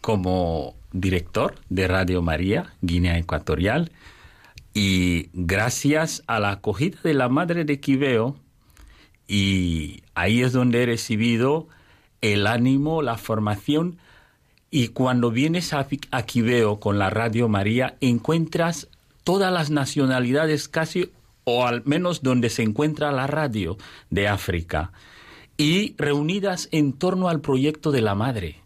[0.00, 3.92] como director de Radio María, Guinea Ecuatorial,
[4.74, 8.36] y gracias a la acogida de la madre de Quibeo,
[9.28, 11.68] y ahí es donde he recibido
[12.20, 13.98] el ánimo, la formación,
[14.70, 16.26] y cuando vienes a, a
[16.80, 18.88] con la Radio María, encuentras
[19.24, 21.10] todas las nacionalidades casi,
[21.44, 23.76] o al menos donde se encuentra la radio
[24.10, 24.92] de África,
[25.56, 28.60] y reunidas en torno al proyecto de la madre.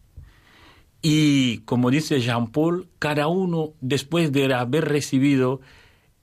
[1.03, 5.61] Y como dice Jean Paul, cada uno, después de haber recibido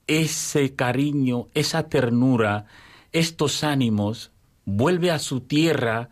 [0.07, 2.65] ese cariño, esa ternura,
[3.11, 4.31] estos ánimos,
[4.65, 6.09] vuelve a su tierra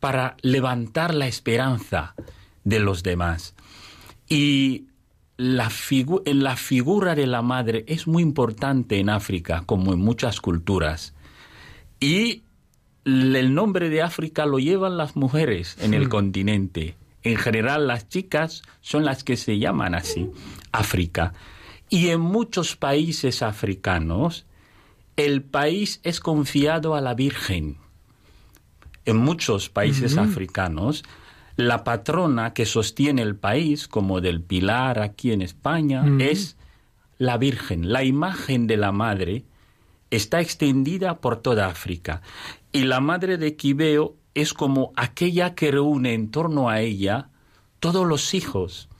[0.00, 2.14] para levantar la esperanza
[2.66, 3.54] de los demás.
[4.28, 4.86] Y
[5.36, 10.40] la figu- la figura de la madre es muy importante en África, como en muchas
[10.40, 11.14] culturas.
[12.00, 12.42] Y
[13.04, 16.96] el nombre de África lo llevan las mujeres en el continente.
[17.22, 20.28] En general las chicas son las que se llaman así,
[20.72, 21.32] África.
[21.88, 24.44] Y en muchos países africanos
[25.16, 27.78] el país es confiado a la Virgen.
[29.04, 31.04] En muchos países africanos,
[31.56, 36.56] la patrona que sostiene el país, como del Pilar aquí en España, es
[37.18, 37.92] la Virgen.
[37.92, 39.44] La imagen de la Madre
[40.10, 42.20] está extendida por toda África.
[42.72, 47.30] Y la Madre de Quibeo es como aquella que reúne en torno a ella
[47.80, 48.90] todos los hijos.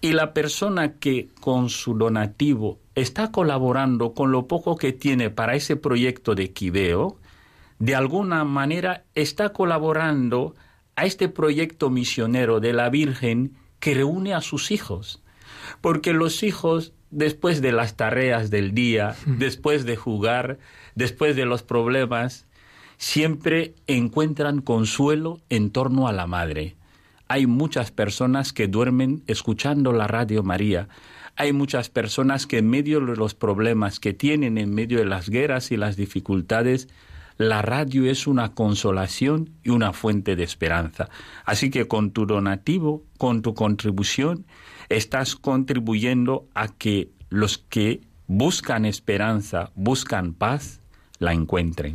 [0.00, 5.56] Y la persona que con su donativo está colaborando con lo poco que tiene para
[5.56, 7.16] ese proyecto de Quibeo,
[7.80, 10.54] de alguna manera está colaborando
[10.96, 15.22] a este proyecto misionero de la Virgen que reúne a sus hijos.
[15.80, 20.58] Porque los hijos, después de las tareas del día, después de jugar,
[20.94, 22.46] después de los problemas,
[22.96, 26.76] siempre encuentran consuelo en torno a la madre.
[27.26, 30.88] Hay muchas personas que duermen escuchando la radio María.
[31.36, 35.28] Hay muchas personas que en medio de los problemas que tienen, en medio de las
[35.28, 36.88] guerras y las dificultades,
[37.36, 41.08] la radio es una consolación y una fuente de esperanza.
[41.44, 44.46] Así que con tu donativo, con tu contribución,
[44.88, 50.80] estás contribuyendo a que los que buscan esperanza, buscan paz,
[51.18, 51.94] la encuentren.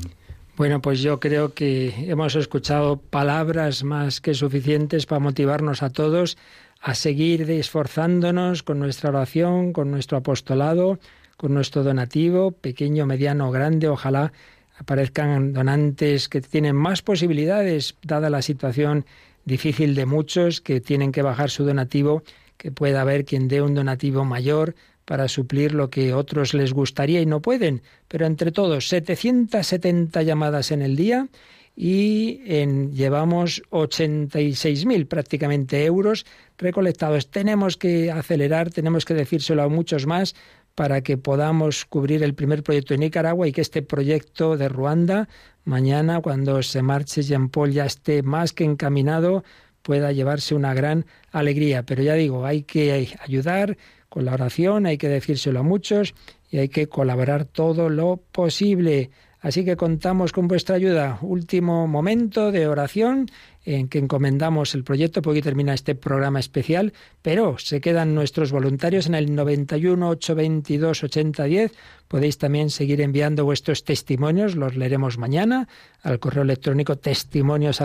[0.57, 6.37] Bueno, pues yo creo que hemos escuchado palabras más que suficientes para motivarnos a todos
[6.81, 10.99] a seguir esforzándonos con nuestra oración, con nuestro apostolado,
[11.37, 13.87] con nuestro donativo, pequeño, mediano grande.
[13.87, 14.33] Ojalá
[14.79, 19.05] aparezcan donantes que tienen más posibilidades, dada la situación
[19.45, 22.23] difícil de muchos que tienen que bajar su donativo,
[22.57, 24.75] que pueda haber quien dé un donativo mayor
[25.05, 27.81] para suplir lo que otros les gustaría y no pueden.
[28.07, 31.27] Pero entre todos, 770 llamadas en el día
[31.75, 36.25] y en, llevamos 86.000 prácticamente euros
[36.57, 37.31] recolectados.
[37.31, 40.35] Tenemos que acelerar, tenemos que decírselo a muchos más
[40.79, 45.27] para que podamos cubrir el primer proyecto de Nicaragua y que este proyecto de Ruanda,
[45.65, 49.43] mañana, cuando se marche Jean Paul, ya esté más que encaminado,
[49.81, 51.83] pueda llevarse una gran alegría.
[51.83, 53.77] Pero ya digo, hay que ayudar
[54.07, 56.15] con la oración, hay que decírselo a muchos
[56.49, 59.09] y hay que colaborar todo lo posible.
[59.41, 61.17] Así que contamos con vuestra ayuda.
[61.21, 63.27] Último momento de oración
[63.63, 66.91] en que encomendamos el proyecto, porque termina este programa especial,
[67.21, 71.71] pero se quedan nuestros voluntarios en el 91 822 8010.
[72.09, 75.69] Podéis también seguir enviando vuestros testimonios, los leeremos mañana
[76.01, 77.79] al correo electrónico testimonios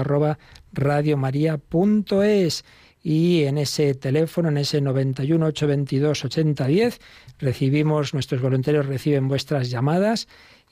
[3.06, 7.00] y en ese teléfono, en ese 91 822 8010,
[7.38, 10.26] recibimos, nuestros voluntarios reciben vuestras llamadas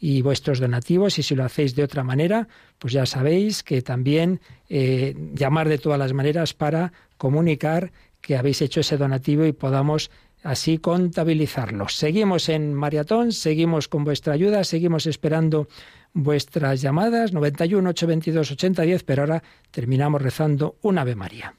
[0.04, 2.48] y vuestros donativos y si lo hacéis de otra manera,
[2.80, 8.60] pues ya sabéis que también eh, llamar de todas las maneras para comunicar que habéis
[8.62, 10.10] hecho ese donativo y podamos
[10.42, 11.88] así contabilizarlo.
[11.88, 15.68] Seguimos en maratón, seguimos con vuestra ayuda, seguimos esperando
[16.12, 21.54] vuestras llamadas 91 822 8010, pero ahora terminamos rezando un Ave María.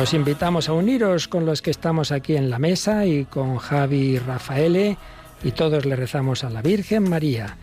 [0.00, 4.14] Os invitamos a uniros con los que estamos aquí en la mesa y con Javi
[4.14, 4.96] y Rafael
[5.44, 7.58] y todos le rezamos a la Virgen María.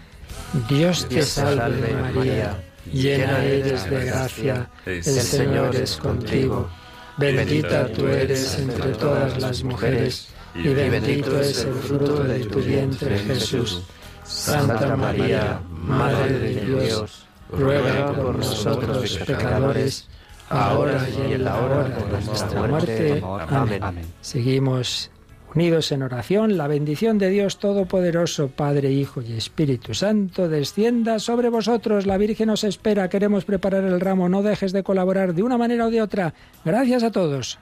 [0.70, 6.70] Dios te salve María, llena eres de gracia, el Señor es contigo.
[7.18, 13.18] Bendita tú eres entre todas las mujeres y bendito es el fruto de tu vientre
[13.18, 13.82] Jesús.
[14.24, 20.08] Santa María, Madre de Dios, ruega por nosotros pecadores,
[20.50, 23.24] ahora y en la hora de nuestra muerte.
[23.24, 24.06] Amén.
[24.22, 25.12] Seguimos
[25.56, 26.58] unidos en oración.
[26.58, 32.06] La bendición de Dios Todopoderoso, Padre, Hijo y Espíritu Santo, descienda sobre vosotros.
[32.06, 33.10] La Virgen os espera.
[33.10, 34.30] Queremos preparar el ramo.
[34.30, 36.34] No dejes de colaborar de una manera o de otra.
[36.64, 37.60] Gracias a todos.